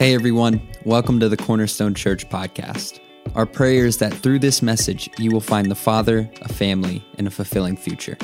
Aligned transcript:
Hey 0.00 0.14
everyone, 0.14 0.66
welcome 0.86 1.20
to 1.20 1.28
the 1.28 1.36
Cornerstone 1.36 1.92
Church 1.92 2.26
podcast. 2.30 3.00
Our 3.34 3.44
prayer 3.44 3.84
is 3.84 3.98
that 3.98 4.14
through 4.14 4.38
this 4.38 4.62
message, 4.62 5.10
you 5.18 5.30
will 5.30 5.42
find 5.42 5.70
the 5.70 5.74
Father, 5.74 6.30
a 6.40 6.48
family, 6.48 7.04
and 7.18 7.26
a 7.26 7.30
fulfilling 7.30 7.76
future. 7.76 8.16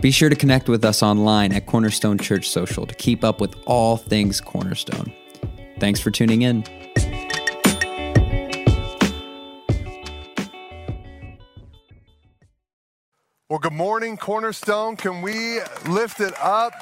Be 0.00 0.12
sure 0.12 0.28
to 0.28 0.36
connect 0.36 0.68
with 0.68 0.84
us 0.84 1.02
online 1.02 1.52
at 1.52 1.66
Cornerstone 1.66 2.16
Church 2.16 2.48
Social 2.48 2.86
to 2.86 2.94
keep 2.94 3.24
up 3.24 3.40
with 3.40 3.56
all 3.66 3.96
things 3.96 4.40
Cornerstone. 4.40 5.12
Thanks 5.80 5.98
for 5.98 6.12
tuning 6.12 6.42
in. 6.42 6.62
Well, 13.50 13.58
good 13.58 13.72
morning, 13.72 14.16
Cornerstone. 14.16 14.94
Can 14.96 15.22
we 15.22 15.58
lift 15.88 16.20
it 16.20 16.34
up? 16.40 16.72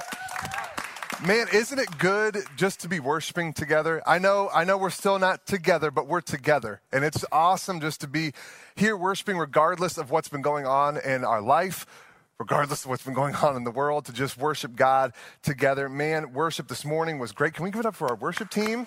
Man, 1.26 1.46
isn't 1.54 1.78
it 1.78 1.88
good 1.96 2.44
just 2.54 2.80
to 2.80 2.88
be 2.88 3.00
worshiping 3.00 3.54
together? 3.54 4.02
I 4.06 4.18
know, 4.18 4.50
I 4.52 4.64
know 4.64 4.76
we're 4.76 4.90
still 4.90 5.18
not 5.18 5.46
together, 5.46 5.90
but 5.90 6.06
we're 6.06 6.20
together. 6.20 6.82
And 6.92 7.02
it's 7.02 7.24
awesome 7.32 7.80
just 7.80 8.02
to 8.02 8.06
be 8.06 8.34
here 8.76 8.94
worshiping 8.94 9.38
regardless 9.38 9.96
of 9.96 10.10
what's 10.10 10.28
been 10.28 10.42
going 10.42 10.66
on 10.66 10.98
in 10.98 11.24
our 11.24 11.40
life, 11.40 11.86
regardless 12.38 12.84
of 12.84 12.90
what's 12.90 13.04
been 13.04 13.14
going 13.14 13.34
on 13.36 13.56
in 13.56 13.64
the 13.64 13.70
world, 13.70 14.04
to 14.04 14.12
just 14.12 14.36
worship 14.36 14.76
God 14.76 15.14
together. 15.42 15.88
Man, 15.88 16.34
worship 16.34 16.68
this 16.68 16.84
morning 16.84 17.18
was 17.18 17.32
great. 17.32 17.54
Can 17.54 17.64
we 17.64 17.70
give 17.70 17.80
it 17.80 17.86
up 17.86 17.94
for 17.94 18.08
our 18.08 18.16
worship 18.16 18.50
team? 18.50 18.86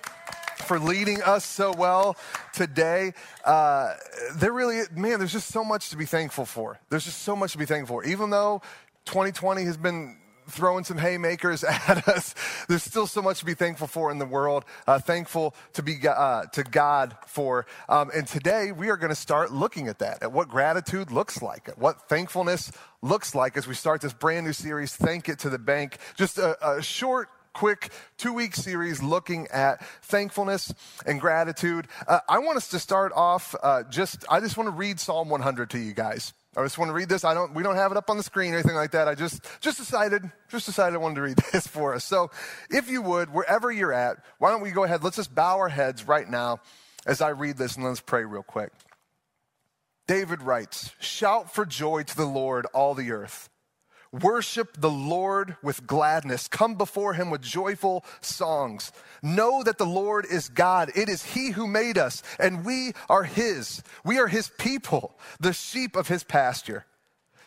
for 0.66 0.80
leading 0.80 1.22
us 1.22 1.46
so 1.46 1.72
well 1.72 2.18
today. 2.52 3.13
Uh, 3.46 3.94
there 4.35 4.52
really, 4.52 4.82
man, 4.91 5.20
there's 5.20 5.32
just 5.32 5.49
so 5.49 5.63
much 5.63 5.91
to 5.91 5.98
be 5.98 6.04
thankful 6.04 6.46
for. 6.46 6.77
There's 6.90 7.05
just 7.05 7.22
so 7.22 7.35
much 7.35 7.54
to 7.54 7.58
be 7.58 7.66
thankful 7.66 8.02
for. 8.02 8.04
Even 8.04 8.32
though 8.32 8.62
2020 9.05 9.63
has 9.63 9.77
been 9.77 10.18
throwing 10.50 10.84
some 10.84 10.98
haymakers 10.98 11.64
at 11.88 12.08
us. 12.08 12.36
There's 12.68 12.84
still 12.84 13.08
so 13.08 13.22
much 13.22 13.40
to 13.40 13.46
be 13.46 13.54
thankful 13.54 13.88
for 13.88 14.12
in 14.12 14.20
the 14.20 14.26
world. 14.26 14.66
Uh, 14.86 15.00
thankful 15.00 15.55
to 15.74 15.84
be 15.84 15.98
uh, 16.08 16.46
to 16.54 16.64
God 16.64 17.18
for. 17.28 17.66
Um, 17.90 18.12
and 18.16 18.28
today 18.28 18.72
we 18.72 18.90
are 18.90 18.98
going 18.98 19.10
to 19.10 19.16
start 19.16 19.52
looking 19.52 19.88
at 19.88 19.99
that, 19.99 20.24
at 20.24 20.32
what 20.32 20.49
gratitude 20.49 21.12
looks 21.12 21.41
like, 21.41 21.70
at 21.70 21.77
what 21.77 22.10
thankfulness 22.10 22.71
looks 23.02 23.36
like 23.36 23.58
as 23.58 23.68
we 23.68 23.74
start 23.74 24.02
this 24.02 24.13
brand 24.13 24.46
new 24.46 24.54
series. 24.54 24.96
Thank 24.96 25.30
it 25.30 25.40
to 25.40 25.49
the 25.49 25.60
bank. 25.60 25.98
Just 26.16 26.38
a, 26.38 26.77
a 26.77 26.82
short 26.82 27.30
quick 27.54 27.90
two 28.18 28.34
week 28.34 28.55
series 28.55 29.02
looking 29.02 29.48
at 29.48 29.84
thankfulness 30.04 30.74
and 31.08 31.20
gratitude. 31.20 31.88
Uh, 32.08 32.20
I 32.30 32.38
want 32.38 32.58
us 32.58 32.68
to 32.70 32.80
start 32.80 33.12
off 33.16 33.55
uh, 33.64 33.82
just, 33.84 34.26
I 34.30 34.40
just 34.40 34.58
want 34.58 34.68
to 34.68 34.76
read 34.76 34.99
Psalm 34.99 35.30
100 35.30 35.71
to 35.71 35.80
you 35.80 35.93
guys. 35.93 36.34
I 36.58 36.63
just 36.63 36.80
want 36.80 36.90
to 36.90 36.94
read 36.94 37.08
this. 37.08 37.24
I 37.24 37.36
don't, 37.36 37.54
we 37.54 37.62
don't 37.62 37.76
have 37.76 37.91
it 37.91 37.98
up 37.98 38.10
on 38.10 38.18
the 38.18 38.24
screen 38.24 38.54
or 38.54 38.58
anything 38.58 38.76
like 38.76 38.91
that. 38.91 39.08
I 39.08 39.13
just, 39.13 39.46
just 39.62 39.77
decided, 39.77 40.24
just 40.50 40.66
decided 40.66 40.96
I 40.96 40.98
wanted 40.98 41.16
to 41.16 41.22
read 41.22 41.38
this 41.54 41.68
for 41.68 41.94
us. 41.94 42.04
So 42.04 42.32
if 42.72 42.90
you 42.90 43.04
would, 43.04 43.32
wherever 43.32 43.72
you're 43.72 43.94
at, 43.94 44.18
why 44.40 44.49
don't 44.49 44.62
we 44.62 44.72
go 44.72 44.84
ahead? 44.84 45.04
Let's 45.04 45.18
just 45.18 45.36
bow 45.36 45.58
our 45.58 45.70
heads 45.70 46.08
right 46.08 46.27
now 46.27 46.60
as 47.05 47.22
I 47.22 47.30
read 47.30 47.58
this 47.58 47.76
and 47.76 47.86
let's 47.86 48.02
pray 48.02 48.26
real 48.26 48.41
quick. 48.41 48.72
David 50.08 50.41
writes, 50.41 50.91
Shout 50.99 51.54
for 51.54 51.66
joy 51.66 52.04
to 52.04 52.16
the 52.16 52.26
Lord, 52.26 52.66
all 52.74 52.96
the 52.96 53.12
earth. 53.12 53.49
Worship 54.12 54.77
the 54.80 54.90
Lord 54.90 55.58
with 55.62 55.86
gladness. 55.86 56.48
Come 56.48 56.76
before 56.76 57.13
him 57.13 57.30
with 57.30 57.41
joyful 57.41 58.05
songs. 58.22 58.91
Know 59.22 59.64
that 59.64 59.77
the 59.77 59.86
Lord 59.86 60.26
is 60.26 60.49
God. 60.49 60.91
It 60.96 61.10
is 61.10 61.24
he 61.24 61.52
who 61.52 61.68
made 61.68 61.98
us, 61.98 62.24
and 62.40 62.66
we 62.66 62.94
are 63.10 63.24
his. 63.24 63.84
We 64.06 64.19
are 64.19 64.28
his 64.28 64.50
people, 64.58 65.18
the 65.40 65.53
sheep 65.53 65.96
of 65.96 66.08
his 66.08 66.24
pasture. 66.24 66.86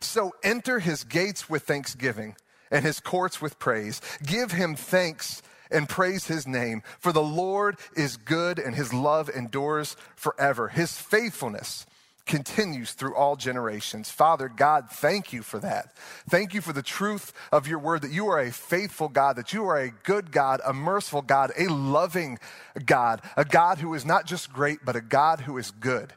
So 0.01 0.33
enter 0.43 0.79
his 0.79 1.05
gates 1.05 1.49
with 1.49 1.63
thanksgiving 1.65 2.37
and 2.71 2.85
his 2.85 3.01
courts 3.01 3.41
with 3.41 3.59
praise. 3.59 4.01
Give 4.25 4.53
him 4.53 4.77
thanks 4.77 5.43
and 5.71 5.89
praise 5.89 6.27
his 6.27 6.47
name, 6.47 6.83
for 6.99 7.13
the 7.13 7.23
Lord 7.23 7.77
is 7.97 8.17
good 8.17 8.59
and 8.59 8.75
his 8.75 8.93
love 8.93 9.29
endures 9.29 9.97
forever. 10.17 10.69
His 10.69 10.99
faithfulness 10.99 11.87
continues 12.31 12.93
through 12.93 13.13
all 13.17 13.35
generations. 13.35 14.09
Father 14.09 14.49
God, 14.49 14.89
thank 14.89 15.33
you 15.33 15.43
for 15.43 15.59
that. 15.59 15.97
Thank 16.29 16.55
you 16.55 16.61
for 16.61 16.73
the 16.73 16.81
truth 16.81 17.33
of 17.51 17.67
your 17.67 17.81
word 17.81 18.03
that 18.03 18.13
you 18.13 18.29
are 18.29 18.39
a 18.39 18.53
faithful 18.53 19.09
God, 19.09 19.35
that 19.35 19.53
you 19.53 19.67
are 19.67 19.77
a 19.77 19.91
good 19.91 20.31
God, 20.31 20.61
a 20.65 20.73
merciful 20.73 21.23
God, 21.23 21.51
a 21.59 21.67
loving 21.67 22.39
God, 22.87 23.21
a 23.37 23.45
God 23.45 23.79
who 23.79 23.93
is 23.95 24.07
not 24.07 24.27
just 24.27 24.53
great, 24.53 24.79
but 24.85 24.95
a 24.95 25.01
God 25.01 25.41
who 25.41 25.59
is 25.59 25.73
good. 25.73 26.13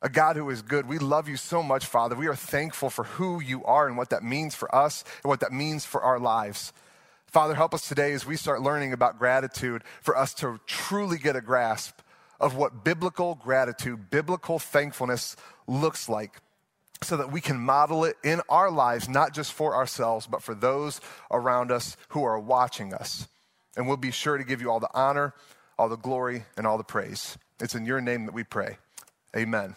A 0.00 0.08
God 0.08 0.36
who 0.36 0.48
is 0.48 0.62
good. 0.62 0.88
We 0.88 0.98
love 0.98 1.28
you 1.28 1.36
so 1.36 1.62
much, 1.62 1.84
Father. 1.84 2.16
We 2.16 2.28
are 2.28 2.34
thankful 2.34 2.88
for 2.88 3.04
who 3.04 3.40
you 3.42 3.62
are 3.64 3.86
and 3.86 3.98
what 3.98 4.08
that 4.08 4.24
means 4.24 4.54
for 4.54 4.74
us 4.74 5.04
and 5.22 5.28
what 5.28 5.40
that 5.40 5.52
means 5.52 5.84
for 5.84 6.00
our 6.00 6.18
lives. 6.18 6.72
Father, 7.26 7.54
help 7.54 7.74
us 7.74 7.86
today 7.86 8.14
as 8.14 8.24
we 8.24 8.36
start 8.36 8.62
learning 8.62 8.94
about 8.94 9.18
gratitude 9.18 9.84
for 10.00 10.16
us 10.16 10.32
to 10.34 10.60
truly 10.66 11.18
get 11.18 11.36
a 11.36 11.42
grasp 11.42 12.00
of 12.42 12.56
what 12.56 12.84
biblical 12.84 13.36
gratitude, 13.36 14.10
biblical 14.10 14.58
thankfulness 14.58 15.36
looks 15.68 16.08
like 16.08 16.40
so 17.02 17.16
that 17.16 17.32
we 17.32 17.40
can 17.40 17.56
model 17.56 18.04
it 18.04 18.16
in 18.22 18.42
our 18.48 18.70
lives, 18.70 19.08
not 19.08 19.32
just 19.32 19.52
for 19.52 19.74
ourselves, 19.74 20.26
but 20.26 20.42
for 20.42 20.54
those 20.54 21.00
around 21.30 21.70
us 21.70 21.96
who 22.08 22.22
are 22.24 22.38
watching 22.38 22.92
us. 22.92 23.28
And 23.76 23.86
we'll 23.86 23.96
be 23.96 24.10
sure 24.10 24.36
to 24.36 24.44
give 24.44 24.60
you 24.60 24.70
all 24.70 24.80
the 24.80 24.90
honor, 24.92 25.34
all 25.78 25.88
the 25.88 25.96
glory, 25.96 26.44
and 26.56 26.66
all 26.66 26.76
the 26.76 26.84
praise. 26.84 27.38
It's 27.60 27.74
in 27.74 27.86
your 27.86 28.00
name 28.00 28.26
that 28.26 28.34
we 28.34 28.44
pray. 28.44 28.76
Amen. 29.36 29.76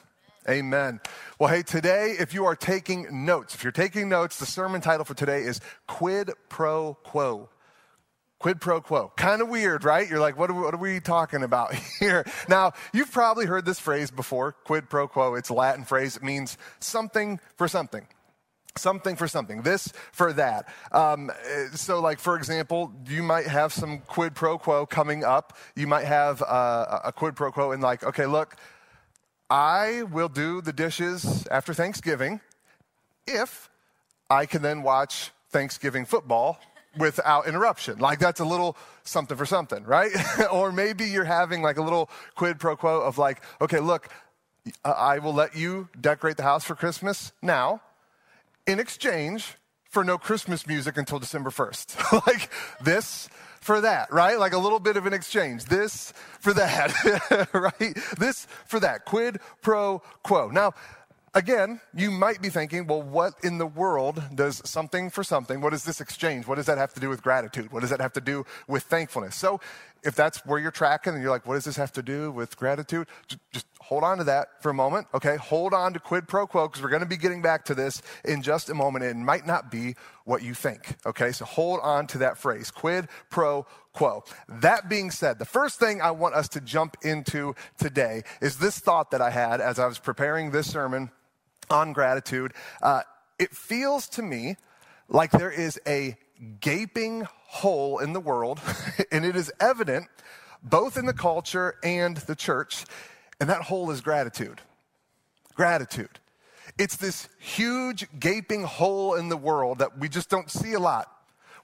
Amen. 0.49 0.99
Well, 1.39 1.49
hey, 1.49 1.63
today, 1.63 2.15
if 2.19 2.33
you 2.33 2.45
are 2.45 2.55
taking 2.55 3.25
notes, 3.25 3.55
if 3.55 3.63
you're 3.63 3.71
taking 3.71 4.09
notes, 4.09 4.37
the 4.37 4.45
sermon 4.45 4.81
title 4.81 5.05
for 5.05 5.15
today 5.15 5.41
is 5.41 5.59
Quid 5.87 6.31
Pro 6.49 6.95
Quo. 7.03 7.49
Quid 8.39 8.59
pro 8.59 8.81
quo. 8.81 9.11
Kind 9.15 9.41
of 9.41 9.49
weird, 9.49 9.83
right? 9.83 10.07
You're 10.09 10.19
like, 10.19 10.37
what 10.37 10.49
are, 10.49 10.53
we, 10.53 10.61
what 10.61 10.73
are, 10.73 10.77
we, 10.77 10.99
talking 10.99 11.43
about 11.43 11.73
here? 11.99 12.25
Now, 12.49 12.73
you've 12.93 13.11
probably 13.11 13.45
heard 13.45 13.65
this 13.65 13.79
phrase 13.79 14.11
before 14.11 14.51
quid 14.51 14.89
pro 14.89 15.07
quo. 15.07 15.35
It's 15.35 15.49
a 15.49 15.53
Latin 15.53 15.85
phrase. 15.85 16.17
It 16.17 16.23
means 16.23 16.57
something 16.79 17.39
for 17.55 17.67
something. 17.67 18.07
Something 18.77 19.15
for 19.15 19.29
something, 19.29 19.61
this 19.61 19.93
for 20.11 20.33
that. 20.33 20.67
Um, 20.91 21.31
so, 21.75 22.01
like, 22.01 22.19
for 22.19 22.35
example, 22.35 22.91
you 23.07 23.23
might 23.23 23.47
have 23.47 23.71
some 23.71 23.99
quid 23.99 24.35
pro 24.35 24.57
quo 24.57 24.85
coming 24.85 25.23
up. 25.23 25.57
You 25.77 25.87
might 25.87 26.03
have 26.03 26.41
uh, 26.41 26.99
a 27.05 27.13
quid 27.13 27.37
pro 27.37 27.53
quo 27.53 27.71
in, 27.71 27.79
like, 27.79 28.03
okay, 28.03 28.25
look, 28.25 28.57
I 29.49 30.03
will 30.11 30.27
do 30.27 30.59
the 30.59 30.73
dishes 30.73 31.47
after 31.49 31.73
Thanksgiving 31.73 32.41
if 33.25 33.69
I 34.29 34.45
can 34.45 34.61
then 34.61 34.83
watch 34.83 35.31
Thanksgiving 35.51 36.05
football 36.05 36.59
without 36.97 37.47
interruption. 37.47 37.99
Like 37.99 38.19
that's 38.19 38.39
a 38.39 38.45
little 38.45 38.77
something 39.03 39.37
for 39.37 39.45
something, 39.45 39.83
right? 39.83 40.11
or 40.51 40.71
maybe 40.71 41.05
you're 41.05 41.23
having 41.23 41.61
like 41.61 41.77
a 41.77 41.81
little 41.81 42.09
quid 42.35 42.59
pro 42.59 42.75
quo 42.75 43.01
of 43.01 43.17
like, 43.17 43.41
okay, 43.61 43.79
look, 43.79 44.09
I 44.83 45.19
will 45.19 45.33
let 45.33 45.55
you 45.55 45.89
decorate 45.99 46.37
the 46.37 46.43
house 46.43 46.63
for 46.63 46.75
Christmas 46.75 47.31
now 47.41 47.81
in 48.65 48.79
exchange 48.79 49.55
for 49.89 50.03
no 50.03 50.17
Christmas 50.17 50.67
music 50.67 50.97
until 50.97 51.19
December 51.19 51.49
1st. 51.49 52.25
like 52.27 52.49
this 52.81 53.29
for 53.61 53.81
that, 53.81 54.11
right? 54.11 54.37
Like 54.37 54.53
a 54.53 54.57
little 54.57 54.79
bit 54.79 54.97
of 54.97 55.05
an 55.05 55.13
exchange. 55.13 55.65
This 55.65 56.13
for 56.39 56.53
that, 56.53 57.49
right? 57.53 57.97
This 58.17 58.45
for 58.65 58.79
that. 58.79 59.05
Quid 59.05 59.39
pro 59.61 60.01
quo. 60.23 60.49
Now, 60.49 60.73
Again, 61.37 61.81
you 61.93 62.11
might 62.11 62.41
be 62.41 62.47
thinking, 62.47 62.87
well, 62.87 63.01
what 63.01 63.33
in 63.43 63.57
the 63.57 63.65
world 63.65 64.23
does 64.33 64.61
something 64.63 65.09
for 65.09 65.21
something, 65.21 65.59
what 65.59 65.73
is 65.73 65.83
this 65.83 65.99
exchange? 65.99 66.47
What 66.47 66.55
does 66.55 66.65
that 66.67 66.77
have 66.77 66.93
to 66.93 67.01
do 67.01 67.09
with 67.09 67.21
gratitude? 67.21 67.73
What 67.73 67.81
does 67.81 67.89
that 67.89 67.99
have 67.99 68.13
to 68.13 68.21
do 68.21 68.45
with 68.69 68.83
thankfulness? 68.83 69.35
So, 69.35 69.59
if 70.01 70.15
that's 70.15 70.45
where 70.45 70.59
you're 70.59 70.71
tracking 70.71 71.13
and 71.13 71.21
you're 71.21 71.31
like, 71.31 71.45
what 71.45 71.55
does 71.55 71.65
this 71.65 71.75
have 71.75 71.91
to 71.93 72.01
do 72.01 72.31
with 72.31 72.55
gratitude? 72.55 73.07
Just 73.51 73.65
hold 73.81 74.05
on 74.05 74.19
to 74.19 74.23
that 74.23 74.61
for 74.61 74.69
a 74.69 74.73
moment, 74.73 75.07
okay? 75.13 75.35
Hold 75.35 75.73
on 75.73 75.91
to 75.93 75.99
quid 75.99 76.25
pro 76.25 76.47
quo 76.47 76.69
because 76.69 76.81
we're 76.81 76.89
going 76.89 77.01
to 77.01 77.07
be 77.07 77.17
getting 77.17 77.41
back 77.41 77.65
to 77.65 77.75
this 77.75 78.01
in 78.23 78.41
just 78.41 78.69
a 78.69 78.73
moment. 78.73 79.03
It 79.03 79.17
might 79.17 79.45
not 79.45 79.69
be 79.69 79.95
what 80.23 80.41
you 80.41 80.53
think, 80.53 80.95
okay? 81.05 81.33
So 81.33 81.43
hold 81.43 81.81
on 81.81 82.07
to 82.07 82.19
that 82.19 82.37
phrase, 82.37 82.71
quid 82.71 83.09
pro 83.29 83.65
quo. 83.91 84.23
That 84.47 84.87
being 84.87 85.11
said, 85.11 85.37
the 85.37 85.45
first 85.45 85.79
thing 85.79 86.01
I 86.01 86.11
want 86.11 86.35
us 86.35 86.47
to 86.49 86.61
jump 86.61 86.95
into 87.01 87.55
today 87.77 88.21
is 88.41 88.57
this 88.57 88.79
thought 88.79 89.11
that 89.11 89.21
I 89.21 89.31
had 89.31 89.59
as 89.59 89.79
I 89.79 89.87
was 89.87 89.99
preparing 89.99 90.51
this 90.51 90.71
sermon 90.71 91.09
on 91.71 91.93
gratitude, 91.93 92.53
uh, 92.81 93.01
it 93.39 93.55
feels 93.55 94.07
to 94.09 94.21
me 94.21 94.55
like 95.09 95.31
there 95.31 95.51
is 95.51 95.79
a 95.87 96.17
gaping 96.59 97.27
hole 97.29 97.99
in 97.99 98.13
the 98.13 98.19
world, 98.19 98.59
and 99.11 99.25
it 99.25 99.35
is 99.35 99.51
evident 99.59 100.07
both 100.61 100.97
in 100.97 101.05
the 101.05 101.13
culture 101.13 101.75
and 101.83 102.17
the 102.17 102.35
church, 102.35 102.85
and 103.39 103.49
that 103.49 103.61
hole 103.63 103.91
is 103.91 104.01
gratitude. 104.01 104.61
Gratitude. 105.53 106.19
It's 106.77 106.97
this 106.97 107.29
huge 107.39 108.07
gaping 108.19 108.63
hole 108.63 109.13
in 109.15 109.29
the 109.29 109.37
world 109.37 109.79
that 109.79 109.97
we 109.97 110.09
just 110.09 110.29
don't 110.29 110.49
see 110.49 110.73
a 110.73 110.79
lot. 110.79 111.09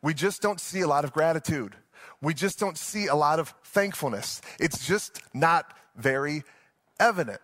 We 0.02 0.14
just 0.14 0.42
don't 0.42 0.60
see 0.60 0.82
a 0.82 0.88
lot 0.88 1.04
of 1.04 1.12
gratitude. 1.12 1.76
We 2.22 2.34
just 2.34 2.60
don't 2.60 2.78
see 2.78 3.08
a 3.08 3.16
lot 3.16 3.40
of 3.40 3.54
thankfulness. 3.64 4.42
It's 4.60 4.88
just 4.88 5.22
not 5.34 5.74
very 5.96 6.44
evident. 7.00 7.42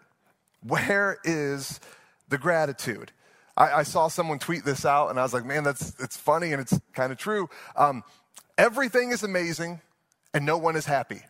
Where 0.62 1.18
is 1.24 1.80
the 2.30 2.38
gratitude. 2.38 3.12
I, 3.56 3.80
I, 3.80 3.84
saw 3.84 4.08
someone 4.08 4.40
tweet 4.40 4.66
this 4.66 4.86
out, 4.86 5.10
and 5.10 5.20
I 5.20 5.24
was 5.24 5.34
like, 5.34 5.46
man, 5.46 5.64
that's 5.64 5.96
it's 6.00 6.16
funny 6.16 6.54
and 6.54 6.62
it's 6.62 6.80
kind 6.94 7.12
of 7.12 7.18
true. 7.18 7.50
Um, 7.76 8.04
everything 8.58 9.12
is 9.12 9.24
amazing, 9.24 9.82
and 10.34 10.46
no 10.46 10.58
one 10.58 10.76
is 10.76 10.86
happy. 10.86 11.22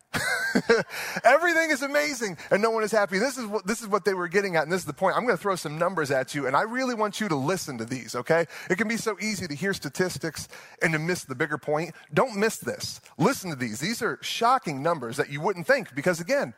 Everything 1.23 1.69
is 1.71 1.81
amazing 1.81 2.37
and 2.51 2.61
no 2.61 2.71
one 2.71 2.83
is 2.83 2.91
happy. 2.91 3.19
This 3.19 3.37
is 3.37 3.45
what 3.45 3.67
this 3.67 3.81
is 3.81 3.87
what 3.87 4.05
they 4.05 4.13
were 4.13 4.27
getting 4.27 4.55
at, 4.55 4.63
and 4.63 4.71
this 4.71 4.81
is 4.81 4.85
the 4.85 4.93
point. 4.93 5.15
I'm 5.15 5.23
going 5.23 5.37
to 5.37 5.41
throw 5.41 5.55
some 5.55 5.77
numbers 5.77 6.11
at 6.11 6.33
you, 6.33 6.47
and 6.47 6.55
I 6.55 6.63
really 6.63 6.95
want 6.95 7.19
you 7.19 7.27
to 7.29 7.35
listen 7.35 7.77
to 7.77 7.85
these, 7.85 8.15
okay? 8.15 8.45
It 8.69 8.77
can 8.77 8.87
be 8.87 8.97
so 8.97 9.17
easy 9.19 9.47
to 9.47 9.55
hear 9.55 9.73
statistics 9.73 10.47
and 10.81 10.93
to 10.93 10.99
miss 10.99 11.23
the 11.25 11.35
bigger 11.35 11.57
point. 11.57 11.93
Don't 12.13 12.35
miss 12.35 12.57
this. 12.57 13.01
Listen 13.17 13.49
to 13.49 13.55
these. 13.55 13.79
These 13.79 14.01
are 14.01 14.19
shocking 14.21 14.81
numbers 14.81 15.17
that 15.17 15.29
you 15.29 15.41
wouldn't 15.41 15.67
think, 15.67 15.93
because 15.95 16.19
again, 16.19 16.53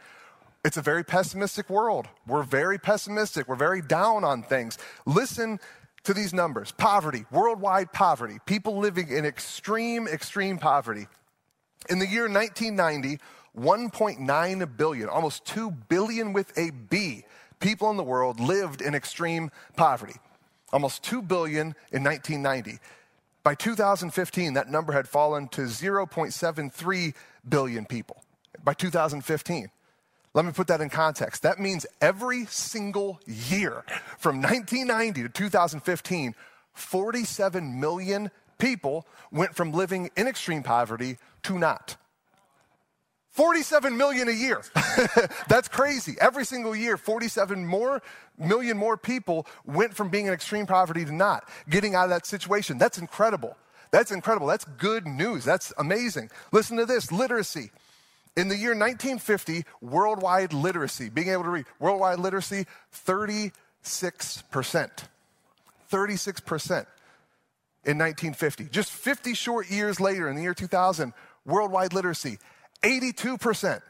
it's 0.65 0.77
a 0.77 0.81
very 0.81 1.03
pessimistic 1.03 1.69
world. 1.69 2.07
We're 2.27 2.43
very 2.43 2.77
pessimistic. 2.77 3.47
We're 3.47 3.55
very 3.55 3.81
down 3.81 4.23
on 4.23 4.43
things. 4.43 4.77
Listen 5.05 5.59
to 6.03 6.13
these 6.13 6.33
numbers 6.33 6.71
poverty, 6.71 7.25
worldwide 7.31 7.91
poverty, 7.93 8.39
people 8.45 8.77
living 8.77 9.09
in 9.09 9.25
extreme, 9.25 10.07
extreme 10.07 10.57
poverty. 10.57 11.07
In 11.89 11.99
the 11.99 12.07
year 12.07 12.29
1990, 12.29 13.19
1.9 13.57 14.77
billion, 14.77 15.09
almost 15.09 15.45
2 15.45 15.71
billion 15.71 16.33
with 16.33 16.55
a 16.57 16.71
B, 16.71 17.23
people 17.59 17.89
in 17.89 17.97
the 17.97 18.03
world 18.03 18.39
lived 18.39 18.81
in 18.81 18.95
extreme 18.95 19.51
poverty. 19.75 20.15
Almost 20.71 21.03
2 21.03 21.21
billion 21.21 21.73
in 21.91 22.03
1990. 22.03 22.79
By 23.43 23.55
2015, 23.55 24.53
that 24.53 24.69
number 24.69 24.93
had 24.93 25.07
fallen 25.07 25.47
to 25.49 25.61
0.73 25.61 27.13
billion 27.47 27.85
people. 27.85 28.23
By 28.63 28.73
2015. 28.73 29.71
Let 30.33 30.45
me 30.45 30.51
put 30.51 30.67
that 30.67 30.81
in 30.81 30.89
context. 30.89 31.41
That 31.43 31.59
means 31.59 31.85
every 32.01 32.45
single 32.45 33.19
year 33.25 33.83
from 34.17 34.41
1990 34.41 35.23
to 35.23 35.29
2015, 35.29 36.35
47 36.73 37.79
million 37.79 38.29
people 38.59 39.07
went 39.31 39.55
from 39.55 39.71
living 39.71 40.11
in 40.15 40.27
extreme 40.27 40.61
poverty 40.61 41.17
to 41.43 41.57
not. 41.57 41.97
47 43.31 43.95
million 43.95 44.27
a 44.27 44.31
year. 44.31 44.61
That's 45.47 45.67
crazy. 45.67 46.15
Every 46.19 46.45
single 46.45 46.75
year, 46.75 46.97
47 46.97 47.65
more 47.65 48.01
million 48.37 48.77
more 48.77 48.97
people 48.97 49.47
went 49.65 49.95
from 49.95 50.09
being 50.09 50.25
in 50.25 50.33
extreme 50.33 50.65
poverty 50.65 51.05
to 51.05 51.13
not, 51.13 51.47
getting 51.69 51.95
out 51.95 52.05
of 52.05 52.09
that 52.09 52.25
situation. 52.25 52.77
That's 52.77 52.97
incredible. 52.97 53.55
That's 53.91 54.11
incredible. 54.11 54.47
That's 54.47 54.65
good 54.65 55.07
news. 55.07 55.45
That's 55.45 55.73
amazing. 55.77 56.29
Listen 56.51 56.77
to 56.77 56.85
this 56.85 57.11
literacy. 57.11 57.71
In 58.39 58.47
the 58.47 58.55
year 58.55 58.69
1950, 58.69 59.65
worldwide 59.81 60.53
literacy, 60.53 61.09
being 61.09 61.27
able 61.27 61.43
to 61.43 61.49
read, 61.49 61.65
worldwide 61.77 62.19
literacy, 62.19 62.67
36%. 62.95 63.51
36% 63.83 64.91
in 67.83 67.97
1950. 67.97 68.69
Just 68.71 68.91
50 68.91 69.33
short 69.33 69.69
years 69.69 69.99
later, 69.99 70.29
in 70.29 70.37
the 70.37 70.41
year 70.41 70.53
2000, 70.53 71.11
worldwide 71.45 71.91
literacy, 71.91 72.37
82%. 72.81 73.81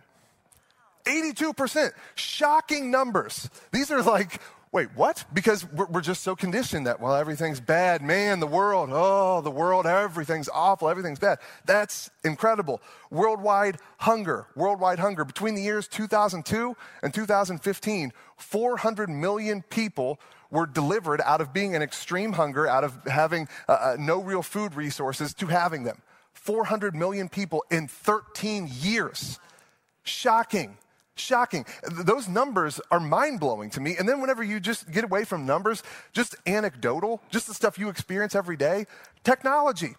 82%. 1.06 1.92
Shocking 2.16 2.90
numbers. 2.90 3.52
These 3.72 3.92
are 3.92 4.02
like 4.02 4.42
Wait, 4.72 4.90
what? 4.94 5.26
Because 5.34 5.66
we're, 5.72 6.00
just 6.00 6.22
so 6.22 6.36
conditioned 6.36 6.86
that, 6.86 7.00
well, 7.00 7.16
everything's 7.16 7.60
bad. 7.60 8.04
Man, 8.04 8.40
the 8.40 8.46
world, 8.46 8.90
oh, 8.92 9.42
the 9.42 9.50
world, 9.50 9.88
everything's 9.88 10.48
awful, 10.48 10.88
everything's 10.88 11.18
bad. 11.18 11.40
That's 11.66 12.12
incredible. 12.24 12.80
Worldwide 13.10 13.78
hunger, 13.98 14.46
worldwide 14.56 15.00
hunger. 15.00 15.26
Between 15.26 15.56
the 15.56 15.64
years 15.64 15.88
2002 15.88 16.76
and 17.02 17.12
2015, 17.12 18.14
400 18.38 19.10
million 19.10 19.64
people 19.64 20.20
were 20.52 20.68
delivered 20.68 21.22
out 21.22 21.42
of 21.42 21.52
being 21.52 21.74
in 21.74 21.82
extreme 21.82 22.34
hunger, 22.34 22.68
out 22.68 22.84
of 22.84 22.96
having 23.08 23.48
uh, 23.68 23.72
uh 23.72 23.98
no 24.00 24.22
real 24.22 24.44
food 24.44 24.76
resources, 24.76 25.34
to 25.34 25.48
having 25.48 25.84
them. 25.84 26.00
400 26.34 26.96
million 26.96 27.28
people 27.28 27.66
in 27.72 27.88
13 27.88 28.70
years. 28.72 29.40
Shocking 30.04 30.78
shocking. 31.20 31.66
Those 31.84 32.28
numbers 32.28 32.80
are 32.92 33.00
mind 33.00 33.40
blowing 33.40 33.70
to 33.72 33.82
me. 33.82 33.96
And 33.98 34.08
then 34.08 34.22
whenever 34.22 34.44
you 34.44 34.60
just 34.60 34.90
get 34.92 35.04
away 35.04 35.26
from 35.26 35.46
numbers, 35.46 35.84
just 36.14 36.36
anecdotal, 36.48 37.22
just 37.30 37.48
the 37.48 37.54
stuff 37.54 37.78
you 37.78 37.90
experience 37.90 38.36
every 38.36 38.58
day, 38.58 38.86
technology. 39.24 39.96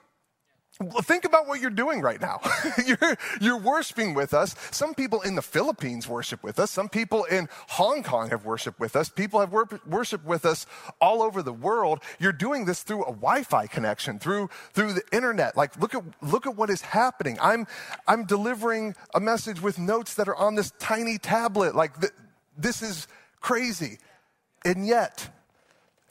Think 1.02 1.26
about 1.26 1.46
what 1.46 1.60
you're 1.60 1.70
doing 1.70 2.00
right 2.00 2.20
now. 2.20 2.40
you're, 2.86 3.16
you're 3.38 3.58
worshiping 3.58 4.14
with 4.14 4.32
us. 4.32 4.54
Some 4.70 4.94
people 4.94 5.20
in 5.20 5.34
the 5.34 5.42
Philippines 5.42 6.08
worship 6.08 6.42
with 6.42 6.58
us. 6.58 6.70
Some 6.70 6.88
people 6.88 7.24
in 7.24 7.50
Hong 7.68 8.02
Kong 8.02 8.30
have 8.30 8.46
worshiped 8.46 8.80
with 8.80 8.96
us. 8.96 9.10
People 9.10 9.40
have 9.40 9.52
wor- 9.52 9.68
worshiped 9.86 10.24
with 10.24 10.46
us 10.46 10.64
all 10.98 11.22
over 11.22 11.42
the 11.42 11.52
world. 11.52 12.00
You're 12.18 12.32
doing 12.32 12.64
this 12.64 12.82
through 12.82 13.02
a 13.02 13.12
Wi-Fi 13.12 13.66
connection, 13.66 14.18
through, 14.18 14.48
through 14.72 14.94
the 14.94 15.02
internet. 15.12 15.54
Like, 15.54 15.78
look 15.78 15.94
at, 15.94 16.02
look 16.22 16.46
at 16.46 16.56
what 16.56 16.70
is 16.70 16.80
happening. 16.80 17.36
I'm, 17.42 17.66
I'm 18.08 18.24
delivering 18.24 18.94
a 19.14 19.20
message 19.20 19.60
with 19.60 19.78
notes 19.78 20.14
that 20.14 20.28
are 20.28 20.36
on 20.36 20.54
this 20.54 20.72
tiny 20.78 21.18
tablet. 21.18 21.74
Like, 21.74 22.00
th- 22.00 22.12
this 22.56 22.80
is 22.80 23.06
crazy. 23.40 23.98
And 24.64 24.86
yet, 24.86 25.28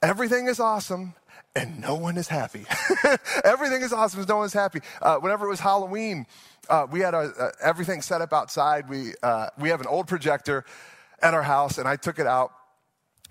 everything 0.04 0.48
is 0.48 0.60
awesome 0.60 1.16
and 1.56 1.80
no 1.80 1.96
one 1.96 2.18
is 2.18 2.28
happy. 2.28 2.66
everything 3.44 3.82
is 3.82 3.94
awesome, 3.94 4.24
no 4.28 4.38
one's 4.38 4.54
happy. 4.54 4.82
Uh, 5.02 5.18
whenever 5.18 5.46
it 5.46 5.50
was 5.50 5.60
Halloween, 5.60 6.26
uh, 6.70 6.86
we 6.90 7.00
had 7.00 7.14
a, 7.14 7.18
uh, 7.18 7.52
everything 7.62 8.02
set 8.02 8.22
up 8.22 8.34
outside. 8.34 8.90
We, 8.90 9.14
uh, 9.24 9.48
we 9.58 9.70
have 9.70 9.82
an 9.82 9.88
old 9.88 10.08
projector 10.08 10.66
at 11.22 11.34
our 11.34 11.44
house, 11.44 11.78
and 11.78 11.88
I 11.88 11.96
took 11.96 12.20
it 12.20 12.28
out 12.28 12.52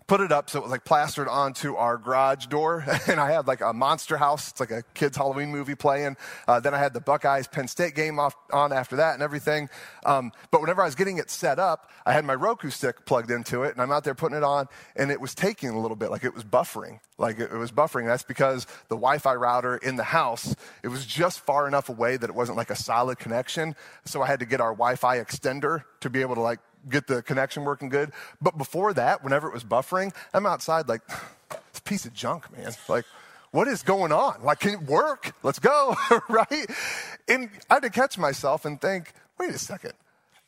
put 0.08 0.22
it 0.22 0.32
up 0.32 0.48
so 0.48 0.58
it 0.58 0.62
was 0.62 0.70
like 0.70 0.84
plastered 0.84 1.28
onto 1.28 1.76
our 1.76 1.98
garage 1.98 2.46
door. 2.46 2.84
and 3.06 3.20
I 3.20 3.30
had 3.30 3.46
like 3.46 3.60
a 3.60 3.72
monster 3.72 4.16
house. 4.16 4.50
It's 4.50 4.58
like 4.58 4.70
a 4.70 4.82
kid's 4.94 5.16
Halloween 5.16 5.50
movie 5.50 5.74
playing. 5.74 6.16
Uh, 6.48 6.58
then 6.58 6.74
I 6.74 6.78
had 6.78 6.94
the 6.94 7.00
Buckeyes 7.00 7.46
Penn 7.46 7.68
State 7.68 7.94
game 7.94 8.18
off, 8.18 8.34
on 8.52 8.72
after 8.72 8.96
that 8.96 9.14
and 9.14 9.22
everything. 9.22 9.68
Um, 10.04 10.32
but 10.50 10.60
whenever 10.60 10.82
I 10.82 10.86
was 10.86 10.94
getting 10.94 11.18
it 11.18 11.30
set 11.30 11.58
up, 11.58 11.90
I 12.06 12.12
had 12.12 12.24
my 12.24 12.34
Roku 12.34 12.70
stick 12.70 13.04
plugged 13.04 13.30
into 13.30 13.62
it 13.62 13.72
and 13.72 13.82
I'm 13.82 13.92
out 13.92 14.02
there 14.02 14.14
putting 14.14 14.38
it 14.38 14.42
on 14.42 14.66
and 14.96 15.10
it 15.10 15.20
was 15.20 15.34
taking 15.34 15.68
a 15.68 15.78
little 15.78 15.96
bit, 15.96 16.10
like 16.10 16.24
it 16.24 16.34
was 16.34 16.42
buffering. 16.42 17.00
Like 17.18 17.38
it, 17.38 17.52
it 17.52 17.56
was 17.56 17.70
buffering. 17.70 18.06
That's 18.06 18.22
because 18.22 18.66
the 18.88 18.96
Wi 18.96 19.18
Fi 19.18 19.34
router 19.34 19.76
in 19.76 19.96
the 19.96 20.04
house, 20.04 20.56
it 20.82 20.88
was 20.88 21.04
just 21.04 21.40
far 21.40 21.68
enough 21.68 21.90
away 21.90 22.16
that 22.16 22.30
it 22.30 22.34
wasn't 22.34 22.56
like 22.56 22.70
a 22.70 22.76
solid 22.76 23.18
connection. 23.18 23.76
So 24.06 24.22
I 24.22 24.26
had 24.26 24.40
to 24.40 24.46
get 24.46 24.60
our 24.60 24.72
Wi 24.72 24.96
Fi 24.96 25.18
extender 25.18 25.84
to 26.00 26.08
be 26.08 26.22
able 26.22 26.36
to 26.36 26.40
like 26.40 26.60
get 26.88 27.06
the 27.06 27.22
connection 27.22 27.64
working 27.64 27.88
good. 27.88 28.12
But 28.40 28.58
before 28.58 28.92
that, 28.94 29.22
whenever 29.22 29.48
it 29.48 29.54
was 29.54 29.64
buffering, 29.64 30.14
I'm 30.32 30.46
outside 30.46 30.88
like, 30.88 31.02
it's 31.68 31.78
a 31.78 31.82
piece 31.82 32.06
of 32.06 32.12
junk, 32.12 32.50
man. 32.56 32.72
Like, 32.88 33.04
what 33.50 33.68
is 33.68 33.82
going 33.82 34.12
on? 34.12 34.42
Like, 34.42 34.60
can 34.60 34.74
it 34.74 34.82
work? 34.82 35.34
Let's 35.42 35.58
go, 35.58 35.96
right? 36.28 36.70
And 37.28 37.50
I 37.70 37.74
had 37.74 37.82
to 37.84 37.90
catch 37.90 38.18
myself 38.18 38.64
and 38.64 38.80
think, 38.80 39.12
wait 39.38 39.50
a 39.50 39.58
second. 39.58 39.92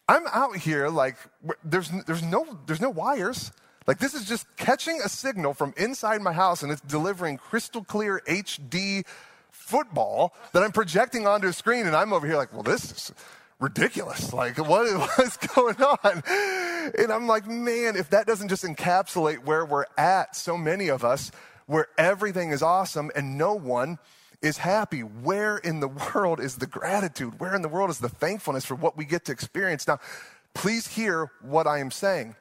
I'm 0.09 0.27
out 0.33 0.57
here 0.57 0.89
like 0.89 1.17
there's 1.63 1.89
there's 2.05 2.23
no 2.23 2.59
there's 2.67 2.81
no 2.81 2.91
wires. 2.91 3.53
Like 3.87 4.01
this 4.01 4.13
is 4.13 4.25
just 4.25 4.45
catching 4.57 5.01
a 5.01 5.09
signal 5.09 5.55
from 5.55 5.73
inside 5.77 6.21
my 6.21 6.33
house 6.33 6.65
and 6.65 6.73
it's 6.73 6.81
delivering 6.81 7.39
crystal 7.39 7.85
clear 7.85 8.21
HD 8.27 9.07
football 9.53 10.35
that 10.53 10.65
I'm 10.65 10.73
projecting 10.73 11.29
onto 11.29 11.47
a 11.47 11.53
screen 11.53 11.87
and 11.87 11.95
I'm 11.95 12.13
over 12.13 12.27
here 12.27 12.37
like, 12.37 12.53
well, 12.53 12.65
this 12.65 12.91
is 12.91 13.13
ridiculous. 13.61 14.33
Like, 14.33 14.59
what 14.59 14.87
is 15.21 15.37
going 15.55 15.77
on? 15.77 16.23
And 16.99 17.13
I'm 17.13 17.27
like, 17.27 17.47
man, 17.47 17.97
if 17.97 18.11
that 18.11 18.27
doesn't 18.27 18.49
just 18.49 18.65
encapsulate 18.65 19.45
where 19.45 19.65
we're 19.65 19.85
at, 19.97 20.35
so 20.35 20.57
many 20.57 20.89
of 20.89 21.05
us, 21.05 21.31
where 21.67 21.87
everything 21.97 22.51
is 22.51 22.63
awesome 22.63 23.11
and 23.15 23.39
no 23.39 23.55
one 23.55 23.99
is 24.43 24.57
happy, 24.57 25.01
where 25.01 25.59
in 25.59 25.81
the 25.81 25.89
world 25.89 26.41
is 26.41 26.57
the 26.57 26.67
gratitude? 26.67 27.39
Where 27.39 27.55
in 27.55 27.63
the 27.63 27.69
world 27.69 27.91
is 27.91 27.99
the 27.99 28.09
thankfulness 28.09 28.65
for 28.65 28.75
what 28.75 28.97
we 28.97 29.05
get 29.05 29.27
to 29.27 29.33
experience? 29.33 29.87
Now, 29.87 30.01
please 30.55 30.89
hear 30.89 31.31
what 31.43 31.67
I 31.67 31.79
am 31.79 31.91
saying. 31.91 32.37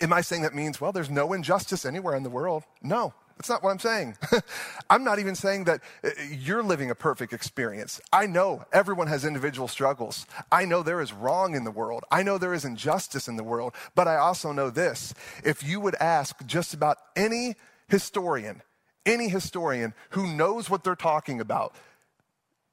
Am 0.00 0.12
I 0.12 0.22
saying 0.22 0.42
that 0.42 0.54
means, 0.54 0.80
well, 0.80 0.90
there's 0.90 1.10
no 1.10 1.32
injustice 1.32 1.84
anywhere 1.84 2.16
in 2.16 2.22
the 2.22 2.30
world? 2.30 2.64
No. 2.82 3.14
That's 3.42 3.50
not 3.50 3.64
what 3.64 3.70
I'm 3.70 3.80
saying. 3.80 4.16
I'm 4.90 5.02
not 5.02 5.18
even 5.18 5.34
saying 5.34 5.64
that 5.64 5.80
uh, 6.04 6.10
you're 6.30 6.62
living 6.62 6.92
a 6.92 6.94
perfect 6.94 7.32
experience. 7.32 8.00
I 8.12 8.26
know 8.26 8.64
everyone 8.72 9.08
has 9.08 9.24
individual 9.24 9.66
struggles. 9.66 10.26
I 10.52 10.64
know 10.64 10.84
there 10.84 11.00
is 11.00 11.12
wrong 11.12 11.56
in 11.56 11.64
the 11.64 11.72
world. 11.72 12.04
I 12.08 12.22
know 12.22 12.38
there 12.38 12.54
is 12.54 12.64
injustice 12.64 13.26
in 13.26 13.34
the 13.34 13.42
world. 13.42 13.74
But 13.96 14.06
I 14.06 14.14
also 14.14 14.52
know 14.52 14.70
this 14.70 15.12
if 15.42 15.64
you 15.64 15.80
would 15.80 15.96
ask 15.96 16.36
just 16.46 16.72
about 16.72 16.98
any 17.16 17.56
historian, 17.88 18.62
any 19.06 19.28
historian 19.28 19.92
who 20.10 20.32
knows 20.32 20.70
what 20.70 20.84
they're 20.84 20.94
talking 20.94 21.40
about, 21.40 21.74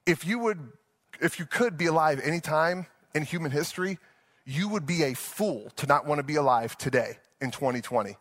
if 0.05 0.23
you 0.23 0.37
would, 0.37 0.59
if 1.19 1.39
you 1.39 1.47
could 1.47 1.79
be 1.79 1.87
alive 1.87 2.21
any 2.23 2.41
time 2.41 2.85
in 3.15 3.23
human 3.23 3.49
history, 3.49 3.97
you 4.45 4.69
would 4.69 4.85
be 4.85 5.01
a 5.01 5.15
fool 5.15 5.71
to 5.77 5.87
not 5.87 6.05
want 6.05 6.19
to 6.19 6.23
be 6.23 6.35
alive 6.35 6.77
today 6.77 7.17
in 7.41 7.49
2020. 7.49 8.17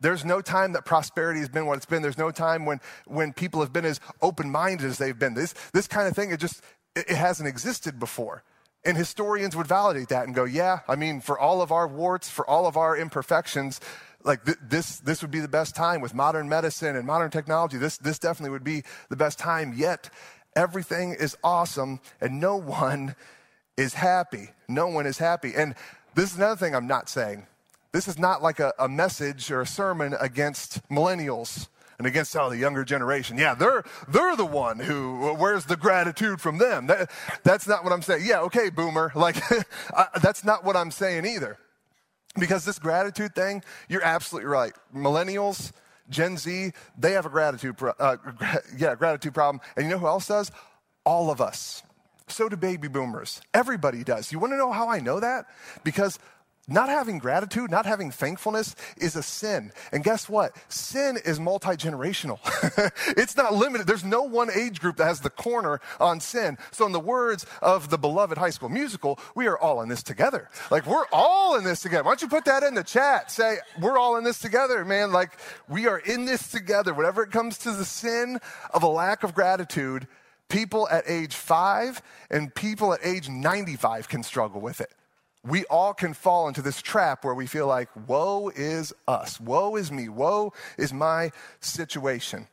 There's 0.00 0.24
no 0.24 0.40
time 0.40 0.72
that 0.72 0.84
prosperity 0.84 1.40
has 1.40 1.48
been 1.48 1.66
what 1.66 1.76
it's 1.76 1.86
been. 1.86 2.02
There's 2.02 2.18
no 2.18 2.30
time 2.30 2.64
when, 2.64 2.80
when 3.06 3.32
people 3.32 3.60
have 3.60 3.72
been 3.72 3.84
as 3.84 4.00
open 4.22 4.50
minded 4.50 4.86
as 4.86 4.98
they've 4.98 5.18
been. 5.18 5.34
This, 5.34 5.54
this 5.72 5.86
kind 5.86 6.08
of 6.08 6.14
thing, 6.16 6.30
it 6.30 6.40
just 6.40 6.62
it, 6.94 7.10
it 7.10 7.16
hasn't 7.16 7.48
existed 7.48 7.98
before. 7.98 8.42
And 8.84 8.96
historians 8.96 9.54
would 9.56 9.66
validate 9.66 10.08
that 10.08 10.24
and 10.24 10.34
go, 10.34 10.44
yeah, 10.44 10.80
I 10.88 10.96
mean, 10.96 11.20
for 11.20 11.38
all 11.38 11.60
of 11.60 11.70
our 11.70 11.86
warts, 11.86 12.30
for 12.30 12.48
all 12.48 12.66
of 12.66 12.76
our 12.76 12.96
imperfections, 12.96 13.78
like 14.24 14.44
th- 14.44 14.56
this, 14.62 15.00
this 15.00 15.20
would 15.20 15.30
be 15.30 15.40
the 15.40 15.48
best 15.48 15.76
time 15.76 16.00
with 16.00 16.14
modern 16.14 16.48
medicine 16.48 16.96
and 16.96 17.06
modern 17.06 17.30
technology. 17.30 17.76
This, 17.76 17.98
this 17.98 18.18
definitely 18.18 18.50
would 18.50 18.64
be 18.64 18.82
the 19.10 19.16
best 19.16 19.38
time. 19.38 19.74
Yet, 19.76 20.08
everything 20.56 21.12
is 21.12 21.36
awesome 21.44 22.00
and 22.20 22.40
no 22.40 22.56
one 22.86 23.16
is 23.76 23.94
happy. 23.94 24.50
No 24.68 24.86
one 24.88 25.06
is 25.06 25.18
happy. 25.18 25.52
And 25.54 25.74
this 26.14 26.32
is 26.32 26.36
another 26.36 26.56
thing 26.56 26.74
I'm 26.74 26.86
not 26.86 27.08
saying. 27.08 27.46
This 27.92 28.06
is 28.06 28.18
not 28.18 28.42
like 28.42 28.60
a, 28.60 28.72
a 28.78 28.88
message 28.88 29.50
or 29.50 29.60
a 29.60 29.66
sermon 29.66 30.14
against 30.20 30.86
millennials 30.88 31.68
and 31.98 32.06
against 32.06 32.34
all 32.34 32.48
the 32.48 32.56
younger 32.56 32.84
generation. 32.84 33.36
Yeah, 33.36 33.54
they're, 33.54 33.84
they're 34.08 34.36
the 34.36 34.46
one 34.46 34.78
who, 34.78 35.34
where's 35.34 35.66
the 35.66 35.76
gratitude 35.76 36.40
from 36.40 36.58
them? 36.58 36.86
That, 36.86 37.10
that's 37.42 37.68
not 37.68 37.84
what 37.84 37.92
I'm 37.92 38.00
saying. 38.00 38.22
Yeah, 38.24 38.40
okay, 38.42 38.70
boomer. 38.70 39.12
Like, 39.14 39.36
I, 39.94 40.06
that's 40.22 40.44
not 40.44 40.64
what 40.64 40.76
I'm 40.76 40.90
saying 40.90 41.26
either. 41.26 41.58
Because 42.38 42.64
this 42.64 42.78
gratitude 42.78 43.34
thing, 43.34 43.62
you're 43.88 44.04
absolutely 44.04 44.48
right. 44.48 44.72
Millennials, 44.94 45.72
Gen 46.08 46.38
Z, 46.38 46.72
they 46.96 47.12
have 47.12 47.26
a 47.26 47.28
gratitude, 47.28 47.76
uh, 47.98 48.16
yeah, 48.78 48.94
gratitude 48.94 49.34
problem. 49.34 49.60
And 49.76 49.84
you 49.84 49.90
know 49.90 49.98
who 49.98 50.06
else 50.06 50.28
does? 50.28 50.52
All 51.04 51.30
of 51.30 51.40
us. 51.40 51.82
So 52.28 52.48
do 52.48 52.56
baby 52.56 52.88
boomers. 52.88 53.42
Everybody 53.52 54.04
does. 54.04 54.32
You 54.32 54.38
want 54.38 54.52
to 54.52 54.56
know 54.56 54.72
how 54.72 54.88
I 54.88 55.00
know 55.00 55.20
that? 55.20 55.46
Because 55.84 56.18
not 56.70 56.88
having 56.88 57.18
gratitude, 57.18 57.70
not 57.70 57.84
having 57.84 58.10
thankfulness 58.10 58.76
is 58.96 59.16
a 59.16 59.22
sin. 59.22 59.72
And 59.92 60.04
guess 60.04 60.28
what? 60.28 60.56
Sin 60.68 61.18
is 61.24 61.40
multi 61.40 61.70
generational. 61.70 62.38
it's 63.16 63.36
not 63.36 63.54
limited. 63.54 63.86
There's 63.86 64.04
no 64.04 64.22
one 64.22 64.50
age 64.50 64.80
group 64.80 64.96
that 64.96 65.06
has 65.06 65.20
the 65.20 65.30
corner 65.30 65.80
on 65.98 66.20
sin. 66.20 66.56
So, 66.70 66.86
in 66.86 66.92
the 66.92 67.00
words 67.00 67.44
of 67.60 67.90
the 67.90 67.98
beloved 67.98 68.38
high 68.38 68.50
school 68.50 68.68
musical, 68.68 69.18
we 69.34 69.46
are 69.48 69.58
all 69.58 69.82
in 69.82 69.88
this 69.88 70.02
together. 70.02 70.48
Like, 70.70 70.86
we're 70.86 71.06
all 71.12 71.56
in 71.56 71.64
this 71.64 71.80
together. 71.80 72.04
Why 72.04 72.10
don't 72.10 72.22
you 72.22 72.28
put 72.28 72.44
that 72.44 72.62
in 72.62 72.74
the 72.74 72.84
chat? 72.84 73.30
Say, 73.30 73.58
we're 73.80 73.98
all 73.98 74.16
in 74.16 74.24
this 74.24 74.38
together, 74.38 74.84
man. 74.84 75.12
Like, 75.12 75.32
we 75.68 75.88
are 75.88 75.98
in 75.98 76.24
this 76.24 76.48
together. 76.50 76.94
Whenever 76.94 77.22
it 77.22 77.30
comes 77.30 77.58
to 77.58 77.72
the 77.72 77.84
sin 77.84 78.38
of 78.72 78.82
a 78.82 78.88
lack 78.88 79.24
of 79.24 79.34
gratitude, 79.34 80.06
people 80.48 80.88
at 80.88 81.04
age 81.08 81.34
five 81.34 82.00
and 82.30 82.54
people 82.54 82.92
at 82.92 83.00
age 83.02 83.28
95 83.28 84.08
can 84.08 84.22
struggle 84.22 84.60
with 84.60 84.80
it 84.80 84.92
we 85.44 85.64
all 85.66 85.94
can 85.94 86.12
fall 86.12 86.48
into 86.48 86.62
this 86.62 86.82
trap 86.82 87.24
where 87.24 87.34
we 87.34 87.46
feel 87.46 87.66
like, 87.66 87.88
woe 88.08 88.50
is 88.54 88.92
us, 89.08 89.40
woe 89.40 89.76
is 89.76 89.90
me, 89.90 90.08
woe 90.08 90.52
is 90.76 90.92
my 90.92 91.30
situation. 91.60 92.46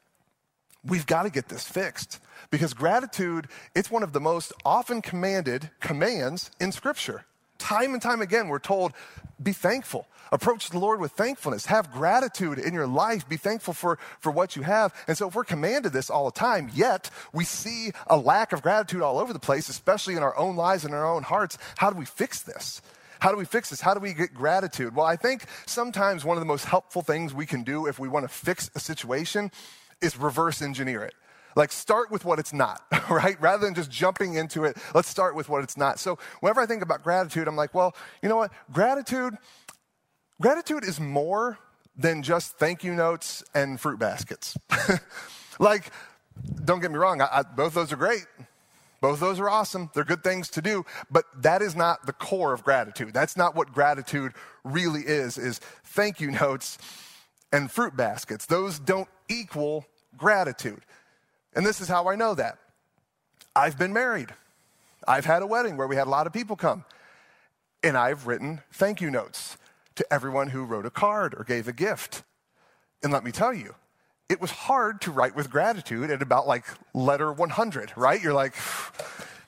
We've 0.84 1.06
got 1.06 1.24
to 1.24 1.30
get 1.30 1.50
this 1.50 1.68
fixed 1.68 2.20
because 2.50 2.74
gratitude, 2.74 3.48
it's 3.76 3.92
one 3.92 4.04
of 4.04 4.14
the 4.14 4.22
most 4.22 4.54
often 4.64 5.02
commanded 5.02 5.70
commands 5.82 6.50
in 6.62 6.72
Scripture. 6.72 7.26
Time 7.58 7.94
and 7.94 8.02
time 8.02 8.22
again, 8.22 8.48
we're 8.48 8.60
told, 8.60 8.94
be 9.42 9.54
thankful. 9.54 10.08
Approach 10.32 10.70
the 10.70 10.80
Lord 10.80 11.00
with 11.00 11.14
thankfulness. 11.14 11.68
Have 11.68 11.92
gratitude 11.92 12.60
in 12.60 12.74
your 12.74 12.88
life. 12.88 13.28
Be 13.30 13.38
thankful 13.38 13.74
for, 13.74 13.98
for 14.20 14.32
what 14.32 14.56
you 14.56 14.64
have. 14.64 14.94
And 15.08 15.18
so, 15.18 15.28
if 15.28 15.36
we're 15.36 15.44
commanded 15.44 15.94
this 15.94 16.10
all 16.10 16.26
the 16.26 16.38
time, 16.38 16.70
yet 16.74 17.10
we 17.32 17.46
see 17.46 17.92
a 18.08 18.18
lack 18.18 18.52
of 18.52 18.62
gratitude 18.62 19.02
all 19.02 19.20
over 19.20 19.32
the 19.32 19.40
place, 19.40 19.70
especially 19.70 20.16
in 20.16 20.24
our 20.24 20.38
own 20.38 20.56
lives 20.56 20.84
and 20.86 20.94
our 20.94 21.06
own 21.06 21.24
hearts, 21.24 21.58
how 21.78 21.90
do 21.90 21.98
we 21.98 22.06
fix 22.06 22.42
this? 22.42 22.82
How 23.20 23.32
do 23.32 23.38
we 23.38 23.46
fix 23.46 23.70
this? 23.70 23.82
How 23.82 23.94
do 23.94 24.00
we 24.00 24.14
get 24.14 24.34
gratitude? 24.34 24.96
Well, 24.96 25.06
I 25.06 25.16
think 25.16 25.46
sometimes 25.66 26.24
one 26.24 26.38
of 26.38 26.42
the 26.42 26.46
most 26.46 26.66
helpful 26.66 27.02
things 27.02 27.34
we 27.34 27.46
can 27.46 27.64
do 27.64 27.88
if 27.88 27.98
we 27.98 28.08
want 28.08 28.26
to 28.26 28.30
fix 28.30 28.70
a 28.76 28.80
situation 28.80 29.52
is 30.02 30.18
reverse 30.18 30.62
engineer 30.62 31.04
it. 31.04 31.16
Like, 31.58 31.72
start 31.72 32.12
with 32.12 32.24
what 32.24 32.38
it's 32.38 32.54
not, 32.54 32.84
right? 33.10 33.36
Rather 33.42 33.66
than 33.66 33.74
just 33.74 33.90
jumping 33.90 34.36
into 34.36 34.64
it, 34.64 34.78
let's 34.94 35.10
start 35.10 35.36
with 35.36 35.50
what 35.50 35.64
it's 35.64 35.76
not. 35.76 35.98
So, 35.98 36.20
whenever 36.40 36.62
I 36.62 36.68
think 36.68 36.84
about 36.84 37.04
gratitude, 37.04 37.48
I'm 37.48 37.56
like, 37.56 37.74
well, 37.74 37.96
you 38.22 38.30
know 38.30 38.36
what? 38.36 38.52
Gratitude, 38.72 39.34
gratitude 40.40 40.84
is 40.84 41.00
more 41.00 41.58
than 41.98 42.22
just 42.22 42.60
thank 42.60 42.84
you 42.84 42.94
notes 42.94 43.44
and 43.56 43.82
fruit 43.82 43.98
baskets. 43.98 44.56
like, 45.60 45.90
don't 46.64 46.80
get 46.80 46.92
me 46.92 46.98
wrong, 46.98 47.22
I, 47.22 47.40
I, 47.40 47.42
both 47.42 47.74
those 47.74 47.92
are 47.92 47.98
great. 47.98 48.28
Both 49.02 49.20
those 49.20 49.40
are 49.40 49.50
awesome. 49.50 49.90
They're 49.96 50.04
good 50.04 50.24
things 50.24 50.50
to 50.50 50.62
do, 50.62 50.86
but 51.10 51.26
that 51.42 51.64
is 51.64 51.76
not 51.76 52.06
the 52.06 52.14
core 52.14 52.54
of 52.54 52.64
gratitude. 52.64 53.16
That's 53.16 53.36
not 53.36 53.56
what 53.56 53.74
gratitude 53.74 54.34
really 54.64 55.02
is, 55.02 55.40
is 55.40 55.58
thank 55.84 56.22
you 56.22 56.30
notes 56.30 56.78
and 57.52 57.72
fruit 57.72 57.98
baskets. 57.98 58.46
Those 58.46 58.78
don't 58.78 59.10
equal 59.28 59.88
gratitude. 60.18 60.82
And 61.58 61.66
this 61.66 61.82
is 61.82 61.88
how 61.88 62.08
I 62.08 62.16
know 62.16 62.36
that. 62.36 62.60
I've 63.56 63.80
been 63.80 63.92
married. 63.92 64.30
I've 65.08 65.26
had 65.26 65.42
a 65.42 65.48
wedding 65.48 65.76
where 65.76 65.88
we 65.88 65.96
had 65.96 66.06
a 66.06 66.10
lot 66.12 66.28
of 66.28 66.32
people 66.32 66.56
come. 66.56 66.86
And 67.82 67.98
I've 67.98 68.28
written 68.28 68.62
thank 68.72 69.02
you 69.02 69.10
notes 69.10 69.58
to 69.96 70.06
everyone 70.14 70.50
who 70.50 70.64
wrote 70.64 70.86
a 70.86 70.92
card 70.92 71.34
or 71.36 71.44
gave 71.44 71.68
a 71.68 71.74
gift. 71.74 72.22
And 73.02 73.12
let 73.12 73.24
me 73.24 73.32
tell 73.32 73.56
you, 73.56 73.74
it 74.30 74.40
was 74.40 74.52
hard 74.52 75.02
to 75.02 75.12
write 75.12 75.36
with 75.36 75.50
gratitude 75.50 76.12
at 76.12 76.22
about 76.22 76.48
like 76.48 76.66
letter 76.94 77.34
100, 77.34 77.92
right? 77.96 78.22
You're 78.22 78.34
like, 78.34 78.54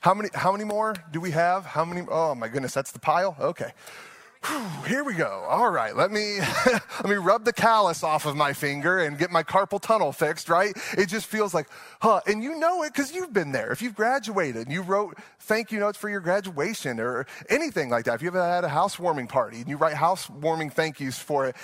how 0.00 0.12
many, 0.12 0.30
how 0.34 0.50
many 0.50 0.64
more 0.64 0.96
do 1.12 1.20
we 1.20 1.30
have? 1.30 1.64
How 1.64 1.84
many? 1.84 2.04
Oh 2.10 2.34
my 2.34 2.48
goodness, 2.48 2.74
that's 2.74 2.90
the 2.90 2.98
pile? 2.98 3.36
Okay. 3.38 3.70
Whew, 4.46 4.66
here 4.86 5.04
we 5.04 5.14
go. 5.14 5.44
All 5.48 5.70
right, 5.70 5.94
let 5.94 6.10
me 6.10 6.38
let 6.66 7.06
me 7.06 7.16
rub 7.16 7.44
the 7.44 7.52
callus 7.52 8.02
off 8.02 8.24
of 8.24 8.36
my 8.36 8.54
finger 8.54 9.00
and 9.00 9.18
get 9.18 9.30
my 9.30 9.42
carpal 9.42 9.80
tunnel 9.80 10.12
fixed, 10.12 10.48
right? 10.48 10.74
It 10.96 11.06
just 11.06 11.26
feels 11.26 11.52
like, 11.52 11.68
huh, 12.00 12.20
and 12.26 12.42
you 12.42 12.58
know 12.58 12.82
it 12.82 12.94
because 12.94 13.14
you've 13.14 13.34
been 13.34 13.52
there. 13.52 13.70
If 13.70 13.82
you've 13.82 13.94
graduated 13.94 14.66
and 14.66 14.72
you 14.72 14.80
wrote 14.80 15.18
thank 15.40 15.70
you 15.70 15.78
notes 15.78 15.98
for 15.98 16.08
your 16.08 16.20
graduation 16.20 17.00
or 17.00 17.26
anything 17.50 17.90
like 17.90 18.06
that, 18.06 18.14
if 18.14 18.22
you've 18.22 18.34
ever 18.34 18.50
had 18.50 18.64
a 18.64 18.68
housewarming 18.68 19.26
party 19.26 19.58
and 19.58 19.68
you 19.68 19.76
write 19.76 19.94
housewarming 19.94 20.70
thank 20.70 21.00
yous 21.00 21.18
for 21.18 21.46
it, 21.46 21.56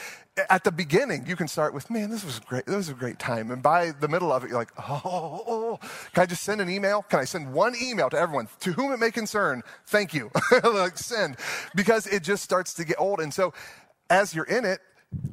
at 0.50 0.64
the 0.64 0.72
beginning, 0.72 1.24
you 1.26 1.34
can 1.34 1.48
start 1.48 1.72
with, 1.72 1.90
man, 1.90 2.10
this 2.10 2.24
was 2.24 2.38
great. 2.40 2.66
This 2.66 2.76
was 2.76 2.88
a 2.90 2.94
great 2.94 3.18
time. 3.18 3.50
And 3.50 3.62
by 3.62 3.92
the 3.92 4.08
middle 4.08 4.32
of 4.32 4.44
it, 4.44 4.50
you're 4.50 4.58
like, 4.58 4.72
oh, 4.78 5.00
oh, 5.04 5.44
oh. 5.46 5.78
can 6.12 6.22
I 6.22 6.26
just 6.26 6.42
send 6.42 6.60
an 6.60 6.68
email? 6.68 7.02
Can 7.02 7.20
I 7.20 7.24
send 7.24 7.52
one 7.52 7.74
email 7.80 8.10
to 8.10 8.18
everyone 8.18 8.48
to 8.60 8.72
whom 8.72 8.92
it 8.92 8.98
may 8.98 9.10
concern? 9.10 9.62
Thank 9.86 10.12
you. 10.12 10.30
like, 10.64 10.98
send. 10.98 11.36
Because 11.74 12.06
it 12.06 12.22
just 12.22 12.42
starts 12.42 12.74
to 12.74 12.84
get 12.84 12.96
old. 12.98 13.20
And 13.20 13.32
so 13.32 13.54
as 14.10 14.34
you're 14.34 14.44
in 14.44 14.64
it, 14.64 14.80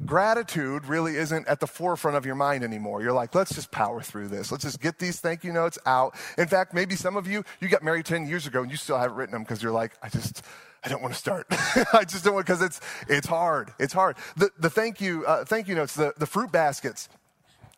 gratitude 0.06 0.86
really 0.86 1.16
isn't 1.16 1.46
at 1.48 1.60
the 1.60 1.66
forefront 1.66 2.16
of 2.16 2.24
your 2.24 2.34
mind 2.34 2.64
anymore. 2.64 3.02
You're 3.02 3.12
like, 3.12 3.34
let's 3.34 3.54
just 3.54 3.70
power 3.70 4.00
through 4.00 4.28
this. 4.28 4.50
Let's 4.50 4.64
just 4.64 4.80
get 4.80 4.98
these 4.98 5.20
thank 5.20 5.44
you 5.44 5.52
notes 5.52 5.78
out. 5.84 6.14
In 6.38 6.46
fact, 6.46 6.72
maybe 6.72 6.94
some 6.94 7.16
of 7.16 7.26
you, 7.26 7.44
you 7.60 7.68
got 7.68 7.82
married 7.82 8.06
10 8.06 8.26
years 8.26 8.46
ago 8.46 8.62
and 8.62 8.70
you 8.70 8.76
still 8.76 8.98
haven't 8.98 9.16
written 9.16 9.32
them 9.32 9.42
because 9.42 9.62
you're 9.62 9.72
like, 9.72 9.92
I 10.02 10.08
just, 10.08 10.42
I 10.84 10.88
don't 10.88 11.00
want 11.00 11.14
to 11.14 11.18
start. 11.18 11.46
I 11.50 12.04
just 12.04 12.24
don't 12.24 12.34
want 12.34 12.46
because 12.46 12.60
it's 12.60 12.80
it's 13.08 13.26
hard. 13.26 13.72
It's 13.78 13.92
hard. 13.92 14.16
The 14.36 14.50
the 14.58 14.68
thank 14.68 15.00
you 15.00 15.24
uh, 15.26 15.44
thank 15.44 15.66
you 15.68 15.74
notes, 15.74 15.94
the 15.94 16.12
the 16.18 16.26
fruit 16.26 16.52
baskets. 16.52 17.08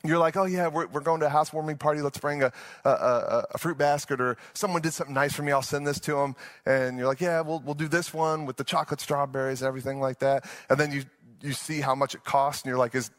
You're 0.05 0.19
like, 0.19 0.37
oh 0.37 0.45
yeah, 0.45 0.69
we're, 0.69 0.87
we're 0.87 1.01
going 1.01 1.21
to 1.21 1.27
a 1.27 1.31
housewarming 1.31 1.79
party. 1.79 2.01
Let's 2.01 2.19
bring 2.19 2.43
a, 2.43 2.53
a, 2.85 2.91
a, 2.91 3.47
a, 3.55 3.59
fruit 3.59 3.77
basket, 3.77 4.21
or 4.21 4.37
someone 4.53 4.83
did 4.83 4.93
something 4.93 5.15
nice 5.15 5.33
for 5.33 5.43
me. 5.43 5.51
I'll 5.51 5.63
send 5.63 5.85
this 5.85 5.99
to 6.01 6.13
them. 6.13 6.37
And 6.65 6.97
you're 6.97 7.09
like, 7.09 7.21
yeah, 7.21 7.41
we'll 7.41 7.61
we'll 7.61 7.75
do 7.75 7.89
this 7.89 8.13
one 8.15 8.47
with 8.47 8.57
the 8.57 8.65
chocolate 8.65 9.01
strawberries, 9.01 9.63
everything 9.63 10.01
like 10.01 10.19
that. 10.21 10.49
And 10.69 10.79
then 10.79 10.93
you 10.93 11.05
you 11.41 11.53
see 11.53 11.81
how 11.81 11.95
much 11.95 12.15
it 12.15 12.25
costs, 12.25 12.63
and 12.63 12.71
you're 12.71 12.79
like, 12.79 12.95
is 12.95 13.11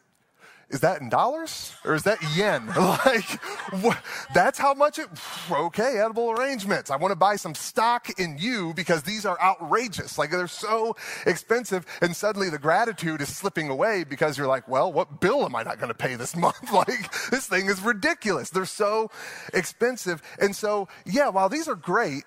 is 0.70 0.82
that 0.82 1.00
in 1.00 1.08
dollars 1.08 1.74
or 1.86 1.96
is 1.96 2.04
that 2.04 2.20
yen? 2.36 2.68
like, 3.06 3.42
what, 3.82 3.98
that's 4.34 4.60
how 4.60 4.74
much 4.74 5.00
it, 5.00 5.08
okay, 5.50 5.98
edible 5.98 6.32
arrangements. 6.32 6.92
I 6.92 6.98
want 6.98 7.14
to 7.14 7.16
buy 7.16 7.38
some 7.38 7.56
stock 7.56 8.20
in 8.20 8.38
you 8.38 8.74
because 8.74 9.04
these 9.04 9.26
are 9.26 9.40
outrageous. 9.42 10.18
Like, 10.18 10.30
they're 10.30 10.48
so 10.48 10.98
expensive. 11.26 11.86
And 12.02 12.14
suddenly 12.14 12.50
the 12.50 12.60
gratitude 12.60 13.22
is 13.22 13.34
slipping 13.34 13.70
away 13.70 14.04
because 14.04 14.38
you're 14.38 14.48
like, 14.48 14.68
well, 14.68 14.92
what 14.92 15.22
bill 15.22 15.46
am 15.46 15.56
I 15.56 15.64
not 15.64 15.78
going 15.78 15.90
to 15.90 15.94
pay 15.98 16.16
this 16.16 16.36
month? 16.36 16.74
like, 16.74 17.12
this 17.30 17.48
thing 17.48 17.68
is 17.68 17.82
ridiculous. 17.82 18.50
They're 18.50 18.66
so 18.66 19.10
expensive. 19.54 20.22
And 20.40 20.54
so, 20.54 20.90
yeah, 21.06 21.30
while 21.30 21.48
these 21.48 21.70
are 21.70 21.76
great, 21.76 22.24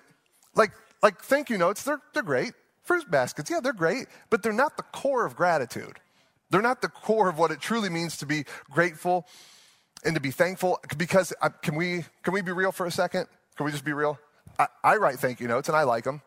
like, 0.55 0.71
like 1.03 1.21
thank 1.21 1.51
you 1.51 1.59
notes, 1.59 1.83
they're, 1.83 2.01
they're 2.13 2.23
great. 2.23 2.53
Fruit 2.83 3.09
baskets, 3.11 3.51
yeah, 3.51 3.59
they're 3.59 3.73
great, 3.73 4.07
but 4.31 4.41
they're 4.41 4.51
not 4.51 4.77
the 4.77 4.83
core 4.83 5.25
of 5.25 5.35
gratitude. 5.35 5.99
They're 6.51 6.61
not 6.61 6.81
the 6.81 6.89
core 6.89 7.29
of 7.29 7.37
what 7.37 7.51
it 7.51 7.59
truly 7.59 7.89
means 7.89 8.17
to 8.17 8.25
be 8.25 8.45
grateful 8.69 9.25
and 10.03 10.13
to 10.15 10.21
be 10.21 10.31
thankful. 10.31 10.79
Because 10.97 11.33
uh, 11.41 11.49
can 11.49 11.75
we 11.75 12.05
can 12.23 12.33
we 12.33 12.41
be 12.41 12.51
real 12.51 12.71
for 12.71 12.85
a 12.85 12.91
second? 12.91 13.27
Can 13.55 13.65
we 13.65 13.71
just 13.71 13.85
be 13.85 13.93
real? 13.93 14.19
I, 14.59 14.67
I 14.83 14.95
write 14.97 15.19
thank 15.19 15.39
you 15.39 15.47
notes 15.47 15.69
and 15.69 15.77
I 15.77 15.83
like 15.83 16.03
them. 16.03 16.21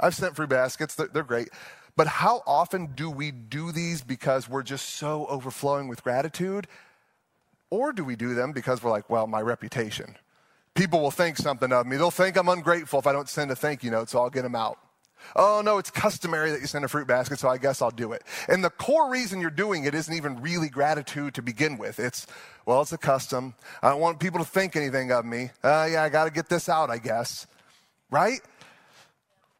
I've 0.00 0.14
sent 0.14 0.36
fruit 0.36 0.48
baskets; 0.48 0.94
they're, 0.94 1.08
they're 1.08 1.22
great. 1.22 1.48
But 1.96 2.06
how 2.06 2.42
often 2.46 2.86
do 2.94 3.10
we 3.10 3.30
do 3.30 3.70
these 3.70 4.02
because 4.02 4.48
we're 4.48 4.64
just 4.64 4.90
so 4.90 5.26
overflowing 5.26 5.86
with 5.88 6.02
gratitude? 6.02 6.66
Or 7.70 7.92
do 7.92 8.04
we 8.04 8.16
do 8.16 8.34
them 8.34 8.52
because 8.52 8.82
we're 8.82 8.90
like, 8.90 9.08
well, 9.08 9.26
my 9.26 9.40
reputation? 9.40 10.16
People 10.74 11.00
will 11.00 11.12
think 11.12 11.36
something 11.36 11.72
of 11.72 11.86
me. 11.86 11.96
They'll 11.96 12.10
think 12.10 12.36
I'm 12.36 12.48
ungrateful 12.48 12.98
if 12.98 13.06
I 13.06 13.12
don't 13.12 13.28
send 13.28 13.50
a 13.52 13.56
thank 13.56 13.84
you 13.84 13.92
note, 13.92 14.10
so 14.10 14.20
I'll 14.20 14.30
get 14.30 14.42
them 14.42 14.56
out. 14.56 14.78
Oh, 15.36 15.62
no, 15.64 15.78
it's 15.78 15.90
customary 15.90 16.50
that 16.50 16.60
you 16.60 16.66
send 16.66 16.84
a 16.84 16.88
fruit 16.88 17.06
basket, 17.06 17.38
so 17.38 17.48
I 17.48 17.58
guess 17.58 17.82
I'll 17.82 17.90
do 17.90 18.12
it. 18.12 18.22
And 18.48 18.64
the 18.64 18.70
core 18.70 19.10
reason 19.10 19.40
you're 19.40 19.50
doing 19.50 19.84
it 19.84 19.94
isn't 19.94 20.14
even 20.14 20.40
really 20.40 20.68
gratitude 20.68 21.34
to 21.34 21.42
begin 21.42 21.78
with. 21.78 21.98
It's, 21.98 22.26
well, 22.66 22.82
it's 22.82 22.92
a 22.92 22.98
custom. 22.98 23.54
I 23.82 23.90
don't 23.90 24.00
want 24.00 24.20
people 24.20 24.38
to 24.38 24.44
think 24.44 24.76
anything 24.76 25.12
of 25.12 25.24
me. 25.24 25.50
Uh, 25.62 25.88
yeah, 25.90 26.02
I 26.02 26.08
got 26.08 26.24
to 26.24 26.30
get 26.30 26.48
this 26.48 26.68
out, 26.68 26.90
I 26.90 26.98
guess. 26.98 27.46
Right? 28.10 28.40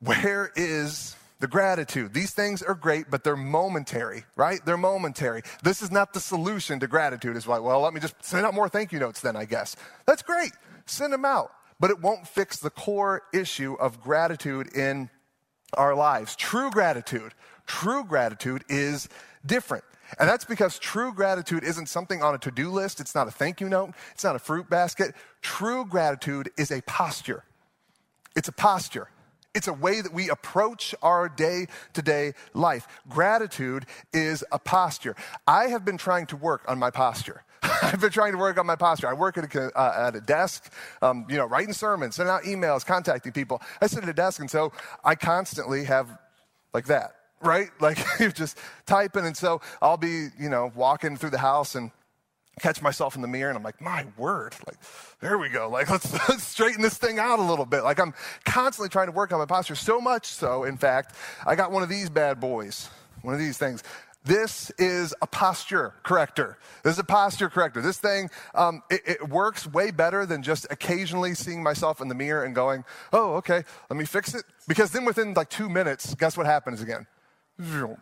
Where 0.00 0.52
is 0.54 1.16
the 1.40 1.48
gratitude? 1.48 2.14
These 2.14 2.32
things 2.32 2.62
are 2.62 2.74
great, 2.74 3.10
but 3.10 3.24
they're 3.24 3.36
momentary, 3.36 4.24
right? 4.36 4.64
They're 4.64 4.76
momentary. 4.76 5.42
This 5.62 5.82
is 5.82 5.90
not 5.90 6.12
the 6.12 6.20
solution 6.20 6.78
to 6.80 6.86
gratitude. 6.86 7.36
It's 7.36 7.46
like, 7.46 7.62
well, 7.62 7.80
let 7.80 7.94
me 7.94 8.00
just 8.00 8.14
send 8.22 8.46
out 8.46 8.54
more 8.54 8.68
thank 8.68 8.92
you 8.92 8.98
notes 8.98 9.20
then, 9.20 9.34
I 9.34 9.44
guess. 9.44 9.76
That's 10.06 10.22
great. 10.22 10.52
Send 10.86 11.12
them 11.12 11.24
out. 11.24 11.52
But 11.80 11.90
it 11.90 12.00
won't 12.00 12.26
fix 12.28 12.58
the 12.58 12.70
core 12.70 13.22
issue 13.32 13.74
of 13.74 14.00
gratitude 14.00 14.74
in 14.76 15.10
our 15.74 15.94
lives. 15.94 16.36
True 16.36 16.70
gratitude, 16.70 17.32
true 17.66 18.04
gratitude 18.04 18.64
is 18.68 19.08
different. 19.44 19.84
And 20.18 20.28
that's 20.28 20.44
because 20.44 20.78
true 20.78 21.12
gratitude 21.12 21.64
isn't 21.64 21.88
something 21.88 22.22
on 22.22 22.34
a 22.34 22.38
to 22.38 22.50
do 22.50 22.70
list. 22.70 23.00
It's 23.00 23.14
not 23.14 23.26
a 23.26 23.30
thank 23.30 23.60
you 23.60 23.68
note. 23.68 23.94
It's 24.12 24.24
not 24.24 24.36
a 24.36 24.38
fruit 24.38 24.68
basket. 24.68 25.14
True 25.42 25.84
gratitude 25.86 26.50
is 26.56 26.70
a 26.70 26.82
posture. 26.82 27.44
It's 28.36 28.48
a 28.48 28.52
posture. 28.52 29.08
It's 29.54 29.68
a 29.68 29.72
way 29.72 30.00
that 30.00 30.12
we 30.12 30.28
approach 30.28 30.94
our 31.00 31.28
day 31.28 31.68
to 31.92 32.02
day 32.02 32.34
life. 32.52 32.88
Gratitude 33.08 33.86
is 34.12 34.44
a 34.50 34.58
posture. 34.58 35.14
I 35.46 35.68
have 35.68 35.84
been 35.84 35.96
trying 35.96 36.26
to 36.26 36.36
work 36.36 36.62
on 36.66 36.78
my 36.78 36.90
posture. 36.90 37.44
I've 37.82 38.00
been 38.00 38.10
trying 38.10 38.32
to 38.32 38.38
work 38.38 38.58
on 38.58 38.66
my 38.66 38.76
posture. 38.76 39.08
I 39.08 39.14
work 39.14 39.38
at 39.38 39.54
a, 39.54 39.78
uh, 39.78 40.08
at 40.08 40.16
a 40.16 40.20
desk, 40.20 40.70
um, 41.02 41.26
you 41.28 41.36
know, 41.36 41.46
writing 41.46 41.72
sermons, 41.72 42.16
sending 42.16 42.32
out 42.32 42.42
emails, 42.42 42.84
contacting 42.84 43.32
people. 43.32 43.62
I 43.80 43.86
sit 43.86 44.02
at 44.02 44.08
a 44.08 44.14
desk, 44.14 44.40
and 44.40 44.50
so 44.50 44.72
I 45.04 45.14
constantly 45.14 45.84
have 45.84 46.08
like 46.72 46.86
that, 46.86 47.14
right? 47.40 47.70
Like 47.80 47.98
you're 48.18 48.32
just 48.32 48.58
typing, 48.86 49.24
and 49.24 49.36
so 49.36 49.60
I'll 49.80 49.96
be, 49.96 50.28
you 50.38 50.48
know, 50.48 50.72
walking 50.74 51.16
through 51.16 51.30
the 51.30 51.38
house 51.38 51.74
and 51.74 51.90
catch 52.60 52.80
myself 52.80 53.16
in 53.16 53.22
the 53.22 53.28
mirror 53.28 53.50
and 53.50 53.56
I'm 53.56 53.64
like, 53.64 53.80
my 53.80 54.06
word, 54.16 54.54
like, 54.64 54.76
there 55.20 55.38
we 55.38 55.48
go. 55.48 55.68
Like, 55.68 55.90
let's, 55.90 56.12
let's, 56.28 56.44
straighten 56.44 56.82
this 56.82 56.96
thing 56.96 57.18
out 57.18 57.40
a 57.40 57.42
little 57.42 57.66
bit. 57.66 57.82
Like, 57.82 57.98
I'm 57.98 58.14
constantly 58.44 58.88
trying 58.88 59.06
to 59.06 59.12
work 59.12 59.32
on 59.32 59.40
my 59.40 59.46
posture. 59.46 59.74
So 59.74 60.00
much 60.00 60.26
so, 60.26 60.62
in 60.64 60.76
fact, 60.76 61.16
I 61.46 61.56
got 61.56 61.72
one 61.72 61.82
of 61.82 61.88
these 61.88 62.08
bad 62.08 62.38
boys, 62.38 62.88
one 63.22 63.34
of 63.34 63.40
these 63.40 63.58
things. 63.58 63.82
This 64.24 64.70
is 64.78 65.14
a 65.20 65.26
posture 65.26 65.94
corrector. 66.02 66.56
This 66.82 66.94
is 66.94 66.98
a 66.98 67.04
posture 67.04 67.50
corrector. 67.50 67.82
This 67.82 67.98
thing, 67.98 68.30
um, 68.54 68.82
it, 68.90 69.02
it, 69.06 69.28
works 69.28 69.66
way 69.66 69.90
better 69.90 70.24
than 70.24 70.42
just 70.42 70.66
occasionally 70.70 71.34
seeing 71.34 71.62
myself 71.62 72.00
in 72.00 72.08
the 72.08 72.14
mirror 72.14 72.44
and 72.44 72.54
going, 72.54 72.84
oh, 73.12 73.34
okay, 73.34 73.64
let 73.90 73.96
me 73.98 74.06
fix 74.06 74.34
it. 74.34 74.44
Because 74.66 74.92
then 74.92 75.04
within 75.04 75.34
like 75.34 75.50
two 75.50 75.68
minutes, 75.68 76.14
guess 76.14 76.38
what 76.38 76.46
happens 76.46 76.80
again? 76.80 77.06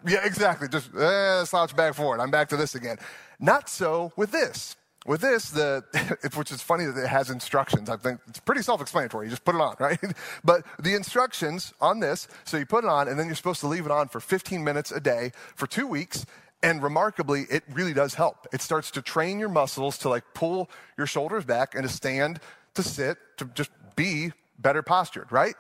Yeah, 0.07 0.25
exactly. 0.25 0.69
Just 0.69 0.95
eh, 0.95 1.45
slouch 1.45 1.75
back 1.75 1.95
forward. 1.95 2.21
I'm 2.21 2.31
back 2.31 2.49
to 2.51 2.57
this 2.57 2.77
again. 2.77 2.99
Not 3.41 3.69
so 3.69 4.13
with 4.17 4.31
this. 4.31 4.77
With 5.05 5.21
this, 5.21 5.51
the 5.51 5.85
which 6.35 6.53
is 6.53 6.63
funny 6.63 6.85
that 6.85 6.97
it 6.97 7.09
has 7.09 7.31
instructions. 7.31 7.91
I 7.91 7.97
think 7.97 8.21
it's 8.29 8.39
pretty 8.39 8.63
self-explanatory. 8.63 9.27
You 9.27 9.31
just 9.31 9.45
put 9.45 9.55
it 9.55 9.61
on, 9.61 9.75
right? 9.81 9.99
But 10.45 10.65
the 10.79 10.95
instructions 10.95 11.73
on 11.81 12.01
this, 12.01 12.29
so 12.45 12.57
you 12.57 12.67
put 12.67 12.85
it 12.85 12.91
on, 12.91 13.09
and 13.09 13.19
then 13.19 13.27
you're 13.27 13.35
supposed 13.35 13.61
to 13.61 13.69
leave 13.69 13.85
it 13.85 13.91
on 13.91 14.09
for 14.09 14.21
15 14.21 14.63
minutes 14.63 14.93
a 14.93 15.01
day 15.01 15.33
for 15.57 15.67
two 15.67 15.87
weeks. 15.87 16.25
And 16.65 16.81
remarkably, 16.81 17.47
it 17.51 17.65
really 17.73 17.93
does 17.93 18.15
help. 18.15 18.47
It 18.53 18.63
starts 18.63 18.93
to 18.93 19.03
train 19.03 19.41
your 19.41 19.49
muscles 19.49 19.99
to 19.99 20.09
like 20.09 20.23
pull 20.33 20.71
your 20.97 21.09
shoulders 21.09 21.45
back 21.45 21.75
and 21.75 21.83
to 21.83 21.89
stand, 21.89 22.39
to 22.75 22.85
sit, 22.85 23.19
to 23.39 23.47
just 23.47 23.71
be 23.97 24.33
better 24.61 24.83
postured, 24.83 25.33
right? 25.33 25.57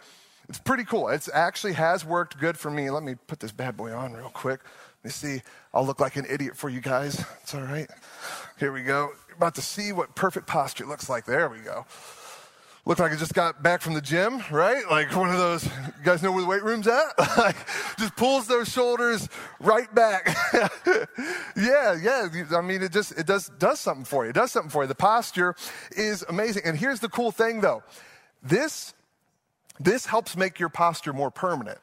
It's 0.49 0.59
pretty 0.59 0.85
cool. 0.85 1.09
It 1.09 1.29
actually 1.33 1.73
has 1.73 2.05
worked 2.05 2.39
good 2.39 2.57
for 2.57 2.71
me. 2.71 2.91
Let 2.91 3.03
me 3.03 3.15
put 3.27 3.41
this 3.41 3.53
bad 3.53 3.77
boy 3.77 3.93
on 3.93 4.13
real 4.13 4.29
quick. 4.29 4.61
Let 5.03 5.05
me 5.05 5.11
see. 5.11 5.43
I'll 5.75 5.87
look 5.87 5.99
like 5.99 6.17
an 6.17 6.27
idiot 6.29 6.57
for 6.57 6.69
you 6.69 6.81
guys. 6.81 7.25
It's 7.43 7.55
all 7.55 7.63
right. 7.63 7.91
Here 8.59 8.73
we 8.73 8.83
go. 8.83 9.13
About 9.37 9.55
to 9.57 9.62
see 9.62 9.93
what 9.93 10.15
perfect 10.15 10.47
posture 10.47 10.87
looks 10.87 11.09
like. 11.09 11.25
There 11.25 11.49
we 11.49 11.59
go. 11.59 11.87
Look 12.85 12.99
like 12.99 13.12
I 13.12 13.17
just 13.17 13.35
got 13.35 13.62
back 13.62 13.81
from 13.81 13.95
the 13.95 14.01
gym, 14.01 14.43
right? 14.51 14.83
Like 14.91 15.15
one 15.15 15.31
of 15.31 15.39
those, 15.39 15.65
you 15.65 16.05
guys 16.05 16.21
know 16.21 16.33
where 16.33 16.43
the 16.43 16.49
weight 16.49 16.65
room's 16.65 16.89
at? 16.89 17.17
like 17.39 17.55
just 17.97 18.17
pulls 18.17 18.49
those 18.49 18.69
shoulders 18.69 19.29
right 19.61 19.93
back. 19.95 20.37
yeah, 21.57 21.95
yeah. 21.95 22.29
I 22.53 22.61
mean, 22.61 22.83
it 22.83 22.91
just, 22.91 23.12
it 23.17 23.25
does, 23.25 23.51
does 23.59 23.79
something 23.79 24.05
for 24.05 24.25
you. 24.25 24.31
It 24.31 24.35
does 24.35 24.51
something 24.51 24.71
for 24.71 24.83
you. 24.83 24.89
The 24.89 24.97
posture 24.97 25.55
is 25.93 26.25
amazing. 26.29 26.62
And 26.65 26.77
here's 26.77 26.99
the 26.99 27.09
cool 27.09 27.31
thing 27.31 27.61
though. 27.61 27.85
This 28.43 28.95
this 29.79 30.07
helps 30.07 30.37
make 30.37 30.59
your 30.59 30.69
posture 30.69 31.12
more 31.12 31.31
permanent. 31.31 31.79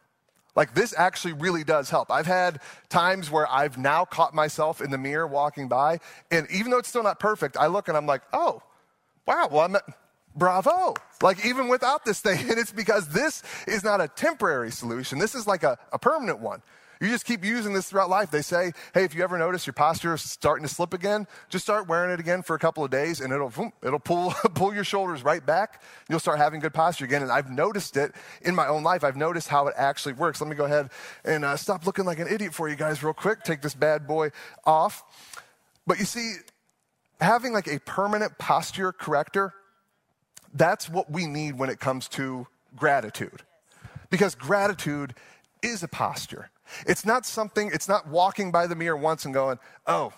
Like 0.59 0.73
this 0.73 0.93
actually 0.97 1.31
really 1.31 1.63
does 1.63 1.89
help. 1.89 2.11
I've 2.11 2.25
had 2.25 2.59
times 2.89 3.31
where 3.31 3.49
I've 3.49 3.77
now 3.77 4.03
caught 4.03 4.35
myself 4.35 4.81
in 4.81 4.91
the 4.91 4.97
mirror 4.97 5.25
walking 5.25 5.69
by, 5.69 6.01
and 6.31 6.51
even 6.51 6.69
though 6.69 6.79
it's 6.79 6.89
still 6.89 7.01
not 7.01 7.17
perfect, 7.17 7.55
I 7.55 7.67
look 7.67 7.87
and 7.87 7.95
I'm 7.95 8.05
like, 8.05 8.23
oh, 8.33 8.61
wow, 9.25 9.47
well, 9.49 9.61
I'm 9.61 9.77
bravo. 10.35 10.95
Like 11.21 11.45
even 11.45 11.69
without 11.69 12.03
this 12.03 12.19
thing, 12.19 12.39
and 12.49 12.59
it's 12.59 12.73
because 12.73 13.07
this 13.07 13.41
is 13.67 13.85
not 13.85 14.01
a 14.01 14.09
temporary 14.09 14.69
solution. 14.69 15.17
This 15.17 15.33
is 15.33 15.47
like 15.47 15.63
a, 15.63 15.77
a 15.93 15.97
permanent 15.97 16.41
one. 16.41 16.61
You 17.01 17.07
just 17.07 17.25
keep 17.25 17.45
using 17.45 17.73
this 17.73 17.89
throughout 17.89 18.09
life. 18.09 18.29
They 18.29 18.41
say, 18.41 18.73
hey, 18.93 19.05
if 19.05 19.15
you 19.15 19.23
ever 19.23 19.37
notice 19.37 19.65
your 19.65 19.73
posture 19.73 20.15
is 20.15 20.21
starting 20.21 20.67
to 20.67 20.73
slip 20.73 20.93
again, 20.93 21.27
just 21.47 21.63
start 21.63 21.87
wearing 21.87 22.11
it 22.11 22.19
again 22.19 22.41
for 22.41 22.55
a 22.57 22.59
couple 22.59 22.83
of 22.83 22.91
days 22.91 23.21
and 23.21 23.31
it'll, 23.31 23.53
it'll 23.81 23.99
pull, 23.99 24.31
pull 24.53 24.73
your 24.73 24.83
shoulders 24.83 25.23
right 25.23 25.45
back. 25.45 25.81
You'll 26.09 26.19
start 26.19 26.39
having 26.39 26.59
good 26.59 26.73
posture 26.73 27.05
again. 27.05 27.21
And 27.21 27.31
I've 27.31 27.49
noticed 27.49 27.95
it 27.95 28.13
in 28.41 28.53
my 28.53 28.67
own 28.67 28.83
life. 28.83 29.05
I've 29.05 29.15
noticed 29.15 29.47
how 29.47 29.67
it 29.67 29.75
actually 29.77 30.13
works. 30.13 30.41
Let 30.41 30.49
me 30.49 30.57
go 30.57 30.65
ahead 30.65 30.89
and 31.23 31.45
uh, 31.45 31.55
stop 31.55 31.85
looking 31.85 32.03
like 32.03 32.19
an 32.19 32.27
idiot 32.27 32.53
for 32.53 32.67
you 32.67 32.75
guys 32.75 33.01
real 33.01 33.13
quick. 33.13 33.43
Take 33.43 33.61
this 33.61 33.73
bad 33.73 34.05
boy 34.05 34.31
off. 34.65 35.03
But 35.87 35.99
you 35.99 36.05
see, 36.05 36.35
having 37.21 37.53
like 37.53 37.67
a 37.67 37.79
permanent 37.79 38.37
posture 38.37 38.91
corrector, 38.91 39.53
that's 40.53 40.89
what 40.89 41.09
we 41.09 41.27
need 41.27 41.57
when 41.57 41.69
it 41.69 41.79
comes 41.79 42.09
to 42.09 42.47
gratitude. 42.75 43.41
Because 44.09 44.35
gratitude 44.35 45.13
is 45.61 45.81
a 45.81 45.87
posture. 45.87 46.49
It's 46.85 47.05
not 47.05 47.25
something, 47.25 47.69
it's 47.73 47.87
not 47.87 48.07
walking 48.07 48.51
by 48.51 48.67
the 48.67 48.75
mirror 48.75 48.97
once 48.97 49.25
and 49.25 49.33
going, 49.33 49.59
oh, 49.87 50.13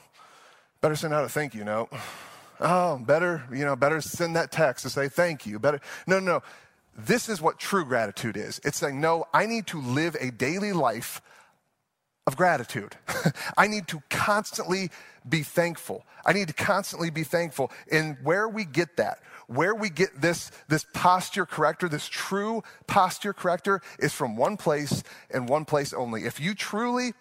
better 0.81 0.95
send 0.95 1.13
out 1.13 1.23
a 1.23 1.29
thank 1.29 1.53
you 1.53 1.63
note. 1.63 1.89
Oh, 2.59 2.99
better, 2.99 3.43
you 3.51 3.65
know, 3.65 3.75
better 3.75 4.01
send 4.01 4.35
that 4.35 4.51
text 4.51 4.83
to 4.83 4.89
say 4.89 5.09
thank 5.09 5.45
you. 5.45 5.57
Better. 5.57 5.81
No, 6.05 6.19
no, 6.19 6.33
no. 6.33 6.43
This 6.95 7.29
is 7.29 7.41
what 7.41 7.57
true 7.57 7.85
gratitude 7.85 8.37
is. 8.37 8.59
It's 8.63 8.77
saying, 8.77 8.99
no, 8.99 9.25
I 9.33 9.45
need 9.45 9.67
to 9.67 9.81
live 9.81 10.15
a 10.19 10.29
daily 10.29 10.73
life 10.73 11.21
of 12.27 12.37
gratitude. 12.37 12.95
I 13.57 13.67
need 13.67 13.87
to 13.87 14.01
constantly 14.09 14.91
be 15.27 15.43
thankful. 15.43 16.05
I 16.25 16.33
need 16.33 16.47
to 16.49 16.53
constantly 16.53 17.09
be 17.09 17.23
thankful. 17.23 17.71
And 17.91 18.17
where 18.23 18.47
we 18.47 18.65
get 18.65 18.97
that, 18.97 19.19
where 19.55 19.75
we 19.75 19.89
get 19.89 20.21
this, 20.21 20.51
this 20.67 20.85
posture 20.93 21.45
corrector, 21.45 21.89
this 21.89 22.07
true 22.07 22.63
posture 22.87 23.33
corrector, 23.33 23.81
is 23.99 24.13
from 24.13 24.37
one 24.37 24.57
place 24.57 25.03
and 25.29 25.49
one 25.49 25.65
place 25.65 25.93
only. 25.93 26.23
If 26.25 26.39
you 26.39 26.55
truly 26.55 27.13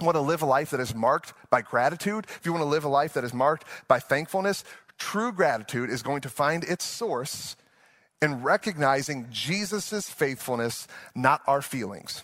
want 0.00 0.16
to 0.16 0.20
live 0.20 0.42
a 0.42 0.46
life 0.46 0.70
that 0.70 0.80
is 0.80 0.94
marked 0.94 1.32
by 1.50 1.62
gratitude, 1.62 2.26
if 2.28 2.40
you 2.44 2.52
want 2.52 2.62
to 2.62 2.68
live 2.68 2.84
a 2.84 2.88
life 2.88 3.14
that 3.14 3.24
is 3.24 3.32
marked 3.32 3.64
by 3.88 3.98
thankfulness, 3.98 4.64
true 4.98 5.32
gratitude 5.32 5.90
is 5.90 6.02
going 6.02 6.20
to 6.22 6.28
find 6.28 6.64
its 6.64 6.84
source 6.84 7.56
in 8.20 8.42
recognizing 8.42 9.26
Jesus' 9.30 10.08
faithfulness, 10.08 10.86
not 11.14 11.42
our 11.46 11.62
feelings. 11.62 12.22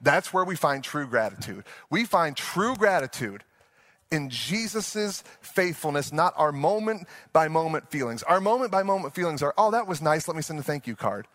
That's 0.00 0.32
where 0.32 0.44
we 0.44 0.56
find 0.56 0.84
true 0.84 1.06
gratitude. 1.06 1.64
We 1.90 2.04
find 2.04 2.36
true 2.36 2.76
gratitude 2.76 3.44
in 4.10 4.30
Jesus' 4.30 5.22
faithfulness, 5.40 6.12
not 6.12 6.34
our 6.36 6.52
moment 6.52 7.06
by 7.32 7.48
moment 7.48 7.90
feelings. 7.90 8.22
Our 8.22 8.40
moment 8.40 8.70
by 8.70 8.82
moment 8.82 9.14
feelings 9.14 9.42
are, 9.42 9.54
oh, 9.58 9.70
that 9.72 9.86
was 9.86 10.00
nice, 10.00 10.28
let 10.28 10.36
me 10.36 10.42
send 10.42 10.58
a 10.58 10.62
thank 10.62 10.86
you 10.86 10.96
card. 10.96 11.26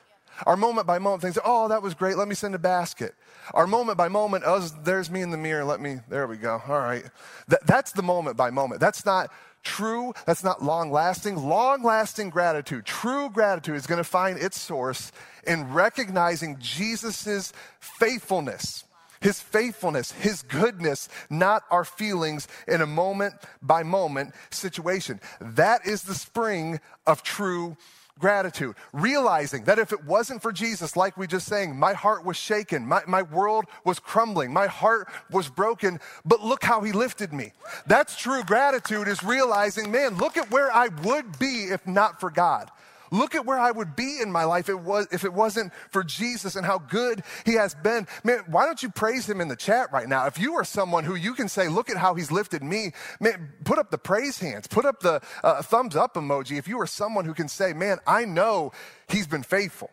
Our 0.46 0.56
moment 0.56 0.88
by 0.88 0.98
moment 0.98 1.22
things, 1.22 1.38
oh, 1.44 1.68
that 1.68 1.82
was 1.82 1.94
great, 1.94 2.18
let 2.18 2.28
me 2.28 2.36
send 2.36 2.56
a 2.56 2.60
basket. 2.60 3.14
Our 3.54 3.68
moment 3.68 3.98
by 3.98 4.08
moment, 4.08 4.44
oh, 4.48 4.60
there's 4.84 5.12
me 5.12 5.22
in 5.22 5.30
the 5.30 5.38
mirror, 5.38 5.66
let 5.66 5.82
me, 5.82 6.00
there 6.10 6.28
we 6.28 6.38
go, 6.38 6.62
all 6.68 6.80
right. 6.80 7.04
That, 7.50 7.66
that's 7.68 7.92
the 7.92 8.04
moment 8.04 8.38
by 8.38 8.50
moment. 8.50 8.80
That's 8.80 9.06
not 9.06 9.32
true, 9.64 10.14
that's 10.26 10.44
not 10.44 10.64
long 10.64 10.92
lasting. 10.92 11.36
Long 11.36 11.84
lasting 11.84 12.30
gratitude, 12.30 12.86
true 12.86 13.30
gratitude 13.30 13.76
is 13.76 13.86
to 13.98 14.04
find 14.04 14.40
its 14.40 14.60
source 14.60 15.12
in 15.46 15.74
recognizing 15.74 16.58
Jesus' 16.60 17.52
faithfulness 17.80 18.86
his 19.22 19.40
faithfulness, 19.40 20.12
His 20.12 20.42
goodness, 20.42 21.08
not 21.30 21.64
our 21.70 21.86
feelings 21.86 22.48
in 22.68 22.82
a 22.82 22.88
moment 22.88 23.36
by 23.62 23.84
moment 23.84 24.34
situation. 24.50 25.22
That 25.40 25.86
is 25.86 26.02
the 26.02 26.16
spring 26.16 26.80
of 27.06 27.22
true 27.22 27.78
gratitude. 28.20 28.76
Realizing 28.94 29.66
that 29.66 29.80
if 29.80 29.94
it 29.94 30.06
wasn't 30.06 30.42
for 30.42 30.52
Jesus, 30.52 30.96
like 30.96 31.18
we 31.18 31.28
just 31.28 31.48
sang, 31.48 31.78
my 31.78 31.94
heart 31.94 32.26
was 32.26 32.36
shaken, 32.36 32.86
my, 32.86 33.02
my 33.08 33.22
world 33.22 33.66
was 33.86 34.00
crumbling, 34.00 34.52
my 34.52 34.68
heart 34.68 35.08
was 35.30 35.50
broken, 35.50 36.00
but 36.26 36.44
look 36.44 36.64
how 36.64 36.82
he 36.82 36.92
lifted 36.92 37.32
me. 37.32 37.52
That's 37.86 38.16
true 38.16 38.44
gratitude 38.44 39.08
is 39.08 39.24
realizing, 39.24 39.92
man, 39.92 40.18
look 40.18 40.36
at 40.36 40.50
where 40.50 40.72
I 40.72 40.88
would 41.04 41.38
be 41.38 41.66
if 41.66 41.86
not 41.86 42.20
for 42.20 42.32
God. 42.32 42.70
Look 43.14 43.36
at 43.36 43.46
where 43.46 43.60
I 43.60 43.72
would 43.72 43.96
be 43.98 44.20
in 44.22 44.32
my 44.32 44.46
life 44.46 44.70
if 44.70 45.24
it 45.26 45.34
wasn't 45.34 45.74
for 45.90 46.02
Jesus 46.02 46.56
and 46.56 46.66
how 46.66 46.78
good 46.78 47.24
he 47.46 47.56
has 47.56 47.76
been. 47.76 48.08
Man, 48.24 48.40
why 48.48 48.66
don't 48.66 48.82
you 48.82 48.90
praise 48.90 49.30
him 49.30 49.42
in 49.42 49.50
the 49.50 49.56
chat 49.58 49.92
right 49.92 50.08
now? 50.08 50.28
If 50.28 50.40
you 50.40 50.54
are 50.56 50.64
someone 50.64 51.04
who 51.04 51.16
you 51.16 51.34
can 51.34 51.50
say, 51.50 51.68
look 51.68 51.90
at 51.90 51.98
how 51.98 52.16
he's 52.16 52.32
lifted 52.32 52.64
me, 52.64 52.94
man, 53.20 53.52
put 53.66 53.78
up 53.78 53.92
the 53.92 53.98
praise 53.98 54.40
hands, 54.40 54.66
put 54.66 54.86
up 54.86 55.02
the 55.02 55.22
uh, 55.44 55.62
thumbs 55.62 55.98
up 55.98 56.16
emoji. 56.16 56.58
If 56.58 56.70
you 56.70 56.80
are 56.80 56.88
someone 56.88 57.26
who 57.26 57.34
can 57.34 57.50
say, 57.50 57.74
man, 57.74 57.98
I 58.08 58.24
know 58.24 58.72
he's 59.10 59.28
been 59.28 59.44
faithful. 59.44 59.92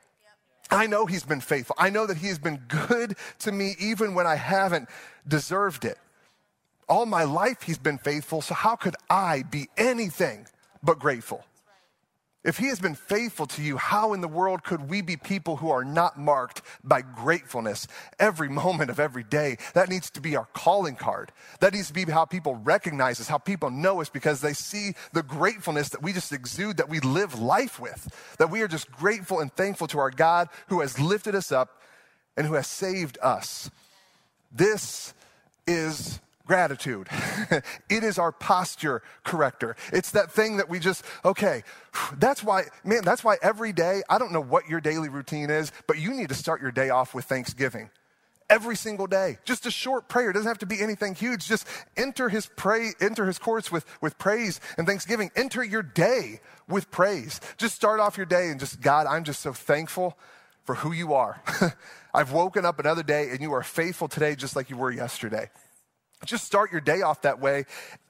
I 0.71 0.87
know 0.87 1.07
he's 1.07 1.25
been 1.25 1.41
faithful. 1.41 1.75
I 1.77 1.91
know 1.91 2.07
that 2.07 2.19
he 2.19 2.29
has 2.29 2.39
been 2.39 2.63
good 2.69 3.17
to 3.41 3.51
me 3.51 3.75
even 3.81 4.15
when 4.15 4.29
I 4.29 4.37
haven't 4.37 4.89
deserved 5.27 5.85
it. 5.85 5.99
All 6.89 7.05
my 7.05 7.25
life 7.25 7.63
he's 7.63 7.79
been 7.79 7.99
faithful, 7.99 8.43
so 8.43 8.55
how 8.55 8.77
could 8.77 8.95
I 9.11 9.43
be 9.43 9.69
anything 9.77 10.47
but 10.83 10.99
grateful? 11.01 11.45
If 12.49 12.57
he 12.57 12.69
has 12.69 12.81
been 12.81 12.95
faithful 12.95 13.45
to 13.45 13.63
you, 13.63 13.77
how 13.77 14.15
in 14.15 14.23
the 14.23 14.27
world 14.27 14.65
could 14.65 14.89
we 14.89 15.03
be 15.03 15.19
people 15.19 15.59
who 15.59 15.69
are 15.69 15.85
not 15.85 16.19
marked 16.19 16.63
by 16.83 17.03
gratefulness 17.03 17.87
every 18.19 18.49
moment 18.49 18.89
of 18.89 18.99
every 18.99 19.23
day? 19.23 19.59
That 19.75 19.91
needs 19.91 20.09
to 20.13 20.23
be 20.23 20.35
our 20.35 20.47
calling 20.55 20.97
card. 20.97 21.31
That 21.61 21.75
needs 21.75 21.89
to 21.89 21.93
be 21.93 22.05
how 22.05 22.25
people 22.25 22.55
recognize 22.55 23.21
us, 23.21 23.29
how 23.29 23.37
people 23.37 23.69
know 23.69 24.01
us, 24.01 24.09
because 24.09 24.41
they 24.41 24.55
see 24.55 24.95
the 25.13 25.23
gratefulness 25.23 25.91
that 25.91 26.03
we 26.03 26.15
just 26.15 26.33
exude, 26.33 26.79
that 26.79 26.89
we 26.89 27.01
live 27.01 27.39
life 27.39 27.79
with. 27.79 28.11
That 28.39 28.51
we 28.51 28.63
are 28.63 28.69
just 28.69 28.91
grateful 28.93 29.41
and 29.41 29.53
thankful 29.53 29.87
to 29.89 29.99
our 29.99 30.11
God 30.11 30.49
who 30.69 30.81
has 30.81 30.99
lifted 30.99 31.35
us 31.35 31.53
up 31.53 31.83
and 32.35 32.47
who 32.47 32.55
has 32.55 32.67
saved 32.67 33.19
us. 33.21 33.71
This 34.51 35.13
is 35.67 36.19
gratitude. 36.49 37.07
it 37.89 38.03
is 38.03 38.19
our 38.19 38.33
posture 38.33 39.03
corrector. 39.23 39.77
It's 39.93 40.11
that 40.13 40.33
thing 40.33 40.57
that 40.57 40.69
we 40.69 40.81
just, 40.81 41.05
okay, 41.25 41.63
that's 42.19 42.43
why, 42.43 42.65
man, 42.83 43.05
that's 43.05 43.23
why 43.23 43.37
every 43.43 43.73
day, 43.73 44.03
I 44.09 44.19
don't 44.19 44.33
know 44.33 44.41
what 44.43 44.69
your 44.69 44.81
daily 44.81 45.11
routine 45.11 45.51
is, 45.51 45.71
but 45.87 45.99
you 45.99 46.13
need 46.13 46.31
to 46.31 46.35
start 46.35 46.61
your 46.61 46.73
day 46.73 46.91
off 46.91 47.15
with 47.15 47.27
thanksgiving. 47.27 47.91
Every 48.51 48.77
single 48.77 49.07
day. 49.07 49.37
Just 49.45 49.67
a 49.67 49.71
short 49.71 50.09
prayer. 50.09 50.31
It 50.31 50.33
doesn't 50.33 50.49
have 50.49 50.59
to 50.59 50.67
be 50.67 50.81
anything 50.81 51.15
huge. 51.15 51.47
Just 51.47 51.67
enter 51.99 52.31
his 52.31 52.49
pray, 52.57 52.93
enter 52.99 53.27
his 53.27 53.39
courts 53.39 53.71
with, 53.71 53.85
with 54.01 54.17
praise 54.17 54.59
and 54.79 54.87
thanksgiving. 54.87 55.31
Enter 55.37 55.63
your 55.63 55.83
day 55.83 56.41
with 56.67 56.91
praise. 56.91 57.43
Just 57.59 57.75
start 57.75 58.01
off 58.01 58.17
your 58.17 58.25
day 58.25 58.49
and 58.49 58.59
just, 58.59 58.81
God, 58.81 59.07
I'm 59.07 59.25
just 59.25 59.41
so 59.41 59.53
thankful 59.53 60.17
for 60.65 60.77
who 60.77 60.93
you 60.93 61.13
are. 61.13 61.43
I've 62.15 62.33
woken 62.33 62.65
up 62.65 62.79
another 62.79 63.03
day 63.03 63.29
and 63.29 63.43
you 63.43 63.53
are 63.53 63.63
faithful 63.63 64.09
today 64.09 64.35
just 64.35 64.57
like 64.57 64.71
you 64.71 64.79
were 64.79 64.91
yesterday. 64.91 65.51
Just 66.25 66.45
start 66.45 66.73
your 66.73 66.81
day 66.81 67.03
off 67.03 67.23
that 67.23 67.41
way, 67.41 67.67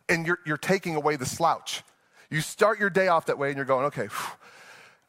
and 0.08 0.26
you're, 0.26 0.38
you're 0.46 0.56
taking 0.56 0.96
away 0.96 1.16
the 1.16 1.26
slouch. 1.26 1.82
You 2.30 2.40
start 2.40 2.78
your 2.78 2.90
day 2.90 3.08
off 3.08 3.26
that 3.26 3.38
way, 3.38 3.48
and 3.48 3.56
you're 3.56 3.66
going, 3.66 3.86
okay, 3.86 4.06
whew, 4.06 4.36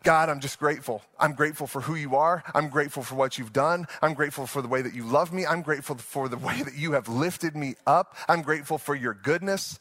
God, 0.03 0.29
I'm 0.29 0.39
just 0.39 0.59
grateful. 0.59 1.01
I'm 1.19 1.33
grateful 1.33 1.67
for 1.67 1.81
who 1.81 1.95
you 1.95 2.15
are. 2.15 2.43
I'm 2.53 2.69
grateful 2.69 3.03
for 3.03 3.15
what 3.15 3.37
you've 3.37 3.51
done. 3.51 3.85
I'm 4.01 4.13
grateful 4.13 4.45
for 4.45 4.61
the 4.61 4.67
way 4.69 4.81
that 4.81 4.93
you 4.93 5.03
love 5.03 5.33
me. 5.33 5.45
I'm 5.45 5.61
grateful 5.61 5.97
for 5.97 6.29
the 6.29 6.37
way 6.37 6.61
that 6.61 6.75
you 6.75 6.93
have 6.93 7.09
lifted 7.09 7.55
me 7.55 7.75
up. 7.85 8.15
I'm 8.29 8.41
grateful 8.41 8.77
for 8.77 8.95
your 8.95 9.13
goodness. 9.13 9.77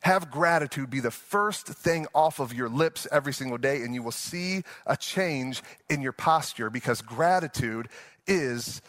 Have 0.00 0.30
gratitude 0.30 0.90
be 0.90 1.00
the 1.00 1.10
first 1.10 1.66
thing 1.66 2.06
off 2.14 2.40
of 2.40 2.54
your 2.54 2.68
lips 2.68 3.06
every 3.12 3.34
single 3.34 3.58
day, 3.58 3.82
and 3.82 3.94
you 3.94 4.02
will 4.02 4.10
see 4.10 4.62
a 4.86 4.96
change 4.96 5.62
in 5.90 6.00
your 6.00 6.12
posture 6.12 6.70
because 6.70 7.02
gratitude 7.02 7.88
is 8.26 8.80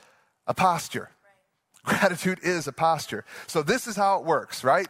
a 0.48 0.54
posture. 0.54 1.10
Gratitude 1.86 2.40
is 2.44 2.68
a 2.68 2.72
posture. 2.72 3.26
So 3.48 3.62
this 3.62 3.88
is 3.88 3.96
how 3.96 4.20
it 4.20 4.26
works, 4.26 4.64
right? 4.64 4.88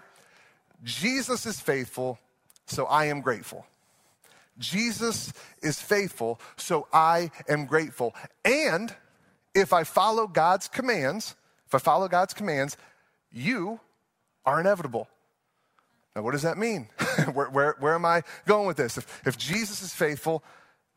Jesus 0.84 1.46
is 1.46 1.60
faithful, 1.60 2.20
so 2.66 2.86
I 2.86 3.06
am 3.06 3.22
grateful. 3.22 3.66
Jesus 4.60 5.34
is 5.62 5.82
faithful, 5.82 6.40
so 6.58 6.88
I 6.94 7.32
am 7.50 7.66
grateful. 7.66 8.14
And 8.46 8.94
if 9.56 9.74
I 9.74 9.84
follow 9.84 10.28
God's 10.28 10.68
commands, 10.68 11.36
if 11.66 11.74
I 11.74 11.80
follow 11.80 12.08
God's 12.08 12.34
commands, 12.34 12.78
you 13.32 13.80
are 14.46 14.60
inevitable. 14.60 15.08
Now, 16.16 16.22
what 16.22 16.32
does 16.32 16.44
that 16.44 16.58
mean? 16.58 16.90
where, 17.34 17.50
where, 17.50 17.76
where, 17.80 17.96
am 17.96 18.06
I 18.06 18.22
going 18.46 18.68
with 18.68 18.78
this? 18.78 18.98
If, 18.98 19.22
if 19.26 19.38
Jesus 19.38 19.82
is 19.82 19.94
faithful, 19.94 20.44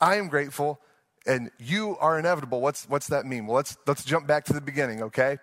I 0.01 0.17
am 0.17 0.29
grateful, 0.29 0.79
and 1.27 1.51
you 1.59 1.97
are 1.99 2.19
inevitable, 2.19 2.61
what's, 2.61 2.87
what's 2.89 3.07
that 3.07 3.25
mean? 3.25 3.47
Well, 3.47 3.57
let's, 3.57 3.79
let's 3.87 4.05
jump 4.05 4.27
back 4.27 4.45
to 4.47 4.53
the 4.53 4.61
beginning, 4.61 5.03
okay? 5.05 5.39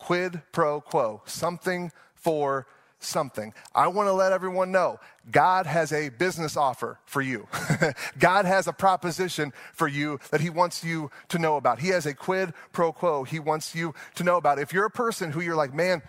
Quid 0.00 0.42
pro 0.50 0.80
quo, 0.80 1.22
something 1.26 1.92
for 2.14 2.66
something. 2.98 3.54
I 3.74 3.88
want 3.88 4.08
to 4.08 4.12
let 4.12 4.32
everyone 4.32 4.72
know 4.72 4.98
God 5.30 5.66
has 5.66 5.92
a 5.92 6.08
business 6.10 6.56
offer 6.56 6.98
for 7.06 7.22
you. 7.22 7.46
God 8.18 8.44
has 8.44 8.66
a 8.66 8.72
proposition 8.72 9.52
for 9.72 9.88
you 9.88 10.18
that 10.30 10.40
He 10.40 10.50
wants 10.50 10.84
you 10.84 11.10
to 11.28 11.38
know 11.38 11.56
about. 11.56 11.80
He 11.80 11.88
has 11.88 12.06
a 12.06 12.14
quid 12.14 12.52
pro 12.72 12.92
quo 12.92 13.24
He 13.24 13.38
wants 13.38 13.74
you 13.74 13.94
to 14.16 14.24
know 14.24 14.36
about. 14.36 14.58
If 14.58 14.72
you're 14.72 14.86
a 14.86 14.90
person 14.90 15.32
who 15.32 15.40
you're 15.40 15.56
like, 15.56 15.74
man, 15.74 16.02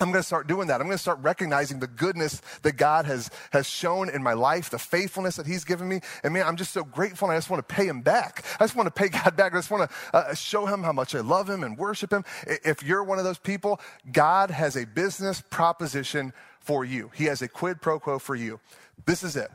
I'm 0.00 0.10
going 0.10 0.20
to 0.20 0.26
start 0.26 0.46
doing 0.46 0.68
that. 0.68 0.80
I'm 0.80 0.86
going 0.86 0.96
to 0.96 1.02
start 1.02 1.18
recognizing 1.20 1.80
the 1.80 1.86
goodness 1.86 2.40
that 2.62 2.76
God 2.76 3.04
has, 3.06 3.30
has 3.50 3.66
shown 3.68 4.08
in 4.08 4.22
my 4.22 4.34
life, 4.34 4.70
the 4.70 4.78
faithfulness 4.78 5.36
that 5.36 5.46
He's 5.46 5.64
given 5.64 5.88
me. 5.88 6.00
And 6.22 6.32
man, 6.32 6.46
I'm 6.46 6.56
just 6.56 6.72
so 6.72 6.84
grateful 6.84 7.28
and 7.28 7.34
I 7.34 7.38
just 7.38 7.50
want 7.50 7.66
to 7.66 7.74
pay 7.74 7.86
Him 7.86 8.00
back. 8.00 8.44
I 8.60 8.64
just 8.64 8.76
want 8.76 8.86
to 8.86 8.90
pay 8.90 9.08
God 9.24 9.36
back. 9.36 9.52
I 9.52 9.58
just 9.58 9.70
want 9.70 9.90
to 9.90 10.16
uh, 10.16 10.34
show 10.34 10.66
Him 10.66 10.82
how 10.82 10.92
much 10.92 11.14
I 11.14 11.20
love 11.20 11.48
Him 11.48 11.64
and 11.64 11.76
worship 11.76 12.12
Him. 12.12 12.24
If 12.46 12.82
you're 12.82 13.04
one 13.04 13.18
of 13.18 13.24
those 13.24 13.38
people, 13.38 13.80
God 14.12 14.50
has 14.50 14.76
a 14.76 14.84
business 14.84 15.40
proposition 15.40 16.32
for 16.60 16.84
you, 16.84 17.10
He 17.14 17.24
has 17.24 17.42
a 17.42 17.48
quid 17.48 17.80
pro 17.80 17.98
quo 17.98 18.18
for 18.18 18.34
you. 18.34 18.60
This 19.06 19.22
is 19.22 19.36
it. 19.36 19.50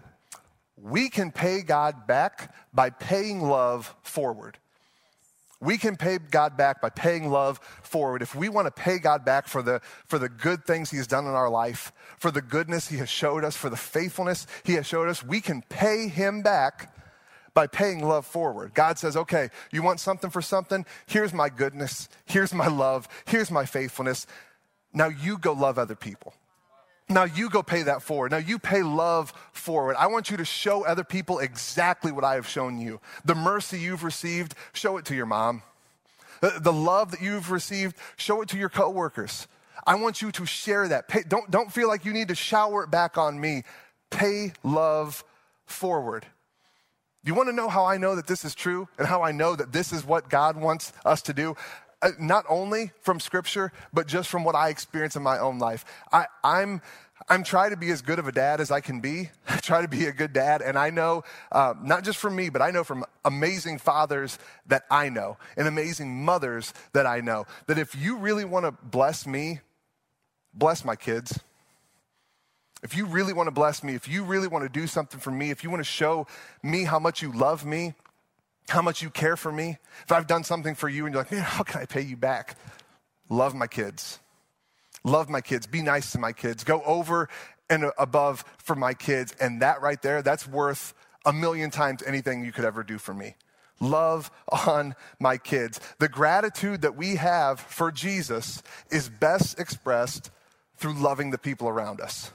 We 0.81 1.09
can 1.09 1.31
pay 1.31 1.61
God 1.61 2.07
back 2.07 2.53
by 2.73 2.89
paying 2.89 3.41
love 3.41 3.95
forward. 4.01 4.57
We 5.63 5.77
can 5.77 5.95
pay 5.95 6.17
God 6.17 6.57
back 6.57 6.81
by 6.81 6.89
paying 6.89 7.29
love 7.29 7.59
forward. 7.81 8.21
If 8.21 8.35
we 8.35 8.49
want 8.49 8.67
to 8.67 8.71
pay 8.71 8.99
God 8.99 9.23
back 9.23 9.47
for 9.47 9.61
the, 9.61 9.81
for 10.07 10.19
the 10.19 10.29
good 10.29 10.65
things 10.65 10.91
He's 10.91 11.07
done 11.07 11.25
in 11.25 11.31
our 11.31 11.49
life, 11.49 11.93
for 12.17 12.31
the 12.31 12.41
goodness 12.41 12.89
He 12.89 12.97
has 12.97 13.09
showed 13.09 13.43
us, 13.43 13.55
for 13.55 13.69
the 13.69 13.77
faithfulness 13.77 14.45
He 14.63 14.73
has 14.73 14.85
showed 14.85 15.07
us, 15.07 15.23
we 15.23 15.41
can 15.41 15.63
pay 15.69 16.07
Him 16.07 16.41
back 16.41 16.93
by 17.53 17.67
paying 17.67 18.05
love 18.05 18.25
forward. 18.25 18.73
God 18.73 18.97
says, 18.97 19.15
okay, 19.15 19.49
you 19.71 19.83
want 19.83 19.99
something 19.99 20.29
for 20.29 20.41
something? 20.41 20.85
Here's 21.05 21.33
my 21.33 21.49
goodness. 21.49 22.09
Here's 22.25 22.53
my 22.53 22.67
love. 22.67 23.07
Here's 23.25 23.51
my 23.51 23.65
faithfulness. 23.65 24.27
Now 24.91 25.07
you 25.07 25.37
go 25.37 25.53
love 25.53 25.77
other 25.77 25.95
people. 25.95 26.33
Now 27.09 27.25
you 27.25 27.49
go 27.49 27.61
pay 27.61 27.83
that 27.83 28.01
forward. 28.01 28.31
Now 28.31 28.37
you 28.37 28.57
pay 28.57 28.81
love 28.81 29.33
forward. 29.51 29.95
I 29.97 30.07
want 30.07 30.31
you 30.31 30.37
to 30.37 30.45
show 30.45 30.85
other 30.85 31.03
people 31.03 31.39
exactly 31.39 32.11
what 32.11 32.23
I 32.23 32.35
have 32.35 32.47
shown 32.47 32.79
you. 32.79 32.99
The 33.25 33.35
mercy 33.35 33.79
you've 33.79 34.03
received, 34.03 34.55
show 34.73 34.97
it 34.97 35.05
to 35.05 35.15
your 35.15 35.25
mom. 35.25 35.63
The 36.41 36.73
love 36.73 37.11
that 37.11 37.21
you've 37.21 37.51
received, 37.51 37.95
show 38.17 38.41
it 38.41 38.49
to 38.49 38.57
your 38.57 38.69
coworkers. 38.69 39.47
I 39.85 39.95
want 39.95 40.21
you 40.21 40.31
to 40.31 40.45
share 40.45 40.87
that. 40.87 41.07
Pay, 41.07 41.23
don't, 41.27 41.49
don't 41.51 41.71
feel 41.71 41.87
like 41.87 42.05
you 42.05 42.13
need 42.13 42.29
to 42.29 42.35
shower 42.35 42.83
it 42.83 42.91
back 42.91 43.17
on 43.17 43.39
me. 43.39 43.63
Pay 44.09 44.53
love 44.63 45.23
forward. 45.65 46.25
You 47.25 47.33
want 47.33 47.47
to 47.47 47.55
know 47.55 47.69
how 47.69 47.85
I 47.85 47.97
know 47.97 48.15
that 48.15 48.27
this 48.27 48.43
is 48.43 48.53
true 48.53 48.89
and 48.97 49.07
how 49.07 49.21
I 49.21 49.31
know 49.31 49.55
that 49.55 49.71
this 49.71 49.93
is 49.93 50.05
what 50.05 50.29
God 50.29 50.57
wants 50.57 50.91
us 51.05 51.21
to 51.23 51.33
do? 51.33 51.55
Uh, 52.03 52.11
not 52.19 52.43
only 52.49 52.91
from 52.99 53.17
scripture, 53.17 53.71
but 53.93 54.07
just 54.07 54.27
from 54.29 54.43
what 54.43 54.55
I 54.55 54.67
experience 54.67 55.15
in 55.15 55.23
my 55.23 55.39
own 55.39 55.57
life. 55.57 55.85
I, 56.11 56.25
I'm, 56.43 56.81
I'm 57.29 57.45
trying 57.45 57.69
to 57.69 57.77
be 57.77 57.91
as 57.91 58.01
good 58.01 58.19
of 58.19 58.27
a 58.27 58.31
dad 58.33 58.59
as 58.59 58.71
I 58.71 58.81
can 58.81 58.99
be. 58.99 59.29
I 59.47 59.55
try 59.61 59.81
to 59.81 59.87
be 59.87 60.07
a 60.07 60.11
good 60.11 60.33
dad. 60.33 60.61
And 60.61 60.77
I 60.77 60.89
know, 60.89 61.23
uh, 61.49 61.75
not 61.81 62.03
just 62.03 62.19
from 62.19 62.35
me, 62.35 62.49
but 62.49 62.61
I 62.61 62.71
know 62.71 62.83
from 62.83 63.05
amazing 63.23 63.77
fathers 63.77 64.37
that 64.67 64.83
I 64.91 65.07
know 65.07 65.37
and 65.55 65.65
amazing 65.65 66.25
mothers 66.25 66.73
that 66.91 67.07
I 67.07 67.21
know, 67.21 67.45
that 67.67 67.79
if 67.79 67.95
you 67.95 68.17
really 68.17 68.43
want 68.43 68.65
to 68.65 68.73
bless 68.73 69.25
me, 69.25 69.61
bless 70.53 70.83
my 70.83 70.97
kids. 70.97 71.39
If 72.83 72.97
you 72.97 73.05
really 73.05 73.31
want 73.31 73.47
to 73.47 73.51
bless 73.51 73.81
me, 73.81 73.95
if 73.95 74.09
you 74.09 74.25
really 74.25 74.49
want 74.49 74.65
to 74.65 74.69
do 74.69 74.87
something 74.87 75.21
for 75.21 75.31
me, 75.31 75.51
if 75.51 75.63
you 75.63 75.69
want 75.69 75.79
to 75.79 75.89
show 75.89 76.27
me 76.61 76.83
how 76.83 76.99
much 76.99 77.21
you 77.21 77.31
love 77.31 77.65
me, 77.65 77.93
how 78.69 78.81
much 78.81 79.01
you 79.01 79.09
care 79.09 79.35
for 79.35 79.51
me. 79.51 79.77
If 80.03 80.11
I've 80.11 80.27
done 80.27 80.43
something 80.43 80.75
for 80.75 80.89
you 80.89 81.05
and 81.05 81.13
you're 81.13 81.23
like, 81.23 81.31
man, 81.31 81.41
how 81.41 81.63
can 81.63 81.81
I 81.81 81.85
pay 81.85 82.01
you 82.01 82.17
back? 82.17 82.57
Love 83.29 83.53
my 83.53 83.67
kids. 83.67 84.19
Love 85.03 85.29
my 85.29 85.41
kids. 85.41 85.67
Be 85.67 85.81
nice 85.81 86.11
to 86.13 86.19
my 86.19 86.31
kids. 86.31 86.63
Go 86.63 86.81
over 86.85 87.29
and 87.69 87.91
above 87.97 88.45
for 88.57 88.75
my 88.75 88.93
kids. 88.93 89.35
And 89.39 89.61
that 89.61 89.81
right 89.81 90.01
there, 90.01 90.21
that's 90.21 90.47
worth 90.47 90.93
a 91.25 91.33
million 91.33 91.71
times 91.71 92.03
anything 92.03 92.43
you 92.43 92.51
could 92.51 92.65
ever 92.65 92.83
do 92.83 92.97
for 92.97 93.13
me. 93.13 93.35
Love 93.79 94.31
on 94.65 94.95
my 95.19 95.37
kids. 95.37 95.79
The 95.99 96.07
gratitude 96.07 96.81
that 96.83 96.95
we 96.95 97.15
have 97.15 97.59
for 97.59 97.91
Jesus 97.91 98.63
is 98.89 99.09
best 99.09 99.59
expressed 99.59 100.31
through 100.77 100.93
loving 100.93 101.31
the 101.31 101.37
people 101.37 101.67
around 101.67 101.99
us. 101.99 102.31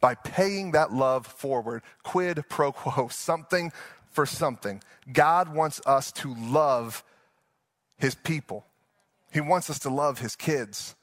By 0.00 0.16
paying 0.16 0.72
that 0.72 0.92
love 0.92 1.26
forward, 1.26 1.82
quid 2.02 2.44
pro 2.48 2.72
quo, 2.72 3.08
something 3.08 3.72
for 4.12 4.26
something. 4.26 4.82
God 5.10 5.54
wants 5.54 5.80
us 5.86 6.12
to 6.12 6.34
love 6.34 7.02
his 7.98 8.14
people, 8.14 8.66
he 9.32 9.40
wants 9.40 9.70
us 9.70 9.78
to 9.80 9.90
love 9.90 10.18
his 10.18 10.36
kids. 10.36 10.94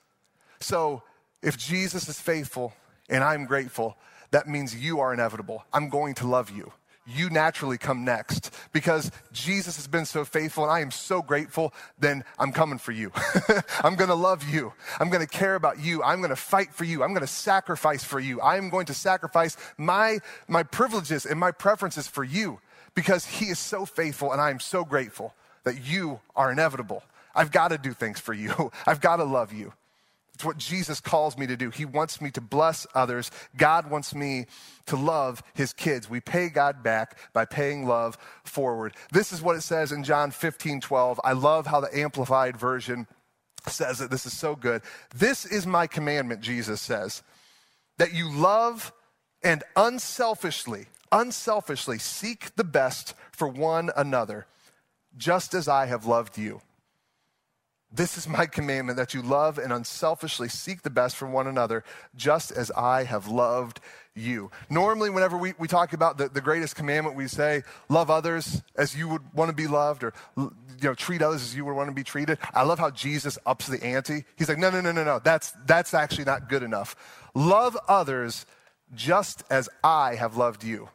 So 0.60 1.04
if 1.42 1.58
Jesus 1.58 2.10
is 2.10 2.20
faithful 2.20 2.74
and 3.10 3.24
I'm 3.24 3.46
grateful, 3.46 3.98
that 4.32 4.48
means 4.48 4.76
you 4.76 5.00
are 5.00 5.14
inevitable. 5.14 5.64
I'm 5.74 5.90
going 5.90 6.14
to 6.16 6.28
love 6.28 6.50
you. 6.50 6.74
You 7.08 7.32
naturally 7.32 7.80
come 7.80 8.06
next 8.06 8.54
because 8.72 9.10
Jesus 9.32 9.78
has 9.78 9.88
been 9.88 10.06
so 10.06 10.24
faithful 10.24 10.64
and 10.64 10.72
I 10.72 10.82
am 10.82 10.92
so 10.92 11.24
grateful, 11.24 11.74
then 11.98 12.24
I'm 12.38 12.52
coming 12.52 12.78
for 12.78 12.92
you. 12.92 13.12
I'm 13.84 13.96
going 13.96 14.10
to 14.10 14.16
love 14.16 14.48
you. 14.48 14.74
I'm 15.00 15.10
going 15.10 15.26
to 15.26 15.28
care 15.28 15.56
about 15.56 15.80
you. 15.80 16.04
I'm 16.04 16.20
going 16.20 16.30
to 16.30 16.36
fight 16.36 16.72
for 16.72 16.84
you. 16.84 17.02
I'm 17.02 17.10
going 17.10 17.22
to 17.22 17.28
sacrifice 17.28 18.04
for 18.04 18.20
you. 18.20 18.40
I'm 18.42 18.70
going 18.70 18.86
to 18.88 18.94
sacrifice 18.94 19.58
my, 19.78 20.20
my 20.48 20.62
privileges 20.62 21.26
and 21.26 21.40
my 21.40 21.52
preferences 21.52 22.08
for 22.08 22.24
you 22.24 22.60
because 23.00 23.26
He 23.26 23.46
is 23.46 23.60
so 23.60 23.86
faithful 23.86 24.34
and 24.34 24.42
I 24.42 24.50
am 24.50 24.60
so 24.60 24.84
grateful 24.84 25.34
that 25.64 25.86
you 25.86 26.20
are 26.36 26.52
inevitable. 26.52 27.02
I've 27.34 27.50
got 27.50 27.70
to 27.70 27.78
do 27.78 27.94
things 27.94 28.20
for 28.20 28.34
you, 28.34 28.72
I've 28.86 29.00
got 29.00 29.18
to 29.18 29.24
love 29.24 29.54
you. 29.54 29.72
It's 30.34 30.44
what 30.44 30.58
Jesus 30.58 31.00
calls 31.00 31.38
me 31.38 31.48
to 31.48 31.56
do. 31.56 31.70
He 31.70 31.86
wants 31.86 32.20
me 32.20 32.30
to 32.32 32.42
bless 32.42 32.86
others. 32.94 33.32
God 33.56 33.90
wants 33.90 34.14
me 34.14 34.48
to 34.88 34.98
love 34.98 35.42
his 35.54 35.72
kids. 35.72 36.10
We 36.10 36.20
pay 36.20 36.50
God 36.50 36.84
back 36.84 37.18
by 37.34 37.46
paying 37.46 37.86
love 37.86 38.18
forward. 38.44 38.96
This 39.14 39.32
is 39.32 39.42
what 39.42 39.56
it 39.56 39.62
says 39.62 39.94
in 39.94 40.04
John 40.04 40.32
15, 40.32 40.82
12. 40.82 41.22
I 41.24 41.34
love 41.34 41.68
how 41.68 41.80
the 41.80 41.98
Amplified 41.98 42.58
Version 42.58 43.08
says 43.68 44.02
it. 44.02 44.12
This 44.12 44.26
is 44.26 44.38
so 44.38 44.56
good. 44.56 44.82
This 45.16 45.46
is 45.46 45.66
my 45.66 45.88
commandment, 45.88 46.42
Jesus 46.42 46.82
says, 46.82 47.24
that 47.98 48.14
you 48.14 48.30
love 48.30 48.94
and 49.42 49.64
unselfishly, 49.76 50.88
unselfishly 51.12 52.00
seek 52.00 52.56
the 52.56 52.64
best 52.64 53.16
for 53.32 53.48
one 53.48 53.90
another, 53.96 54.46
just 55.18 55.54
as 55.54 55.68
I 55.68 55.86
have 55.86 56.06
loved 56.06 56.38
you. 56.38 56.62
This 57.92 58.18
is 58.18 58.28
my 58.28 58.46
commandment 58.46 58.98
that 58.98 59.16
you 59.16 59.24
love 59.24 59.58
and 59.58 59.74
unselfishly 59.74 60.48
seek 60.48 60.84
the 60.84 60.92
best 60.92 61.16
for 61.16 61.26
one 61.26 61.48
another, 61.48 61.84
just 62.16 62.52
as 62.52 62.70
I 62.72 63.04
have 63.04 63.28
loved 63.28 63.80
you. 64.14 64.52
Normally, 64.70 65.10
whenever 65.10 65.36
we, 65.36 65.54
we 65.58 65.68
talk 65.68 65.94
about 65.94 66.20
the, 66.20 66.30
the 66.30 66.42
greatest 66.42 66.76
commandment, 66.76 67.16
we 67.16 67.28
say, 67.28 67.64
love 67.90 68.12
others 68.12 68.62
as 68.76 68.96
you 68.96 69.08
would 69.10 69.34
want 69.34 69.50
to 69.50 69.56
be 69.56 69.66
loved, 69.66 70.04
or 70.04 70.14
you 70.38 70.52
know, 70.84 70.94
treat 70.94 71.24
others 71.24 71.42
as 71.42 71.56
you 71.56 71.66
would 71.66 71.74
want 71.74 71.90
to 71.90 71.96
be 71.96 72.04
treated. 72.04 72.38
I 72.54 72.62
love 72.62 72.78
how 72.78 72.92
Jesus 72.92 73.40
ups 73.46 73.66
the 73.66 73.84
ante. 73.84 74.24
He's 74.36 74.50
like, 74.50 74.60
no, 74.60 74.70
no, 74.70 74.82
no, 74.82 74.92
no, 74.92 75.04
no. 75.04 75.18
That's, 75.18 75.52
that's 75.66 75.96
actually 75.96 76.26
not 76.26 76.48
good 76.48 76.62
enough. 76.62 76.96
Love 77.34 77.76
others 77.88 78.46
just 78.94 79.44
as 79.50 79.68
I 79.84 80.14
have 80.14 80.38
loved 80.38 80.64
you. 80.64 80.90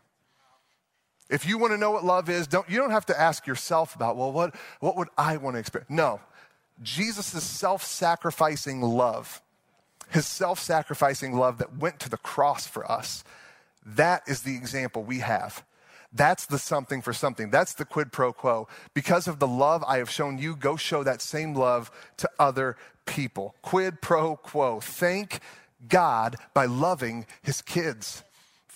If 1.30 1.46
you 1.46 1.58
want 1.58 1.72
to 1.72 1.78
know 1.78 1.90
what 1.90 2.04
love 2.04 2.28
is, 2.28 2.46
don't, 2.46 2.68
you 2.68 2.76
don't 2.76 2.90
have 2.90 3.06
to 3.06 3.18
ask 3.18 3.46
yourself 3.46 3.94
about, 3.94 4.16
well, 4.16 4.32
what, 4.32 4.54
what 4.80 4.96
would 4.96 5.08
I 5.16 5.36
want 5.38 5.54
to 5.54 5.60
experience? 5.60 5.90
No. 5.90 6.20
Jesus' 6.82 7.42
self 7.42 7.82
sacrificing 7.84 8.82
love, 8.82 9.40
his 10.10 10.26
self 10.26 10.58
sacrificing 10.58 11.36
love 11.36 11.58
that 11.58 11.76
went 11.78 12.00
to 12.00 12.10
the 12.10 12.16
cross 12.16 12.66
for 12.66 12.90
us, 12.90 13.24
that 13.86 14.22
is 14.26 14.42
the 14.42 14.56
example 14.56 15.02
we 15.02 15.20
have. 15.20 15.64
That's 16.12 16.46
the 16.46 16.58
something 16.58 17.02
for 17.02 17.12
something. 17.12 17.50
That's 17.50 17.74
the 17.74 17.84
quid 17.84 18.12
pro 18.12 18.32
quo. 18.32 18.68
Because 18.94 19.26
of 19.26 19.40
the 19.40 19.48
love 19.48 19.82
I 19.86 19.98
have 19.98 20.10
shown 20.10 20.38
you, 20.38 20.54
go 20.54 20.76
show 20.76 21.02
that 21.02 21.20
same 21.20 21.54
love 21.54 21.90
to 22.18 22.30
other 22.38 22.76
people. 23.04 23.56
Quid 23.62 24.00
pro 24.00 24.36
quo. 24.36 24.78
Thank 24.78 25.40
God 25.88 26.36
by 26.54 26.66
loving 26.66 27.26
his 27.42 27.60
kids. 27.60 28.22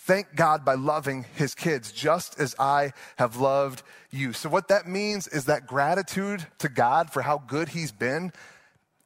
Thank 0.09 0.35
God 0.35 0.65
by 0.65 0.73
loving 0.73 1.27
his 1.37 1.55
kids, 1.55 1.93
just 1.93 2.41
as 2.41 2.57
I 2.59 2.95
have 3.19 3.37
loved 3.37 3.83
you. 4.11 4.33
So, 4.33 4.49
what 4.49 4.69
that 4.69 4.89
means 4.89 5.29
is 5.29 5.45
that 5.45 5.67
gratitude 5.67 6.47
to 6.61 6.71
God 6.71 7.11
for 7.11 7.21
how 7.21 7.43
good 7.47 7.69
he's 7.69 7.93
been 7.93 8.33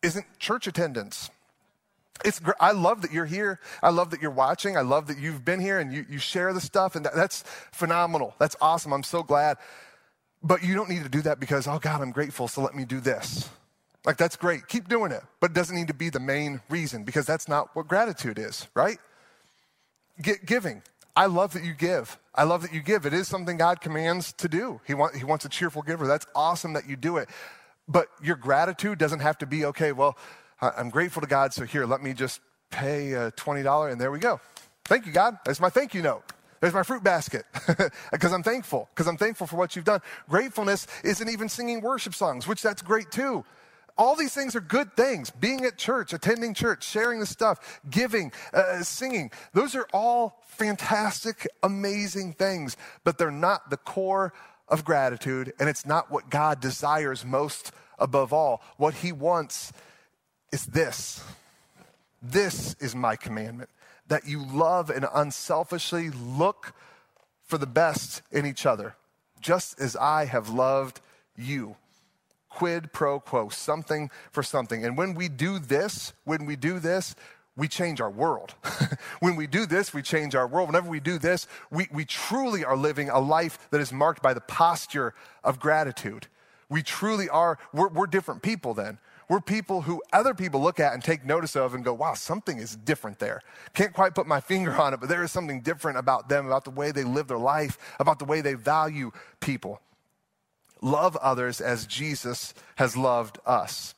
isn't 0.00 0.24
church 0.38 0.68
attendance. 0.68 1.28
It's, 2.24 2.40
I 2.60 2.70
love 2.70 3.02
that 3.02 3.10
you're 3.10 3.26
here. 3.26 3.58
I 3.82 3.90
love 3.90 4.10
that 4.10 4.22
you're 4.22 4.30
watching. 4.30 4.76
I 4.76 4.82
love 4.82 5.08
that 5.08 5.18
you've 5.18 5.44
been 5.44 5.58
here 5.58 5.80
and 5.80 5.92
you, 5.92 6.06
you 6.08 6.20
share 6.20 6.52
the 6.52 6.60
stuff, 6.60 6.94
and 6.94 7.04
that, 7.04 7.16
that's 7.16 7.42
phenomenal. 7.72 8.36
That's 8.38 8.54
awesome. 8.60 8.92
I'm 8.92 9.02
so 9.02 9.24
glad. 9.24 9.56
But 10.40 10.62
you 10.62 10.76
don't 10.76 10.88
need 10.88 11.02
to 11.02 11.08
do 11.08 11.22
that 11.22 11.40
because, 11.40 11.66
oh 11.66 11.80
God, 11.80 12.00
I'm 12.00 12.12
grateful, 12.12 12.46
so 12.46 12.62
let 12.62 12.76
me 12.76 12.84
do 12.84 13.00
this. 13.00 13.50
Like, 14.06 14.18
that's 14.18 14.36
great. 14.36 14.68
Keep 14.68 14.88
doing 14.88 15.10
it. 15.10 15.24
But 15.40 15.50
it 15.50 15.54
doesn't 15.54 15.74
need 15.74 15.88
to 15.88 15.94
be 15.94 16.10
the 16.10 16.20
main 16.20 16.60
reason 16.68 17.02
because 17.02 17.26
that's 17.26 17.48
not 17.48 17.74
what 17.74 17.88
gratitude 17.88 18.38
is, 18.38 18.68
right? 18.76 18.98
Get 20.20 20.46
giving. 20.46 20.80
I 21.14 21.27
love 21.27 21.53
that 21.53 21.64
you 21.64 21.75
give. 21.75 22.18
I 22.35 22.44
love 22.44 22.62
that 22.62 22.72
you 22.72 22.81
give. 22.81 23.05
It 23.05 23.12
is 23.12 23.29
something 23.29 23.57
God 23.57 23.81
commands 23.81 24.33
to 24.35 24.48
do. 24.48 24.81
He, 24.87 24.94
want, 24.94 25.14
he 25.14 25.25
wants 25.25 25.44
a 25.44 25.48
cheerful 25.48 25.83
giver. 25.83 26.07
That's 26.07 26.27
awesome 26.35 26.72
that 26.72 26.88
you 26.88 26.96
do 26.96 27.18
it. 27.18 27.29
But 27.87 28.09
your 28.22 28.37
gratitude 28.37 28.98
doesn't 28.98 29.20
have 29.20 29.37
to 29.38 29.46
be, 29.46 29.66
okay, 29.66 29.92
well, 29.92 30.16
I'm 30.61 30.90
grateful 30.90 31.20
to 31.20 31.29
God, 31.29 31.53
so 31.53 31.64
here, 31.64 31.85
let 31.85 32.03
me 32.03 32.14
just 32.14 32.40
pay 32.70 33.14
uh, 33.14 33.31
$20 33.33 33.92
and 33.92 34.01
there 34.01 34.11
we 34.11 34.18
go. 34.18 34.40
Thank 34.85 35.07
you, 35.07 35.12
God. 35.12 35.38
That's 35.44 35.61
my 35.61 35.68
thank 35.68 35.92
you 35.92 36.03
note. 36.03 36.22
There's 36.61 36.72
my 36.72 36.85
fruit 36.85 37.03
basket 37.03 37.44
because 38.12 38.33
I'm 38.33 38.44
thankful, 38.44 38.88
because 38.94 39.09
I'm 39.09 39.16
thankful 39.16 39.48
for 39.48 39.57
what 39.57 39.75
you've 39.75 39.85
done. 39.85 40.01
Gratefulness 40.29 40.87
isn't 41.03 41.29
even 41.29 41.48
singing 41.48 41.81
worship 41.81 42.14
songs, 42.14 42.46
which 42.46 42.62
that's 42.62 42.83
great 42.83 43.11
too. 43.11 43.44
All 43.98 44.16
these 44.16 44.35
things 44.35 44.57
are 44.57 44.61
good 44.61 44.94
things. 44.96 45.31
Being 45.31 45.64
at 45.64 45.76
church, 45.76 46.12
attending 46.12 46.55
church, 46.55 46.85
sharing 46.85 47.20
the 47.20 47.26
stuff, 47.26 47.81
giving, 47.90 48.33
uh, 48.52 48.83
singing. 48.83 49.31
Those 49.52 49.74
are 49.74 49.87
all 49.92 50.42
fantastic, 50.46 51.46
amazing 51.62 52.35
things, 52.35 52.76
but 53.05 53.18
they're 53.18 53.31
not 53.31 53.70
the 53.70 53.76
core 53.76 54.33
of 54.68 54.85
gratitude, 54.85 55.52
and 55.59 55.68
it's 55.68 55.85
not 55.85 56.11
what 56.11 56.31
God 56.31 56.61
desires 56.61 57.24
most 57.24 57.72
above 57.98 58.33
all. 58.33 58.62
What 58.78 58.94
He 58.94 59.12
wants 59.12 59.72
is 60.52 60.66
this 60.66 61.22
this 62.22 62.74
is 62.74 62.94
my 62.94 63.16
commandment 63.16 63.68
that 64.07 64.26
you 64.26 64.44
love 64.44 64.90
and 64.90 65.07
unselfishly 65.12 66.11
look 66.11 66.72
for 67.44 67.59
the 67.59 67.66
best 67.66 68.22
in 68.31 68.46
each 68.46 68.64
other, 68.64 68.94
just 69.40 69.81
as 69.81 69.96
I 69.96 70.26
have 70.26 70.48
loved 70.48 71.00
you 71.37 71.76
quid 72.54 72.92
pro 72.92 73.18
quo, 73.18 73.48
something 73.48 74.10
for 74.30 74.42
something. 74.42 74.84
And 74.84 74.96
when 74.96 75.14
we 75.14 75.28
do 75.28 75.58
this, 75.58 76.12
when 76.24 76.44
we 76.44 76.56
do 76.56 76.78
this, 76.78 77.14
we 77.56 77.68
change 77.68 78.00
our 78.00 78.10
world. 78.10 78.54
when 79.20 79.36
we 79.36 79.46
do 79.46 79.66
this, 79.66 79.92
we 79.92 80.02
change 80.02 80.34
our 80.34 80.46
world. 80.46 80.68
Whenever 80.68 80.88
we 80.88 81.00
do 81.00 81.18
this, 81.18 81.46
we, 81.70 81.88
we 81.92 82.04
truly 82.04 82.64
are 82.64 82.76
living 82.76 83.10
a 83.10 83.18
life 83.18 83.58
that 83.70 83.80
is 83.80 83.92
marked 83.92 84.22
by 84.22 84.34
the 84.34 84.40
posture 84.40 85.14
of 85.44 85.60
gratitude. 85.60 86.28
We 86.68 86.82
truly 86.82 87.28
are, 87.28 87.58
we're, 87.72 87.88
we're 87.88 88.06
different 88.06 88.42
people 88.42 88.74
then. 88.74 88.98
We're 89.28 89.40
people 89.40 89.82
who 89.82 90.02
other 90.12 90.34
people 90.34 90.60
look 90.60 90.80
at 90.80 90.92
and 90.92 91.02
take 91.02 91.24
notice 91.24 91.56
of 91.56 91.74
and 91.74 91.84
go, 91.84 91.94
wow, 91.94 92.14
something 92.14 92.58
is 92.58 92.76
different 92.76 93.18
there. 93.18 93.40
Can't 93.74 93.92
quite 93.92 94.14
put 94.14 94.26
my 94.26 94.40
finger 94.40 94.72
on 94.72 94.92
it, 94.92 95.00
but 95.00 95.08
there 95.08 95.22
is 95.22 95.30
something 95.30 95.62
different 95.62 95.98
about 95.98 96.28
them, 96.28 96.46
about 96.46 96.64
the 96.64 96.70
way 96.70 96.90
they 96.90 97.04
live 97.04 97.28
their 97.28 97.38
life, 97.38 97.78
about 97.98 98.18
the 98.18 98.24
way 98.24 98.40
they 98.40 98.54
value 98.54 99.10
people 99.40 99.80
love 100.83 101.16
others 101.16 101.61
as 101.61 101.87
Jesus 101.87 102.53
has 102.77 102.97
loved 102.97 103.38
us. 103.47 103.95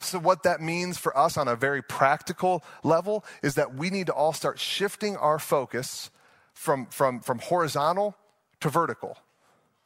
So, 0.00 0.18
what 0.18 0.44
that 0.44 0.62
means 0.62 0.96
for 0.96 1.16
us 1.16 1.36
on 1.36 1.46
a 1.46 1.54
very 1.54 1.82
practical 1.82 2.64
level 2.82 3.24
is 3.42 3.56
that 3.56 3.74
we 3.74 3.90
need 3.90 4.06
to 4.06 4.14
all 4.14 4.32
start 4.32 4.58
shifting 4.58 5.16
our 5.16 5.38
focus 5.38 6.10
from, 6.54 6.86
from, 6.86 7.20
from 7.20 7.38
horizontal 7.38 8.16
to 8.60 8.70
vertical, 8.70 9.18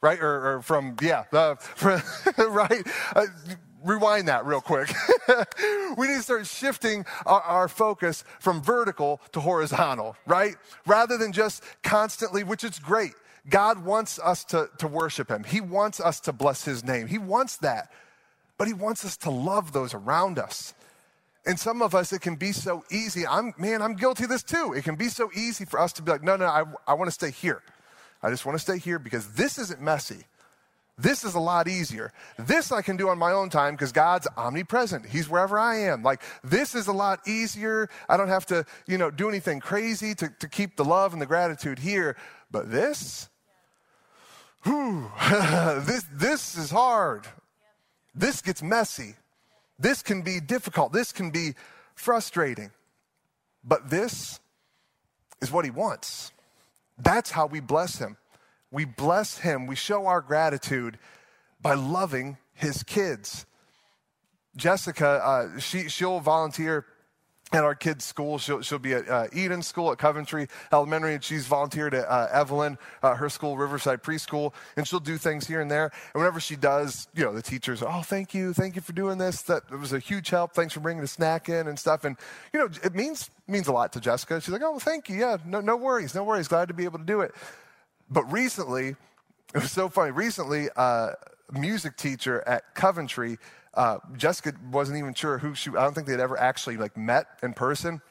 right? 0.01 0.19
Or, 0.19 0.55
or 0.55 0.61
from, 0.61 0.95
yeah, 1.01 1.25
uh, 1.33 1.55
right? 2.37 2.87
Uh, 3.13 3.25
rewind 3.83 4.29
that 4.29 4.45
real 4.45 4.61
quick. 4.61 4.89
we 5.97 6.07
need 6.07 6.17
to 6.17 6.23
start 6.23 6.47
shifting 6.47 7.05
our, 7.25 7.41
our, 7.41 7.67
focus 7.67 8.23
from 8.39 8.61
vertical 8.61 9.21
to 9.33 9.39
horizontal, 9.39 10.15
right? 10.25 10.55
Rather 10.85 11.17
than 11.17 11.31
just 11.31 11.63
constantly, 11.83 12.43
which 12.43 12.63
is 12.63 12.79
great. 12.79 13.13
God 13.49 13.85
wants 13.85 14.19
us 14.19 14.43
to, 14.45 14.69
to 14.79 14.87
worship 14.87 15.29
Him. 15.29 15.43
He 15.43 15.61
wants 15.61 15.99
us 15.99 16.19
to 16.21 16.33
bless 16.33 16.65
His 16.65 16.83
name. 16.83 17.07
He 17.07 17.17
wants 17.17 17.57
that. 17.57 17.91
But 18.57 18.67
He 18.67 18.73
wants 18.73 19.05
us 19.05 19.17
to 19.17 19.29
love 19.29 19.71
those 19.71 19.93
around 19.93 20.39
us. 20.39 20.73
And 21.45 21.59
some 21.59 21.81
of 21.81 21.93
us, 21.93 22.11
it 22.11 22.21
can 22.21 22.35
be 22.35 22.51
so 22.51 22.83
easy. 22.89 23.27
I'm, 23.27 23.53
man, 23.57 23.81
I'm 23.81 23.93
guilty 23.93 24.23
of 24.23 24.29
this 24.29 24.41
too. 24.41 24.73
It 24.75 24.83
can 24.83 24.95
be 24.95 25.09
so 25.09 25.29
easy 25.35 25.65
for 25.65 25.79
us 25.79 25.93
to 25.93 26.01
be 26.01 26.11
like, 26.11 26.23
no, 26.23 26.35
no, 26.35 26.45
I, 26.45 26.63
I 26.87 26.93
want 26.95 27.07
to 27.07 27.11
stay 27.11 27.29
here. 27.29 27.61
I 28.23 28.31
just 28.31 28.45
want 28.45 28.57
to 28.57 28.61
stay 28.61 28.79
here 28.79 28.97
because 28.97 29.33
this 29.33 29.59
isn't 29.59 29.79
messy. 29.79 30.25
This 30.97 31.23
is 31.25 31.35
a 31.35 31.39
lot 31.39 31.67
easier. 31.67 32.13
This 32.39 32.71
I 32.71 32.81
can 32.81 32.95
do 32.95 33.09
on 33.09 33.17
my 33.17 33.33
own 33.33 33.49
time 33.49 33.75
because 33.75 33.91
God's 33.91 34.27
omnipresent. 34.37 35.05
He's 35.05 35.29
wherever 35.29 35.59
I 35.59 35.81
am. 35.81 36.03
Like, 36.03 36.21
this 36.43 36.73
is 36.73 36.87
a 36.87 36.93
lot 36.93 37.27
easier. 37.27 37.89
I 38.07 38.15
don't 38.15 38.29
have 38.29 38.45
to, 38.47 38.65
you 38.87 38.97
know, 38.97 39.11
do 39.11 39.27
anything 39.27 39.59
crazy 39.59 40.15
to, 40.15 40.29
to 40.39 40.47
keep 40.47 40.77
the 40.77 40.85
love 40.85 41.11
and 41.11 41.21
the 41.21 41.25
gratitude 41.25 41.79
here. 41.79 42.15
But 42.49 42.71
this, 42.71 43.27
whew, 44.65 45.11
this, 45.85 46.05
this 46.11 46.57
is 46.57 46.71
hard. 46.71 47.27
This 48.13 48.41
gets 48.41 48.61
messy. 48.61 49.15
This 49.77 50.01
can 50.01 50.21
be 50.21 50.39
difficult. 50.39 50.93
This 50.93 51.11
can 51.11 51.31
be 51.31 51.53
frustrating. 51.95 52.71
But 53.63 53.89
this 53.89 54.39
is 55.41 55.51
what 55.51 55.65
he 55.65 55.71
wants. 55.71 56.31
That's 56.97 57.31
how 57.31 57.45
we 57.47 57.59
bless 57.59 57.97
him. 57.97 58.17
We 58.71 58.85
bless 58.85 59.37
him, 59.37 59.67
we 59.67 59.75
show 59.75 60.05
our 60.05 60.19
gratitude 60.21 60.97
by 61.61 61.75
loving 61.75 62.37
his 62.53 62.83
kids. 62.83 63.45
Jessica, 64.57 65.07
uh, 65.07 65.59
she, 65.59 65.87
she'll 65.87 66.19
volunteer 66.19 66.85
at 67.55 67.63
our 67.63 67.75
kids' 67.75 68.05
school. 68.05 68.37
She'll, 68.37 68.61
she'll 68.61 68.79
be 68.79 68.93
at 68.93 69.09
uh, 69.09 69.27
Eden 69.33 69.63
School 69.63 69.91
at 69.91 69.97
Coventry 69.97 70.47
Elementary, 70.71 71.15
and 71.15 71.23
she's 71.23 71.47
volunteered 71.47 71.93
at 71.93 72.05
uh, 72.07 72.27
Evelyn, 72.31 72.77
uh, 73.01 73.15
her 73.15 73.29
school, 73.29 73.57
Riverside 73.57 74.03
Preschool, 74.03 74.53
and 74.75 74.87
she'll 74.87 74.99
do 74.99 75.17
things 75.17 75.47
here 75.47 75.61
and 75.61 75.71
there. 75.71 75.91
And 76.13 76.21
whenever 76.21 76.39
she 76.39 76.55
does, 76.55 77.07
you 77.15 77.23
know, 77.23 77.33
the 77.33 77.41
teachers, 77.41 77.81
oh, 77.81 78.01
thank 78.01 78.33
you, 78.33 78.53
thank 78.53 78.75
you 78.75 78.81
for 78.81 78.93
doing 78.93 79.17
this. 79.17 79.41
That 79.43 79.69
was 79.71 79.93
a 79.93 79.99
huge 79.99 80.29
help. 80.29 80.53
Thanks 80.53 80.73
for 80.73 80.81
bringing 80.81 81.01
the 81.01 81.07
snack 81.07 81.49
in 81.49 81.67
and 81.67 81.79
stuff. 81.79 82.03
And 82.03 82.17
you 82.53 82.59
know, 82.59 82.69
it 82.83 82.93
means 82.93 83.29
means 83.47 83.67
a 83.67 83.71
lot 83.71 83.93
to 83.93 83.99
Jessica. 83.99 84.41
She's 84.41 84.51
like, 84.51 84.61
oh, 84.61 84.71
well, 84.71 84.79
thank 84.79 85.09
you. 85.09 85.17
Yeah, 85.17 85.37
no, 85.45 85.61
no 85.61 85.77
worries, 85.77 86.13
no 86.13 86.23
worries. 86.23 86.47
Glad 86.47 86.67
to 86.67 86.73
be 86.73 86.83
able 86.83 86.99
to 86.99 87.05
do 87.05 87.21
it. 87.21 87.33
But 88.09 88.31
recently, 88.31 88.95
it 89.53 89.61
was 89.61 89.71
so 89.71 89.89
funny. 89.89 90.11
Recently, 90.11 90.69
uh, 90.75 91.11
a 91.53 91.59
music 91.59 91.95
teacher 91.95 92.43
at 92.47 92.75
Coventry 92.75 93.37
uh, 93.75 93.99
Jessica 94.15 94.53
wasn't 94.71 94.97
even 94.97 95.13
sure 95.13 95.37
who 95.37 95.55
she. 95.55 95.69
I 95.69 95.83
don't 95.83 95.93
think 95.93 96.07
they'd 96.07 96.19
ever 96.19 96.39
actually 96.39 96.77
like 96.77 96.95
met 96.97 97.27
in 97.43 97.53
person. 97.53 98.01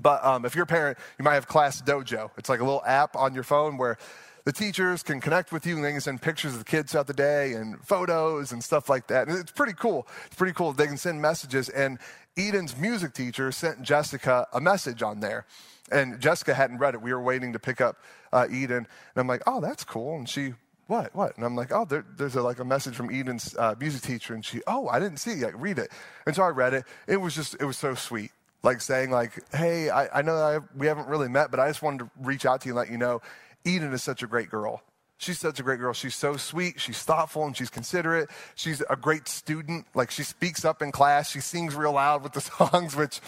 But 0.00 0.24
um, 0.24 0.44
if 0.44 0.54
you're 0.54 0.64
a 0.64 0.66
parent, 0.66 0.98
you 1.18 1.24
might 1.24 1.34
have 1.34 1.46
Class 1.46 1.82
Dojo. 1.82 2.30
It's 2.38 2.48
like 2.48 2.60
a 2.60 2.64
little 2.64 2.82
app 2.86 3.14
on 3.14 3.34
your 3.34 3.44
phone 3.44 3.76
where 3.76 3.98
the 4.44 4.52
teachers 4.52 5.02
can 5.02 5.20
connect 5.20 5.52
with 5.52 5.66
you 5.66 5.76
and 5.76 5.84
they 5.84 5.92
can 5.92 6.00
send 6.00 6.20
pictures 6.22 6.52
of 6.52 6.58
the 6.58 6.64
kids 6.64 6.92
throughout 6.92 7.06
the 7.06 7.14
day 7.14 7.52
and 7.52 7.78
photos 7.84 8.52
and 8.52 8.64
stuff 8.64 8.88
like 8.88 9.06
that. 9.08 9.28
And 9.28 9.38
it's 9.38 9.52
pretty 9.52 9.74
cool. 9.74 10.06
It's 10.26 10.34
pretty 10.34 10.54
cool. 10.54 10.72
They 10.72 10.86
can 10.86 10.96
send 10.96 11.20
messages. 11.20 11.68
And 11.68 11.98
Eden's 12.36 12.76
music 12.76 13.12
teacher 13.12 13.52
sent 13.52 13.82
Jessica 13.82 14.46
a 14.52 14.60
message 14.60 15.02
on 15.02 15.20
there. 15.20 15.46
And 15.90 16.20
Jessica 16.20 16.54
hadn't 16.54 16.78
read 16.78 16.94
it. 16.94 17.02
We 17.02 17.12
were 17.12 17.22
waiting 17.22 17.52
to 17.52 17.58
pick 17.58 17.80
up 17.80 17.98
uh, 18.32 18.46
Eden. 18.50 18.78
And 18.78 18.86
I'm 19.16 19.26
like, 19.26 19.42
oh, 19.46 19.60
that's 19.60 19.84
cool. 19.84 20.16
And 20.16 20.28
she, 20.28 20.54
what, 20.86 21.14
what? 21.14 21.36
And 21.36 21.44
I'm 21.44 21.56
like, 21.56 21.72
oh, 21.72 21.84
there, 21.84 22.04
there's 22.16 22.34
a, 22.36 22.42
like 22.42 22.58
a 22.58 22.64
message 22.64 22.94
from 22.94 23.14
Eden's 23.14 23.56
uh, 23.56 23.74
music 23.78 24.02
teacher. 24.02 24.34
And 24.34 24.44
she, 24.44 24.60
oh, 24.66 24.88
I 24.88 24.98
didn't 24.98 25.18
see 25.18 25.32
it 25.32 25.38
yet. 25.38 25.60
Read 25.60 25.78
it. 25.78 25.90
And 26.26 26.34
so 26.34 26.42
I 26.42 26.48
read 26.48 26.74
it. 26.74 26.84
It 27.06 27.16
was 27.16 27.34
just, 27.34 27.54
it 27.60 27.64
was 27.64 27.76
so 27.76 27.94
sweet. 27.94 28.30
Like 28.62 28.80
saying 28.80 29.10
like, 29.10 29.32
hey, 29.54 29.90
I, 29.90 30.18
I 30.18 30.22
know 30.22 30.36
I, 30.36 30.58
we 30.76 30.86
haven't 30.86 31.08
really 31.08 31.28
met, 31.28 31.50
but 31.50 31.58
I 31.58 31.68
just 31.68 31.82
wanted 31.82 32.00
to 32.00 32.10
reach 32.20 32.46
out 32.46 32.60
to 32.62 32.68
you 32.68 32.72
and 32.72 32.78
let 32.78 32.90
you 32.90 32.98
know 32.98 33.20
Eden 33.64 33.92
is 33.92 34.02
such 34.02 34.22
a 34.22 34.26
great 34.26 34.50
girl. 34.50 34.82
She's 35.22 35.38
such 35.38 35.60
a 35.60 35.62
great 35.62 35.78
girl. 35.78 35.92
She's 35.92 36.16
so 36.16 36.36
sweet. 36.36 36.80
She's 36.80 37.00
thoughtful 37.00 37.44
and 37.44 37.56
she's 37.56 37.70
considerate. 37.70 38.28
She's 38.56 38.82
a 38.90 38.96
great 38.96 39.28
student. 39.28 39.86
Like 39.94 40.10
she 40.10 40.24
speaks 40.24 40.64
up 40.64 40.82
in 40.82 40.90
class. 40.90 41.30
She 41.30 41.38
sings 41.38 41.76
real 41.76 41.92
loud 41.92 42.24
with 42.24 42.32
the 42.32 42.40
songs, 42.70 42.96
which, 42.96 43.20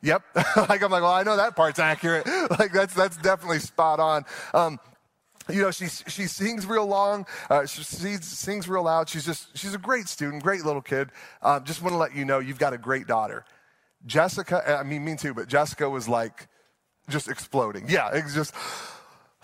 yep. 0.00 0.22
like 0.56 0.82
I'm 0.82 0.90
like, 0.90 1.02
well, 1.02 1.12
I 1.12 1.22
know 1.24 1.36
that 1.36 1.54
part's 1.54 1.78
accurate. 1.78 2.26
like 2.58 2.72
that's 2.72 2.94
that's 2.94 3.18
definitely 3.18 3.58
spot 3.58 4.00
on. 4.00 4.24
Um, 4.54 4.80
you 5.48 5.62
know, 5.62 5.70
she 5.70 5.88
she 5.88 6.26
sings 6.26 6.66
real 6.66 6.86
long. 6.86 7.26
Uh, 7.50 7.66
she 7.66 7.82
sings, 7.82 8.68
real 8.68 8.84
loud. 8.84 9.08
She's 9.08 9.24
just 9.24 9.56
she's 9.56 9.74
a 9.74 9.78
great 9.78 10.08
student, 10.08 10.42
great 10.42 10.64
little 10.64 10.82
kid. 10.82 11.10
Um, 11.42 11.64
just 11.64 11.82
want 11.82 11.94
to 11.94 11.98
let 11.98 12.14
you 12.14 12.24
know 12.24 12.38
you've 12.38 12.58
got 12.58 12.72
a 12.72 12.78
great 12.78 13.06
daughter. 13.06 13.44
Jessica, 14.06 14.78
I 14.78 14.82
mean, 14.82 15.04
me 15.04 15.16
too, 15.16 15.34
but 15.34 15.48
Jessica 15.48 15.88
was 15.88 16.08
like 16.08 16.48
just 17.08 17.28
exploding. 17.28 17.86
Yeah, 17.88 18.10
it's 18.12 18.34
just 18.34 18.54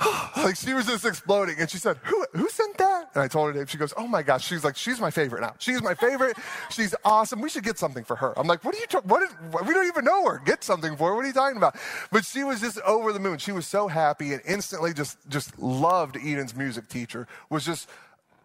like 0.37 0.57
she 0.57 0.75
was 0.75 0.87
just 0.87 1.05
exploding. 1.05 1.57
And 1.59 1.69
she 1.69 1.79
said, 1.79 1.97
who, 2.05 2.25
who 2.33 2.49
sent 2.49 2.79
that? 2.79 3.11
And 3.15 3.23
I 3.23 3.29
told 3.29 3.49
her 3.49 3.55
name. 3.55 3.67
She 3.67 3.79
goes, 3.79 3.93
oh 3.97 4.07
my 4.07 4.23
gosh. 4.23 4.47
She's 4.47 4.65
like, 4.65 4.77
she's 4.77 5.01
my 5.01 5.11
favorite 5.11 5.41
now. 5.41 5.55
She's 5.59 5.83
my 5.83 5.95
favorite. 5.95 6.37
She's 6.71 6.95
awesome. 7.05 7.41
We 7.41 7.49
should 7.49 7.65
get 7.65 7.79
something 7.79 8.05
for 8.05 8.17
her. 8.17 8.39
I'm 8.39 8.47
like, 8.47 8.65
what 8.65 8.75
are 8.75 8.79
you, 8.79 8.85
is, 9.25 9.67
we 9.67 9.75
don't 9.75 9.87
even 9.87 10.05
know 10.05 10.27
her. 10.29 10.41
Get 10.45 10.63
something 10.63 10.97
for 10.97 11.09
her. 11.09 11.15
What 11.15 11.25
are 11.25 11.29
you 11.29 11.35
talking 11.35 11.57
about? 11.57 11.77
But 12.13 12.25
she 12.25 12.45
was 12.45 12.61
just 12.61 12.81
over 12.83 13.13
the 13.13 13.21
moon. 13.21 13.39
She 13.39 13.53
was 13.53 13.67
so 13.67 13.89
happy 13.89 14.33
and 14.33 14.43
instantly 14.47 14.95
just, 14.95 15.19
just 15.29 15.59
loved 15.59 16.17
Eden's 16.17 16.55
music 16.55 16.89
teacher, 16.89 17.27
was 17.51 17.65
just, 17.65 17.89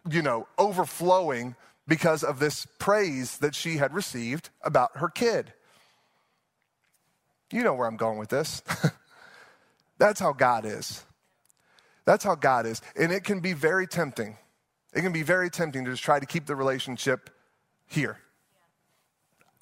you 0.10 0.22
know, 0.22 0.48
overflowing 0.58 1.56
because 1.88 2.24
of 2.24 2.40
this 2.40 2.66
praise 2.80 3.38
that 3.38 3.54
she 3.54 3.78
had 3.78 3.94
received 3.94 4.50
about 4.64 4.98
her 4.98 5.10
kid. 5.10 5.54
You 7.52 7.62
know 7.62 7.76
where 7.76 7.88
I'm 7.88 7.98
going 7.98 8.18
with 8.18 8.30
this. 8.30 8.64
That's 10.00 10.20
how 10.20 10.34
God 10.34 10.66
is. 10.66 11.04
That's 12.06 12.24
how 12.24 12.36
God 12.36 12.66
is. 12.66 12.82
And 12.96 13.12
it 13.12 13.24
can 13.24 13.40
be 13.40 13.54
very 13.54 13.88
tempting. 13.88 14.38
It 14.94 15.02
can 15.02 15.12
be 15.12 15.24
very 15.24 15.50
tempting 15.50 15.86
to 15.86 15.92
just 15.92 16.04
try 16.04 16.20
to 16.20 16.26
keep 16.26 16.46
the 16.46 16.56
relationship 16.56 17.30
here. 17.88 18.18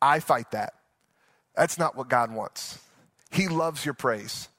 I 0.01 0.19
fight 0.19 0.51
that. 0.51 0.73
That's 1.55 1.77
not 1.77 1.95
what 1.95 2.09
God 2.09 2.33
wants. 2.33 2.79
He 3.29 3.47
loves 3.47 3.85
your 3.85 3.93
praise, 3.93 4.49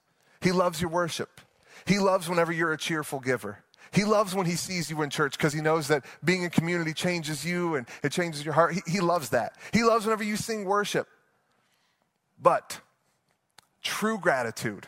He 0.40 0.52
loves 0.52 0.80
your 0.80 0.90
worship. 0.90 1.40
He 1.84 1.98
loves 1.98 2.28
whenever 2.28 2.52
you're 2.52 2.72
a 2.72 2.78
cheerful 2.78 3.18
giver. 3.18 3.58
He 3.92 4.04
loves 4.04 4.34
when 4.34 4.46
he 4.46 4.54
sees 4.54 4.88
you 4.88 5.02
in 5.02 5.10
church 5.10 5.36
because 5.36 5.52
he 5.52 5.60
knows 5.60 5.88
that 5.88 6.04
being 6.24 6.44
in 6.44 6.50
community 6.50 6.94
changes 6.94 7.44
you 7.44 7.74
and 7.74 7.86
it 8.02 8.10
changes 8.10 8.44
your 8.44 8.54
heart. 8.54 8.74
He, 8.74 8.80
he 8.86 9.00
loves 9.00 9.30
that. 9.30 9.56
He 9.72 9.82
loves 9.82 10.06
whenever 10.06 10.24
you 10.24 10.36
sing 10.36 10.64
worship. 10.64 11.08
But 12.40 12.80
true 13.82 14.18
gratitude 14.18 14.86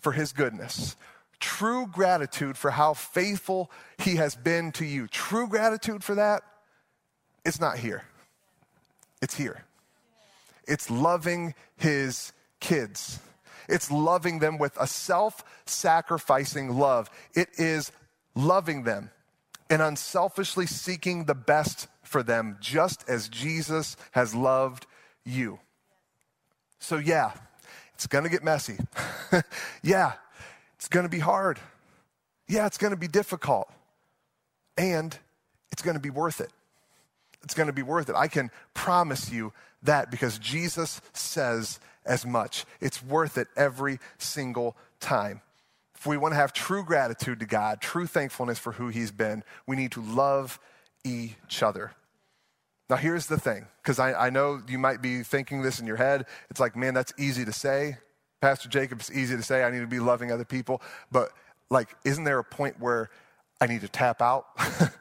for 0.00 0.12
his 0.12 0.32
goodness, 0.32 0.94
true 1.40 1.86
gratitude 1.86 2.56
for 2.56 2.70
how 2.70 2.94
faithful 2.94 3.70
he 3.98 4.16
has 4.16 4.34
been 4.34 4.72
to 4.72 4.84
you, 4.84 5.06
true 5.08 5.48
gratitude 5.48 6.02
for 6.02 6.14
that, 6.14 6.42
it's 7.44 7.60
not 7.60 7.78
here. 7.78 8.02
It's 9.22 9.36
here. 9.36 9.64
It's 10.66 10.90
loving 10.90 11.54
his 11.76 12.32
kids. 12.60 13.20
It's 13.68 13.90
loving 13.90 14.40
them 14.40 14.58
with 14.58 14.76
a 14.80 14.86
self 14.86 15.44
sacrificing 15.66 16.76
love. 16.76 17.10
It 17.34 17.48
is 17.56 17.92
loving 18.34 18.82
them 18.84 19.10
and 19.70 19.82
unselfishly 19.82 20.66
seeking 20.66 21.24
the 21.24 21.34
best 21.34 21.88
for 22.02 22.22
them, 22.22 22.56
just 22.60 23.08
as 23.08 23.28
Jesus 23.28 23.96
has 24.12 24.34
loved 24.34 24.86
you. 25.24 25.58
So, 26.78 26.98
yeah, 26.98 27.32
it's 27.94 28.06
gonna 28.06 28.28
get 28.28 28.44
messy. 28.44 28.78
yeah, 29.82 30.12
it's 30.76 30.88
going 30.88 31.04
to 31.04 31.10
be 31.10 31.18
hard. 31.18 31.58
Yeah, 32.48 32.66
it's 32.66 32.78
going 32.78 32.92
to 32.92 32.96
be 32.96 33.08
difficult. 33.08 33.70
And 34.78 35.16
it's 35.72 35.82
going 35.82 35.96
to 35.96 36.00
be 36.00 36.10
worth 36.10 36.40
it. 36.40 36.50
It's 37.42 37.54
going 37.54 37.68
to 37.68 37.72
be 37.72 37.82
worth 37.82 38.08
it. 38.08 38.16
I 38.16 38.28
can 38.28 38.50
promise 38.74 39.30
you 39.30 39.52
that 39.82 40.10
because 40.10 40.38
Jesus 40.38 41.00
says 41.12 41.80
as 42.04 42.24
much. 42.24 42.64
It's 42.80 43.02
worth 43.02 43.38
it 43.38 43.48
every 43.56 43.98
single 44.18 44.76
time. 45.00 45.42
If 45.94 46.06
we 46.06 46.16
want 46.16 46.32
to 46.32 46.36
have 46.36 46.52
true 46.52 46.84
gratitude 46.84 47.40
to 47.40 47.46
God, 47.46 47.80
true 47.80 48.06
thankfulness 48.06 48.58
for 48.58 48.72
who 48.72 48.88
He's 48.88 49.10
been, 49.10 49.42
we 49.66 49.76
need 49.76 49.92
to 49.92 50.02
love 50.02 50.58
each 51.04 51.62
other. 51.62 51.92
Now, 52.88 52.96
here's 52.96 53.26
the 53.26 53.38
thing, 53.38 53.66
because 53.82 53.98
I, 53.98 54.26
I 54.26 54.30
know 54.30 54.60
you 54.68 54.78
might 54.78 55.02
be 55.02 55.22
thinking 55.22 55.62
this 55.62 55.80
in 55.80 55.86
your 55.86 55.96
head. 55.96 56.26
It's 56.50 56.60
like, 56.60 56.76
man, 56.76 56.94
that's 56.94 57.12
easy 57.18 57.44
to 57.44 57.52
say. 57.52 57.96
Pastor 58.46 58.68
Jacob, 58.68 59.00
it's 59.00 59.10
easy 59.10 59.36
to 59.36 59.42
say 59.42 59.64
I 59.64 59.70
need 59.72 59.80
to 59.80 59.88
be 59.88 59.98
loving 59.98 60.30
other 60.30 60.44
people, 60.44 60.80
but 61.10 61.32
like, 61.68 61.88
isn't 62.04 62.22
there 62.22 62.38
a 62.38 62.44
point 62.44 62.78
where 62.78 63.10
I 63.60 63.66
need 63.66 63.80
to 63.80 63.88
tap 63.88 64.22
out? 64.22 64.46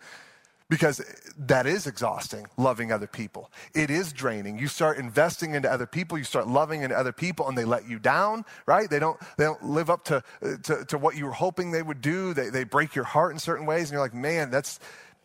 because 0.70 1.00
that 1.38 1.68
is 1.68 1.86
exhausting, 1.86 2.48
loving 2.58 2.92
other 2.92 3.06
people. 3.06 3.52
It 3.76 3.92
is 3.92 4.12
draining. 4.12 4.58
You 4.58 4.68
start 4.68 4.98
investing 4.98 5.54
into 5.54 5.72
other 5.72 5.86
people, 5.86 6.18
you 6.18 6.24
start 6.24 6.48
loving 6.48 6.82
into 6.82 6.98
other 6.98 7.12
people, 7.12 7.48
and 7.48 7.56
they 7.56 7.66
let 7.66 7.88
you 7.88 8.00
down, 8.00 8.46
right? 8.66 8.90
They 8.90 8.98
don't, 8.98 9.20
they 9.38 9.44
don't 9.44 9.64
live 9.64 9.92
up 9.92 10.06
to, 10.06 10.24
to, 10.64 10.84
to 10.86 10.98
what 10.98 11.16
you 11.16 11.26
were 11.26 11.32
hoping 11.34 11.70
they 11.70 11.84
would 11.84 12.02
do. 12.02 12.34
They, 12.34 12.50
they 12.50 12.64
break 12.64 12.96
your 12.96 13.06
heart 13.06 13.32
in 13.32 13.38
certain 13.38 13.68
ways, 13.68 13.84
and 13.84 13.92
you're 13.92 14.02
like, 14.02 14.16
man, 14.16 14.50
that's, 14.50 14.80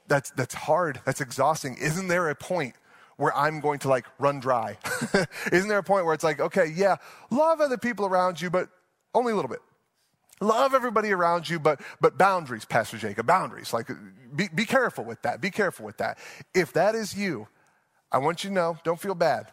that's, 0.09 0.29
that's 0.33 0.53
hard. 0.53 1.01
That's 1.07 1.23
exhausting. 1.23 1.79
Isn't 1.79 2.09
there 2.09 2.29
a 2.29 2.35
point 2.35 2.75
where 3.21 3.37
I'm 3.37 3.61
going 3.61 3.79
to 3.81 3.89
like 3.89 4.07
run 4.19 4.41
dry? 4.41 4.79
Isn't 5.53 5.69
there 5.69 5.79
a 5.79 5.83
point 5.83 6.07
where 6.07 6.15
it's 6.15 6.25
like, 6.25 6.41
okay, 6.41 6.73
yeah, 6.75 6.97
love 7.31 7.61
other 7.61 7.77
people 7.77 8.07
around 8.07 8.41
you, 8.41 8.49
but 8.49 8.71
only 9.15 9.33
a 9.33 9.37
little 9.37 9.51
bit. 9.51 9.61
Love 10.41 10.73
everybody 10.73 11.13
around 11.13 11.47
you, 11.47 11.61
but 11.61 11.83
but 12.01 12.17
boundaries, 12.17 12.65
Pastor 12.65 12.97
Jacob, 12.97 13.27
boundaries. 13.27 13.75
Like 13.75 13.91
be, 14.35 14.49
be 14.55 14.65
careful 14.65 15.05
with 15.05 15.21
that. 15.21 15.43
Be 15.43 15.51
careful 15.51 15.85
with 15.85 15.99
that. 15.99 16.19
If 16.55 16.73
that 16.73 16.95
is 16.95 17.15
you, 17.15 17.47
I 18.11 18.19
want 18.19 18.43
you 18.43 18.49
to 18.49 18.55
know, 18.55 18.79
don't 18.85 18.99
feel 18.99 19.15
bad. 19.15 19.53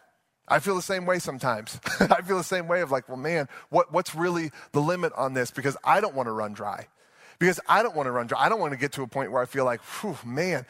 I 0.50 0.60
feel 0.60 0.74
the 0.74 0.80
same 0.80 1.04
way 1.04 1.18
sometimes. 1.18 1.78
I 2.00 2.22
feel 2.22 2.38
the 2.38 2.44
same 2.44 2.68
way 2.68 2.80
of 2.80 2.90
like, 2.90 3.06
well, 3.06 3.18
man, 3.18 3.48
what, 3.68 3.92
what's 3.92 4.14
really 4.14 4.50
the 4.72 4.80
limit 4.80 5.12
on 5.14 5.34
this? 5.34 5.50
Because 5.50 5.76
I 5.84 6.00
don't 6.00 6.14
want 6.14 6.26
to 6.26 6.32
run 6.32 6.54
dry. 6.54 6.88
Because 7.38 7.60
I 7.68 7.82
don't 7.82 7.94
want 7.94 8.06
to 8.06 8.12
run 8.12 8.28
dry. 8.28 8.40
I 8.40 8.48
don't 8.48 8.60
want 8.60 8.72
to 8.72 8.78
get 8.78 8.92
to 8.92 9.02
a 9.02 9.06
point 9.06 9.30
where 9.30 9.42
I 9.42 9.44
feel 9.44 9.66
like, 9.66 9.80
whew, 9.82 10.16
man, 10.24 10.64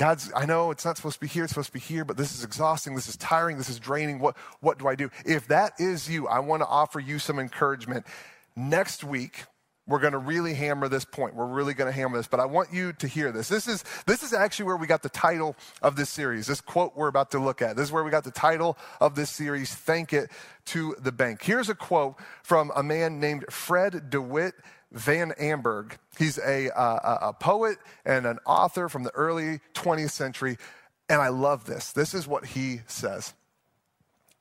God's, 0.00 0.32
I 0.34 0.46
know 0.46 0.70
it's 0.70 0.86
not 0.86 0.96
supposed 0.96 1.16
to 1.16 1.20
be 1.20 1.26
here, 1.26 1.44
it's 1.44 1.52
supposed 1.52 1.66
to 1.66 1.72
be 1.74 1.78
here, 1.78 2.06
but 2.06 2.16
this 2.16 2.34
is 2.34 2.42
exhausting, 2.42 2.94
this 2.94 3.06
is 3.06 3.18
tiring, 3.18 3.58
this 3.58 3.68
is 3.68 3.78
draining. 3.78 4.18
What, 4.18 4.34
what 4.60 4.78
do 4.78 4.88
I 4.88 4.94
do? 4.94 5.10
If 5.26 5.48
that 5.48 5.74
is 5.78 6.08
you, 6.08 6.26
I 6.26 6.38
want 6.38 6.62
to 6.62 6.66
offer 6.66 6.98
you 6.98 7.18
some 7.18 7.38
encouragement. 7.38 8.06
Next 8.56 9.04
week, 9.04 9.44
we're 9.86 9.98
going 9.98 10.14
to 10.14 10.18
really 10.18 10.54
hammer 10.54 10.88
this 10.88 11.04
point. 11.04 11.34
We're 11.34 11.44
really 11.44 11.74
going 11.74 11.92
to 11.92 11.92
hammer 11.92 12.16
this, 12.16 12.28
but 12.28 12.40
I 12.40 12.46
want 12.46 12.72
you 12.72 12.94
to 12.94 13.06
hear 13.06 13.30
this. 13.30 13.50
This 13.50 13.68
is, 13.68 13.84
this 14.06 14.22
is 14.22 14.32
actually 14.32 14.64
where 14.66 14.78
we 14.78 14.86
got 14.86 15.02
the 15.02 15.10
title 15.10 15.54
of 15.82 15.96
this 15.96 16.08
series, 16.08 16.46
this 16.46 16.62
quote 16.62 16.96
we're 16.96 17.08
about 17.08 17.32
to 17.32 17.38
look 17.38 17.60
at. 17.60 17.76
This 17.76 17.88
is 17.88 17.92
where 17.92 18.02
we 18.02 18.10
got 18.10 18.24
the 18.24 18.30
title 18.30 18.78
of 19.02 19.14
this 19.14 19.28
series, 19.28 19.74
Thank 19.74 20.14
It 20.14 20.30
to 20.66 20.96
the 20.98 21.12
Bank. 21.12 21.42
Here's 21.42 21.68
a 21.68 21.74
quote 21.74 22.14
from 22.42 22.72
a 22.74 22.82
man 22.82 23.20
named 23.20 23.44
Fred 23.50 24.08
DeWitt 24.08 24.54
Van 24.92 25.32
Amburgh. 25.38 25.96
He's 26.18 26.38
a, 26.38 26.70
uh, 26.76 27.28
a 27.28 27.32
poet 27.32 27.78
and 28.04 28.26
an 28.26 28.38
author 28.44 28.88
from 28.88 29.04
the 29.04 29.14
early 29.14 29.60
20th 29.74 30.10
century. 30.10 30.58
And 31.08 31.20
I 31.20 31.28
love 31.28 31.66
this. 31.66 31.92
This 31.92 32.14
is 32.14 32.26
what 32.26 32.46
he 32.46 32.80
says 32.86 33.34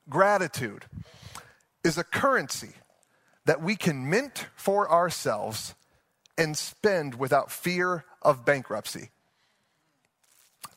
Gratitude 0.10 0.86
is 1.84 1.98
a 1.98 2.04
currency 2.04 2.72
that 3.46 3.62
we 3.62 3.76
can 3.76 4.10
mint 4.10 4.48
for 4.56 4.92
ourselves 4.92 5.76
and 6.38 6.58
spend 6.58 7.16
without 7.16 7.52
fear 7.52 8.06
of 8.22 8.46
bankruptcy. 8.46 9.10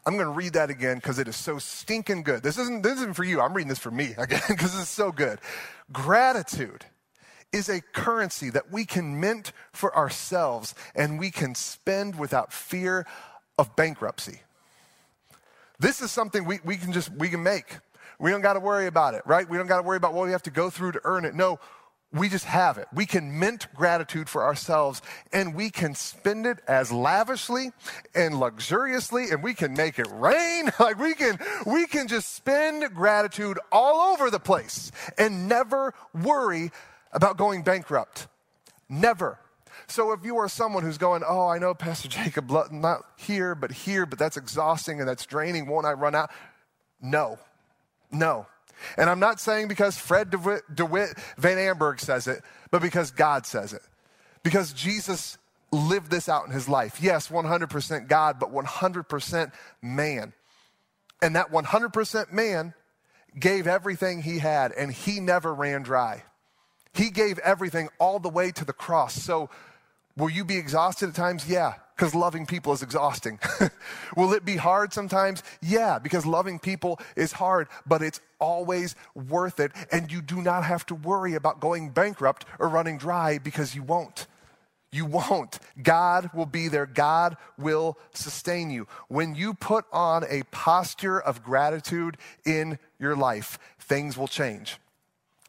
I'm 0.04 0.14
going 0.14 0.26
to 0.26 0.32
read 0.32 0.54
that 0.54 0.70
again 0.70 0.96
because 0.96 1.18
it 1.18 1.28
is 1.28 1.36
so 1.36 1.58
stinking 1.58 2.24
good. 2.24 2.42
This 2.42 2.58
isn't, 2.58 2.82
this 2.82 2.98
isn't 2.98 3.14
for 3.14 3.24
you. 3.24 3.40
I'm 3.40 3.54
reading 3.54 3.68
this 3.68 3.78
for 3.78 3.90
me 3.90 4.14
again 4.18 4.42
because 4.48 4.78
it's 4.78 4.90
so 4.90 5.12
good. 5.12 5.38
Gratitude 5.92 6.84
is 7.52 7.68
a 7.68 7.80
currency 7.80 8.50
that 8.50 8.72
we 8.72 8.84
can 8.84 9.20
mint 9.20 9.52
for 9.72 9.94
ourselves 9.96 10.74
and 10.94 11.18
we 11.18 11.30
can 11.30 11.54
spend 11.54 12.18
without 12.18 12.52
fear 12.52 13.06
of 13.58 13.74
bankruptcy. 13.76 14.40
This 15.78 16.00
is 16.00 16.10
something 16.10 16.44
we, 16.44 16.60
we 16.64 16.76
can 16.76 16.92
just, 16.92 17.10
we 17.12 17.28
can 17.28 17.42
make. 17.42 17.78
We 18.18 18.30
don't 18.30 18.40
got 18.40 18.54
to 18.54 18.60
worry 18.60 18.86
about 18.86 19.14
it, 19.14 19.22
right? 19.26 19.48
We 19.48 19.56
don't 19.56 19.66
got 19.66 19.78
to 19.78 19.82
worry 19.82 19.96
about 19.96 20.14
what 20.14 20.26
we 20.26 20.32
have 20.32 20.44
to 20.44 20.50
go 20.50 20.70
through 20.70 20.92
to 20.92 21.00
earn 21.04 21.24
it. 21.24 21.34
No, 21.34 21.58
we 22.12 22.28
just 22.28 22.44
have 22.44 22.78
it. 22.78 22.86
We 22.94 23.06
can 23.06 23.38
mint 23.38 23.66
gratitude 23.74 24.28
for 24.28 24.44
ourselves 24.44 25.00
and 25.32 25.54
we 25.54 25.70
can 25.70 25.94
spend 25.94 26.46
it 26.46 26.58
as 26.68 26.92
lavishly 26.92 27.72
and 28.14 28.38
luxuriously 28.38 29.30
and 29.30 29.42
we 29.42 29.54
can 29.54 29.72
make 29.72 29.98
it 29.98 30.06
rain. 30.12 30.70
Like 30.78 30.98
we 30.98 31.14
can, 31.14 31.38
we 31.66 31.86
can 31.86 32.08
just 32.08 32.34
spend 32.34 32.92
gratitude 32.94 33.58
all 33.70 34.12
over 34.12 34.30
the 34.30 34.40
place 34.40 34.90
and 35.16 35.48
never 35.48 35.94
worry 36.12 36.72
about 37.12 37.36
going 37.36 37.62
bankrupt. 37.62 38.28
Never. 38.88 39.38
So 39.86 40.12
if 40.12 40.24
you 40.24 40.38
are 40.38 40.48
someone 40.48 40.82
who's 40.82 40.98
going, 40.98 41.22
oh, 41.26 41.48
I 41.48 41.58
know 41.58 41.74
Pastor 41.74 42.08
Jacob, 42.08 42.50
not 42.70 43.02
here, 43.16 43.54
but 43.54 43.72
here, 43.72 44.06
but 44.06 44.18
that's 44.18 44.36
exhausting 44.36 45.00
and 45.00 45.08
that's 45.08 45.26
draining, 45.26 45.66
won't 45.66 45.86
I 45.86 45.92
run 45.92 46.14
out? 46.14 46.30
No, 47.00 47.38
no. 48.10 48.46
And 48.96 49.08
I'm 49.08 49.20
not 49.20 49.40
saying 49.40 49.68
because 49.68 49.96
Fred 49.96 50.30
DeWitt, 50.30 50.62
DeWitt 50.74 51.16
Van 51.36 51.58
Amburgh 51.58 52.00
says 52.00 52.26
it, 52.26 52.42
but 52.70 52.82
because 52.82 53.10
God 53.10 53.46
says 53.46 53.72
it. 53.72 53.82
Because 54.42 54.72
Jesus 54.72 55.38
lived 55.70 56.10
this 56.10 56.28
out 56.28 56.46
in 56.46 56.52
his 56.52 56.68
life. 56.68 57.00
Yes, 57.00 57.28
100% 57.28 58.08
God, 58.08 58.38
but 58.38 58.52
100% 58.52 59.52
man. 59.80 60.32
And 61.20 61.36
that 61.36 61.50
100% 61.50 62.32
man 62.32 62.74
gave 63.38 63.66
everything 63.66 64.22
he 64.22 64.38
had, 64.38 64.72
and 64.72 64.92
he 64.92 65.20
never 65.20 65.54
ran 65.54 65.82
dry. 65.82 66.24
He 66.94 67.10
gave 67.10 67.38
everything 67.38 67.88
all 67.98 68.18
the 68.18 68.28
way 68.28 68.50
to 68.52 68.64
the 68.64 68.72
cross. 68.72 69.14
So, 69.14 69.48
will 70.16 70.30
you 70.30 70.44
be 70.44 70.56
exhausted 70.56 71.08
at 71.10 71.14
times? 71.14 71.48
Yeah 71.48 71.74
because 72.02 72.16
loving 72.16 72.46
people 72.46 72.72
is 72.72 72.82
exhausting. 72.82 73.38
Will 74.16 74.32
it 74.32 74.44
be 74.44 74.56
hard 74.56 74.92
sometimes? 74.92 75.44
Yeah, 75.60 76.00
because 76.00 76.26
loving 76.26 76.58
people 76.58 76.98
is 77.14 77.30
hard, 77.30 77.68
but 77.86 78.02
it's 78.02 78.20
always 78.40 78.96
worth 79.14 79.60
it. 79.60 79.70
And 79.92 80.10
you 80.10 80.20
do 80.20 80.42
not 80.42 80.64
have 80.64 80.84
to 80.86 80.96
worry 80.96 81.34
about 81.34 81.60
going 81.60 81.90
bankrupt 81.90 82.44
or 82.58 82.68
running 82.68 82.98
dry 82.98 83.38
because 83.38 83.76
you 83.76 83.84
won't. 83.84 84.26
You 84.90 85.06
won't. 85.06 85.60
God 85.80 86.30
will 86.34 86.46
be 86.46 86.66
there. 86.66 86.86
God 86.86 87.36
will 87.56 87.96
sustain 88.14 88.70
you. 88.70 88.88
When 89.06 89.36
you 89.36 89.54
put 89.54 89.84
on 89.92 90.24
a 90.28 90.42
posture 90.50 91.20
of 91.20 91.44
gratitude 91.44 92.16
in 92.44 92.80
your 92.98 93.14
life, 93.14 93.60
things 93.78 94.18
will 94.18 94.26
change 94.26 94.78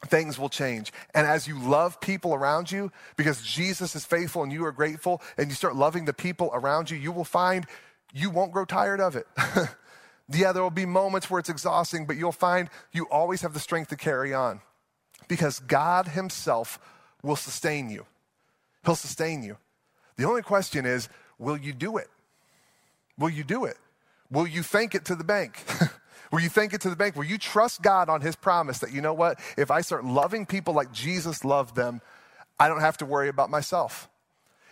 things 0.05 0.37
will 0.37 0.49
change. 0.49 0.91
And 1.13 1.25
as 1.25 1.47
you 1.47 1.59
love 1.59 1.99
people 2.01 2.33
around 2.33 2.71
you, 2.71 2.91
because 3.15 3.41
Jesus 3.41 3.95
is 3.95 4.05
faithful 4.05 4.43
and 4.43 4.51
you 4.51 4.65
are 4.65 4.71
grateful, 4.71 5.21
and 5.37 5.49
you 5.49 5.55
start 5.55 5.75
loving 5.75 6.05
the 6.05 6.13
people 6.13 6.49
around 6.53 6.89
you, 6.89 6.97
you 6.97 7.11
will 7.11 7.23
find 7.23 7.65
you 8.13 8.29
won't 8.29 8.51
grow 8.51 8.65
tired 8.65 8.99
of 8.99 9.15
it. 9.15 9.27
yeah, 10.31 10.51
there 10.51 10.63
will 10.63 10.69
be 10.69 10.85
moments 10.85 11.29
where 11.29 11.39
it's 11.39 11.49
exhausting, 11.49 12.05
but 12.05 12.17
you'll 12.17 12.31
find 12.31 12.69
you 12.91 13.07
always 13.09 13.41
have 13.41 13.53
the 13.53 13.59
strength 13.59 13.89
to 13.89 13.95
carry 13.95 14.33
on 14.33 14.61
because 15.27 15.59
God 15.59 16.09
Himself 16.09 16.79
will 17.21 17.35
sustain 17.35 17.89
you. 17.89 18.05
He'll 18.85 18.95
sustain 18.95 19.43
you. 19.43 19.57
The 20.17 20.25
only 20.25 20.41
question 20.41 20.85
is 20.85 21.09
will 21.39 21.57
you 21.57 21.73
do 21.73 21.97
it? 21.97 22.07
Will 23.17 23.29
you 23.29 23.43
do 23.43 23.65
it? 23.65 23.77
Will 24.29 24.47
you 24.47 24.63
thank 24.63 24.95
it 24.95 25.05
to 25.05 25.15
the 25.15 25.23
bank? 25.23 25.63
Will 26.34 26.41
you 26.41 26.49
thank 26.49 26.73
it 26.73 26.81
to 26.81 26.89
the 26.89 26.95
bank? 26.95 27.15
Will 27.15 27.25
you 27.25 27.38
trust 27.38 27.84
God 27.84 28.09
on 28.09 28.21
his 28.21 28.36
promise 28.36 28.79
that, 28.79 28.91
you 28.91 29.01
know 29.01 29.13
what, 29.13 29.39
if 29.55 29.69
I 29.69 29.81
start 29.81 30.03
loving 30.03 30.47
people 30.47 30.73
like 30.73 30.91
Jesus 30.91 31.45
loved 31.45 31.75
them, 31.75 32.01
I 32.59 32.67
don't 32.69 32.79
have 32.79 32.97
to 32.97 33.05
worry 33.05 33.29
about 33.29 33.51
myself. 33.51 34.09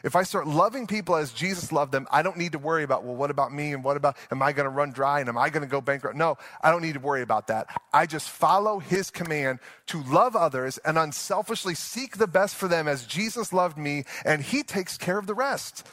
If 0.04 0.16
I 0.16 0.24
start 0.24 0.48
loving 0.48 0.88
people 0.88 1.16
as 1.16 1.32
Jesus 1.32 1.72
loved 1.72 1.92
them, 1.92 2.08
I 2.10 2.24
don't 2.24 2.38
need 2.38 2.54
to 2.54 2.58
worry 2.58 2.82
about, 2.82 3.04
well, 3.04 3.16
what 3.16 3.30
about 3.30 3.54
me? 3.54 3.74
And 3.74 3.84
what 3.84 3.96
about, 3.96 4.18
am 4.32 4.42
I 4.42 4.54
going 4.54 4.64
to 4.64 4.72
run 4.72 4.92
dry? 4.92 5.20
And 5.20 5.30
am 5.30 5.38
I 5.38 5.52
going 5.52 5.62
to 5.62 5.70
go 5.70 5.82
bankrupt? 5.82 6.18
No, 6.18 6.40
I 6.64 6.72
don't 6.72 6.82
need 6.82 6.96
to 6.96 7.00
worry 7.00 7.22
about 7.22 7.46
that. 7.46 7.68
I 7.94 8.08
just 8.08 8.32
follow 8.32 8.80
his 8.80 9.12
command 9.12 9.60
to 9.86 10.02
love 10.02 10.36
others 10.36 10.80
and 10.80 10.98
unselfishly 10.98 11.76
seek 11.76 12.18
the 12.18 12.26
best 12.26 12.56
for 12.56 12.68
them 12.68 12.88
as 12.88 13.06
Jesus 13.06 13.54
loved 13.54 13.78
me, 13.78 14.06
and 14.26 14.42
he 14.42 14.64
takes 14.64 14.98
care 14.98 15.20
of 15.20 15.28
the 15.28 15.36
rest. 15.36 15.86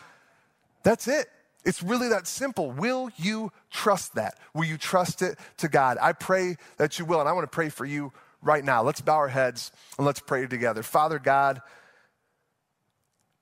That's 0.83 1.07
it. 1.09 1.27
It's 1.69 1.83
really 1.83 2.09
that 2.09 2.27
simple. 2.27 2.71
Will 2.71 3.11
you 3.19 3.53
trust 3.71 4.15
that? 4.15 4.39
Will 4.55 4.65
you 4.65 4.79
trust 4.79 5.21
it 5.21 5.39
to 5.59 5.69
God? 5.69 5.99
I 6.01 6.15
pray 6.15 6.57
that 6.79 6.99
you 6.99 7.05
will, 7.05 7.21
and 7.21 7.29
I 7.29 7.33
want 7.33 7.45
to 7.45 7.55
pray 7.55 7.69
for 7.69 7.85
you 7.85 8.11
right 8.41 8.65
now. 8.65 8.83
Let's 8.83 9.03
bow 9.03 9.17
our 9.17 9.29
heads 9.29 9.71
and 9.99 10.07
let's 10.07 10.19
pray 10.19 10.47
together. 10.47 10.83
Father 10.83 11.19
God, 11.19 11.61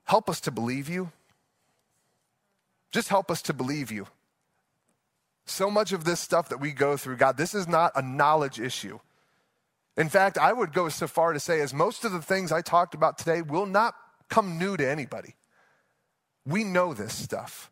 help 0.02 0.28
us 0.28 0.40
to 0.40 0.50
believe 0.50 0.88
you. 0.88 1.12
Just 2.90 3.10
help 3.10 3.30
us 3.30 3.42
to 3.42 3.52
believe 3.52 3.92
you. 3.92 4.08
So 5.44 5.70
much 5.70 5.92
of 5.92 6.02
this 6.02 6.18
stuff 6.18 6.48
that 6.48 6.58
we 6.58 6.72
go 6.72 6.96
through, 6.96 7.18
God, 7.18 7.36
this 7.36 7.54
is 7.54 7.68
not 7.68 7.92
a 7.94 8.02
knowledge 8.02 8.58
issue. 8.58 8.98
In 9.96 10.08
fact, 10.08 10.36
I 10.36 10.52
would 10.52 10.72
go 10.72 10.88
so 10.88 11.06
far 11.06 11.32
to 11.32 11.38
say, 11.38 11.60
as 11.60 11.72
most 11.72 12.04
of 12.04 12.10
the 12.10 12.20
things 12.20 12.50
I 12.50 12.60
talked 12.60 12.94
about 12.94 13.18
today 13.18 13.40
will 13.40 13.66
not 13.66 13.94
come 14.28 14.58
new 14.58 14.76
to 14.76 14.84
anybody. 14.84 15.36
We 16.44 16.64
know 16.64 16.92
this 16.92 17.14
stuff. 17.14 17.70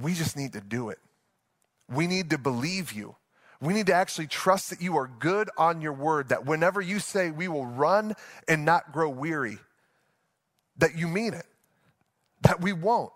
We 0.00 0.14
just 0.14 0.36
need 0.36 0.52
to 0.54 0.60
do 0.60 0.90
it. 0.90 0.98
We 1.88 2.06
need 2.06 2.30
to 2.30 2.38
believe 2.38 2.92
you. 2.92 3.16
We 3.60 3.74
need 3.74 3.86
to 3.86 3.94
actually 3.94 4.28
trust 4.28 4.70
that 4.70 4.80
you 4.80 4.96
are 4.96 5.06
good 5.06 5.50
on 5.58 5.82
your 5.82 5.92
word, 5.92 6.30
that 6.30 6.46
whenever 6.46 6.80
you 6.80 6.98
say 6.98 7.30
we 7.30 7.46
will 7.46 7.66
run 7.66 8.14
and 8.48 8.64
not 8.64 8.92
grow 8.92 9.10
weary, 9.10 9.58
that 10.78 10.96
you 10.96 11.06
mean 11.08 11.34
it, 11.34 11.46
that 12.42 12.60
we 12.60 12.72
won't. 12.72 13.12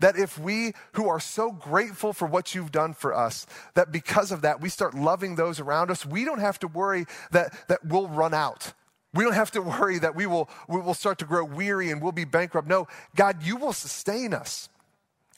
That 0.00 0.16
if 0.16 0.38
we 0.38 0.72
who 0.92 1.08
are 1.08 1.20
so 1.20 1.52
grateful 1.52 2.12
for 2.12 2.26
what 2.26 2.54
you've 2.54 2.72
done 2.72 2.94
for 2.94 3.14
us, 3.14 3.46
that 3.74 3.92
because 3.92 4.32
of 4.32 4.42
that, 4.42 4.60
we 4.60 4.68
start 4.68 4.94
loving 4.94 5.36
those 5.36 5.60
around 5.60 5.90
us, 5.90 6.04
we 6.04 6.24
don't 6.24 6.40
have 6.40 6.58
to 6.60 6.68
worry 6.68 7.06
that, 7.30 7.52
that 7.68 7.84
we'll 7.84 8.08
run 8.08 8.34
out. 8.34 8.72
We 9.14 9.24
don't 9.24 9.34
have 9.34 9.52
to 9.52 9.62
worry 9.62 9.98
that 9.98 10.14
we 10.14 10.26
will, 10.26 10.48
we 10.68 10.80
will 10.80 10.94
start 10.94 11.18
to 11.18 11.24
grow 11.24 11.44
weary 11.44 11.90
and 11.90 12.02
we'll 12.02 12.12
be 12.12 12.24
bankrupt. 12.24 12.68
No, 12.68 12.88
God, 13.16 13.42
you 13.42 13.56
will 13.56 13.72
sustain 13.72 14.34
us. 14.34 14.68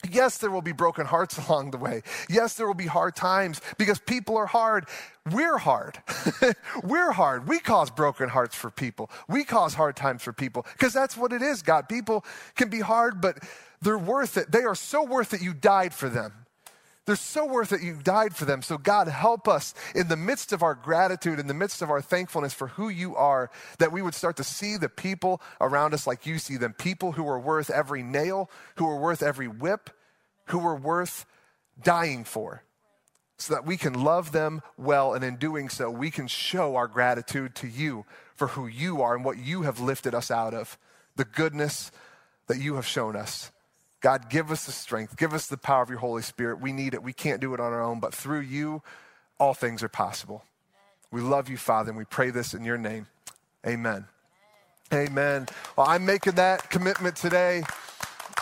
Yes, 0.09 0.37
there 0.37 0.51
will 0.51 0.61
be 0.61 0.71
broken 0.71 1.05
hearts 1.05 1.37
along 1.47 1.71
the 1.71 1.77
way. 1.77 2.03
Yes, 2.29 2.55
there 2.55 2.67
will 2.67 2.73
be 2.73 2.87
hard 2.87 3.15
times 3.15 3.61
because 3.77 3.99
people 3.99 4.37
are 4.37 4.45
hard. 4.45 4.85
We're 5.31 5.57
hard. 5.57 6.01
We're 6.83 7.11
hard. 7.11 7.47
We 7.47 7.59
cause 7.59 7.91
broken 7.91 8.29
hearts 8.29 8.55
for 8.55 8.71
people. 8.71 9.09
We 9.27 9.43
cause 9.43 9.75
hard 9.75 9.95
times 9.95 10.23
for 10.23 10.33
people 10.33 10.65
because 10.73 10.93
that's 10.93 11.15
what 11.15 11.31
it 11.31 11.41
is, 11.41 11.61
God. 11.61 11.87
People 11.87 12.25
can 12.55 12.69
be 12.69 12.79
hard, 12.79 13.21
but 13.21 13.37
they're 13.81 13.97
worth 13.97 14.37
it. 14.37 14.51
They 14.51 14.63
are 14.63 14.75
so 14.75 15.03
worth 15.03 15.33
it 15.33 15.41
you 15.41 15.53
died 15.53 15.93
for 15.93 16.09
them. 16.09 16.33
They're 17.05 17.15
so 17.15 17.45
worth 17.45 17.73
it 17.73 17.81
you 17.81 17.95
died 17.95 18.35
for 18.35 18.45
them. 18.45 18.61
So, 18.61 18.77
God, 18.77 19.07
help 19.07 19.47
us 19.47 19.73
in 19.95 20.07
the 20.07 20.17
midst 20.17 20.53
of 20.53 20.61
our 20.61 20.75
gratitude, 20.75 21.39
in 21.39 21.47
the 21.47 21.53
midst 21.53 21.81
of 21.81 21.89
our 21.89 22.01
thankfulness 22.01 22.53
for 22.53 22.67
who 22.67 22.89
you 22.89 23.15
are, 23.15 23.49
that 23.79 23.91
we 23.91 24.03
would 24.03 24.13
start 24.13 24.37
to 24.37 24.43
see 24.43 24.77
the 24.77 24.89
people 24.89 25.41
around 25.59 25.95
us 25.95 26.05
like 26.05 26.27
you 26.27 26.37
see 26.37 26.57
them 26.57 26.73
people 26.73 27.13
who 27.13 27.27
are 27.27 27.39
worth 27.39 27.71
every 27.71 28.03
nail, 28.03 28.51
who 28.75 28.87
are 28.87 28.99
worth 28.99 29.23
every 29.23 29.47
whip, 29.47 29.89
who 30.45 30.59
are 30.59 30.75
worth 30.75 31.25
dying 31.81 32.23
for, 32.23 32.63
so 33.37 33.55
that 33.55 33.65
we 33.65 33.77
can 33.77 33.93
love 33.93 34.31
them 34.31 34.61
well. 34.77 35.15
And 35.15 35.23
in 35.23 35.37
doing 35.37 35.69
so, 35.69 35.89
we 35.89 36.11
can 36.11 36.27
show 36.27 36.75
our 36.75 36.87
gratitude 36.87 37.55
to 37.55 37.67
you 37.67 38.05
for 38.35 38.49
who 38.49 38.67
you 38.67 39.01
are 39.01 39.15
and 39.15 39.25
what 39.25 39.39
you 39.39 39.63
have 39.63 39.79
lifted 39.79 40.13
us 40.13 40.29
out 40.29 40.53
of, 40.53 40.77
the 41.15 41.25
goodness 41.25 41.91
that 42.45 42.59
you 42.59 42.75
have 42.75 42.85
shown 42.85 43.15
us. 43.15 43.51
God, 44.01 44.29
give 44.29 44.51
us 44.51 44.65
the 44.65 44.71
strength, 44.71 45.15
give 45.15 45.33
us 45.33 45.47
the 45.47 45.57
power 45.57 45.83
of 45.83 45.89
your 45.89 45.99
Holy 45.99 46.23
Spirit. 46.23 46.59
We 46.59 46.73
need 46.73 46.93
it. 46.93 47.03
We 47.03 47.13
can't 47.13 47.39
do 47.39 47.53
it 47.53 47.59
on 47.59 47.71
our 47.71 47.83
own, 47.83 47.99
but 47.99 48.13
through 48.13 48.41
you, 48.41 48.81
all 49.39 49.53
things 49.53 49.83
are 49.83 49.89
possible. 49.89 50.43
We 51.11 51.21
love 51.21 51.49
you, 51.49 51.57
Father, 51.57 51.89
and 51.89 51.97
we 51.97 52.05
pray 52.05 52.31
this 52.31 52.53
in 52.53 52.65
your 52.65 52.77
name. 52.77 53.07
Amen. 53.65 54.05
Amen. 54.93 55.47
Well, 55.77 55.87
I'm 55.87 56.05
making 56.05 56.33
that 56.33 56.69
commitment 56.69 57.15
today. 57.15 57.63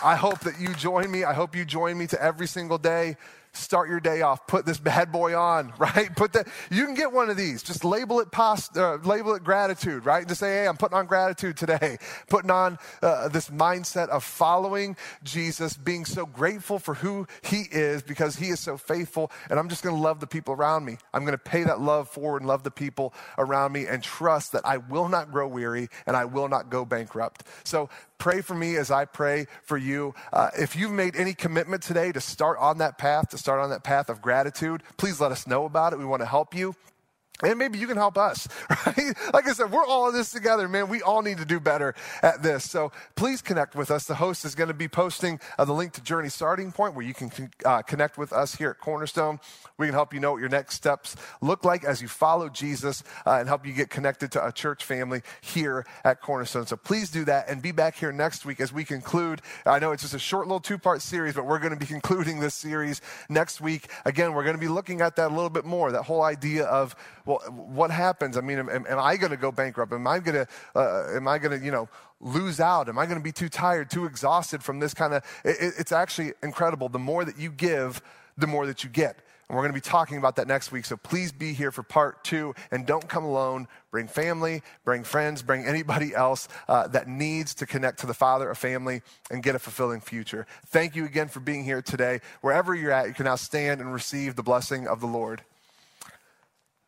I 0.03 0.15
hope 0.15 0.39
that 0.41 0.59
you 0.59 0.73
join 0.75 1.11
me. 1.11 1.23
I 1.23 1.33
hope 1.33 1.55
you 1.55 1.65
join 1.65 1.97
me 1.97 2.07
to 2.07 2.21
every 2.21 2.47
single 2.47 2.77
day 2.77 3.17
start 3.53 3.89
your 3.89 3.99
day 3.99 4.21
off. 4.21 4.47
Put 4.47 4.65
this 4.65 4.77
bad 4.77 5.11
boy 5.11 5.37
on, 5.37 5.73
right? 5.77 6.15
Put 6.15 6.33
that. 6.33 6.47
You 6.69 6.85
can 6.85 6.95
get 6.95 7.11
one 7.11 7.29
of 7.29 7.37
these. 7.37 7.63
Just 7.63 7.83
label 7.83 8.19
it 8.19 8.31
past, 8.31 8.77
uh, 8.77 8.97
label 9.03 9.35
it 9.35 9.43
gratitude, 9.43 10.05
right? 10.05 10.27
Just 10.27 10.39
say, 10.39 10.61
hey, 10.61 10.67
I'm 10.67 10.77
putting 10.77 10.97
on 10.97 11.05
gratitude 11.05 11.57
today. 11.57 11.97
Putting 12.29 12.51
on 12.51 12.77
uh, 13.01 13.27
this 13.29 13.49
mindset 13.49 14.09
of 14.09 14.23
following 14.23 14.95
Jesus, 15.23 15.75
being 15.75 16.05
so 16.05 16.25
grateful 16.25 16.79
for 16.79 16.93
who 16.93 17.27
He 17.41 17.63
is 17.71 18.01
because 18.01 18.35
He 18.35 18.49
is 18.49 18.59
so 18.59 18.77
faithful, 18.77 19.31
and 19.49 19.59
I'm 19.59 19.69
just 19.69 19.83
going 19.83 19.95
to 19.95 20.01
love 20.01 20.19
the 20.19 20.27
people 20.27 20.53
around 20.53 20.85
me. 20.85 20.97
I'm 21.13 21.21
going 21.21 21.37
to 21.37 21.37
pay 21.37 21.63
that 21.63 21.81
love 21.81 22.07
forward 22.09 22.41
and 22.41 22.47
love 22.47 22.63
the 22.63 22.71
people 22.71 23.13
around 23.37 23.71
me, 23.71 23.87
and 23.87 24.03
trust 24.03 24.51
that 24.51 24.65
I 24.65 24.77
will 24.77 25.09
not 25.09 25.31
grow 25.31 25.47
weary 25.47 25.89
and 26.05 26.15
I 26.15 26.25
will 26.25 26.47
not 26.47 26.69
go 26.69 26.85
bankrupt. 26.85 27.43
So 27.63 27.89
pray 28.17 28.41
for 28.41 28.53
me 28.53 28.75
as 28.75 28.91
I 28.91 29.05
pray 29.05 29.47
for 29.63 29.77
you. 29.77 30.13
Uh, 30.31 30.49
if 30.57 30.75
you've 30.75 30.91
made 30.91 31.15
any 31.15 31.33
commitment 31.33 31.81
today 31.81 32.11
to 32.11 32.21
start 32.21 32.57
on 32.59 32.77
that 32.79 32.97
path, 32.97 33.29
start 33.39 33.59
on 33.59 33.69
that 33.71 33.83
path 33.83 34.09
of 34.09 34.21
gratitude, 34.21 34.83
please 34.97 35.19
let 35.19 35.31
us 35.31 35.47
know 35.47 35.65
about 35.65 35.93
it. 35.93 35.99
We 35.99 36.05
want 36.05 36.21
to 36.21 36.27
help 36.27 36.53
you. 36.53 36.75
And 37.41 37.57
maybe 37.57 37.77
you 37.77 37.87
can 37.87 37.95
help 37.95 38.17
us, 38.17 38.47
right? 38.69 39.15
Like 39.33 39.47
I 39.47 39.53
said, 39.53 39.71
we're 39.71 39.85
all 39.85 40.09
in 40.09 40.13
this 40.13 40.31
together, 40.31 40.67
man. 40.67 40.89
We 40.89 41.01
all 41.01 41.21
need 41.21 41.37
to 41.37 41.45
do 41.45 41.59
better 41.59 41.95
at 42.21 42.43
this. 42.43 42.69
So 42.69 42.91
please 43.15 43.41
connect 43.41 43.75
with 43.75 43.91
us. 43.91 44.05
The 44.05 44.15
host 44.15 44.43
is 44.43 44.55
going 44.55 44.67
to 44.67 44.73
be 44.73 44.89
posting 44.89 45.39
uh, 45.57 45.63
the 45.65 45.73
link 45.73 45.93
to 45.93 46.03
Journey 46.03 46.29
Starting 46.29 46.71
Point 46.71 46.95
where 46.95 47.05
you 47.05 47.13
can 47.13 47.31
uh, 47.63 47.81
connect 47.81 48.17
with 48.17 48.33
us 48.33 48.55
here 48.55 48.71
at 48.71 48.79
Cornerstone. 48.79 49.39
We 49.77 49.87
can 49.87 49.93
help 49.93 50.13
you 50.13 50.19
know 50.19 50.33
what 50.33 50.41
your 50.41 50.49
next 50.49 50.75
steps 50.75 51.15
look 51.41 51.63
like 51.63 51.85
as 51.85 52.01
you 52.01 52.09
follow 52.09 52.49
Jesus 52.49 53.03
uh, 53.25 53.35
and 53.35 53.47
help 53.47 53.65
you 53.65 53.71
get 53.71 53.89
connected 53.89 54.33
to 54.33 54.45
a 54.45 54.51
church 54.51 54.83
family 54.83 55.21
here 55.39 55.85
at 56.03 56.21
Cornerstone. 56.21 56.67
So 56.67 56.75
please 56.75 57.09
do 57.09 57.23
that 57.25 57.49
and 57.49 57.61
be 57.61 57.71
back 57.71 57.95
here 57.95 58.11
next 58.11 58.45
week 58.45 58.59
as 58.59 58.73
we 58.73 58.83
conclude. 58.83 59.41
I 59.65 59.79
know 59.79 59.93
it's 59.93 60.01
just 60.01 60.13
a 60.13 60.19
short 60.19 60.47
little 60.47 60.59
two 60.59 60.77
part 60.77 61.01
series, 61.01 61.35
but 61.35 61.45
we're 61.45 61.59
going 61.59 61.73
to 61.73 61.79
be 61.79 61.85
concluding 61.99 62.41
this 62.41 62.53
series 62.53 62.99
next 63.29 63.61
week. 63.61 63.87
Again, 64.03 64.33
we're 64.33 64.43
going 64.43 64.57
to 64.57 64.61
be 64.61 64.67
looking 64.67 64.99
at 64.99 65.15
that 65.15 65.31
a 65.31 65.33
little 65.33 65.49
bit 65.49 65.63
more, 65.63 65.93
that 65.93 66.03
whole 66.03 66.23
idea 66.23 66.65
of 66.65 66.95
well, 67.29 67.39
what 67.51 67.91
happens? 67.91 68.37
I 68.37 68.41
mean, 68.41 68.57
am, 68.57 68.69
am 68.69 68.99
I 68.99 69.15
going 69.15 69.29
to 69.29 69.37
go 69.37 69.51
bankrupt? 69.51 69.93
Am 69.93 70.07
I 70.07 70.17
going 70.17 70.45
to, 70.45 70.47
uh, 70.75 71.15
am 71.15 71.27
I 71.27 71.37
going 71.37 71.59
to, 71.59 71.63
you 71.63 71.71
know, 71.71 71.87
lose 72.19 72.59
out? 72.59 72.89
Am 72.89 72.97
I 72.97 73.05
going 73.05 73.19
to 73.19 73.23
be 73.23 73.31
too 73.31 73.49
tired, 73.49 73.91
too 73.91 74.05
exhausted 74.05 74.63
from 74.63 74.79
this 74.79 74.95
kind 74.95 75.13
of? 75.13 75.23
It, 75.45 75.75
it's 75.77 75.91
actually 75.91 76.33
incredible. 76.41 76.89
The 76.89 76.97
more 76.97 77.23
that 77.23 77.37
you 77.37 77.51
give, 77.51 78.01
the 78.35 78.47
more 78.47 78.65
that 78.65 78.83
you 78.83 78.89
get. 78.89 79.19
And 79.47 79.55
we're 79.55 79.61
going 79.61 79.73
to 79.73 79.77
be 79.77 79.81
talking 79.81 80.17
about 80.17 80.37
that 80.37 80.47
next 80.47 80.71
week. 80.71 80.85
So 80.85 80.97
please 80.97 81.31
be 81.31 81.53
here 81.53 81.71
for 81.71 81.83
part 81.83 82.23
two 82.23 82.55
and 82.71 82.85
don't 82.87 83.07
come 83.07 83.25
alone. 83.25 83.67
Bring 83.91 84.07
family, 84.07 84.63
bring 84.83 85.03
friends, 85.03 85.43
bring 85.43 85.65
anybody 85.65 86.15
else 86.15 86.47
uh, 86.67 86.87
that 86.87 87.07
needs 87.07 87.53
to 87.55 87.67
connect 87.67 87.99
to 87.99 88.07
the 88.07 88.13
Father, 88.15 88.49
a 88.49 88.55
family, 88.55 89.03
and 89.29 89.43
get 89.43 89.53
a 89.53 89.59
fulfilling 89.59 90.01
future. 90.01 90.47
Thank 90.67 90.95
you 90.95 91.05
again 91.05 91.27
for 91.27 91.41
being 91.41 91.63
here 91.63 91.81
today. 91.83 92.21
Wherever 92.41 92.73
you're 92.73 92.91
at, 92.91 93.07
you 93.07 93.13
can 93.13 93.25
now 93.25 93.35
stand 93.35 93.81
and 93.81 93.93
receive 93.93 94.35
the 94.35 94.43
blessing 94.43 94.87
of 94.87 94.99
the 94.99 95.07
Lord. 95.07 95.43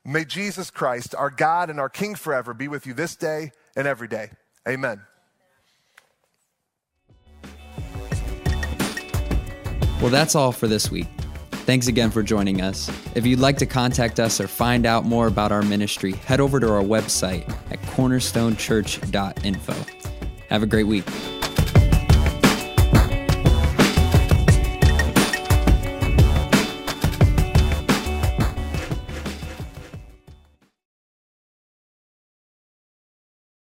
May 0.04 0.26
Jesus 0.26 0.72
Christ, 0.72 1.14
our 1.16 1.30
God 1.30 1.70
and 1.70 1.80
our 1.80 1.90
King 1.90 2.16
forever, 2.16 2.54
be 2.54 2.68
with 2.68 2.88
you 2.88 2.94
this 2.94 3.16
day 3.16 3.52
and 3.76 3.88
every 3.88 4.08
day. 4.08 4.32
Amen. 4.68 5.02
Well, 10.02 10.10
that's 10.10 10.34
all 10.34 10.52
for 10.52 10.68
this 10.68 10.90
week. 10.90 11.08
Thanks 11.52 11.86
again 11.86 12.10
for 12.10 12.24
joining 12.24 12.62
us. 12.62 12.90
If 13.14 13.24
you'd 13.28 13.40
like 13.40 13.58
to 13.60 13.68
contact 13.68 14.20
us 14.20 14.42
or 14.42 14.48
find 14.48 14.88
out 14.88 15.06
more 15.06 15.28
about 15.28 15.52
our 15.52 15.62
ministry, 15.62 16.14
head 16.14 16.40
over 16.40 16.60
to 16.60 16.68
our 16.72 16.82
website 16.82 17.48
at 17.72 17.80
cornerstonechurch.info. 17.84 19.76
Have 20.50 20.64
a 20.64 20.68
great 20.68 20.88
week. 20.88 21.06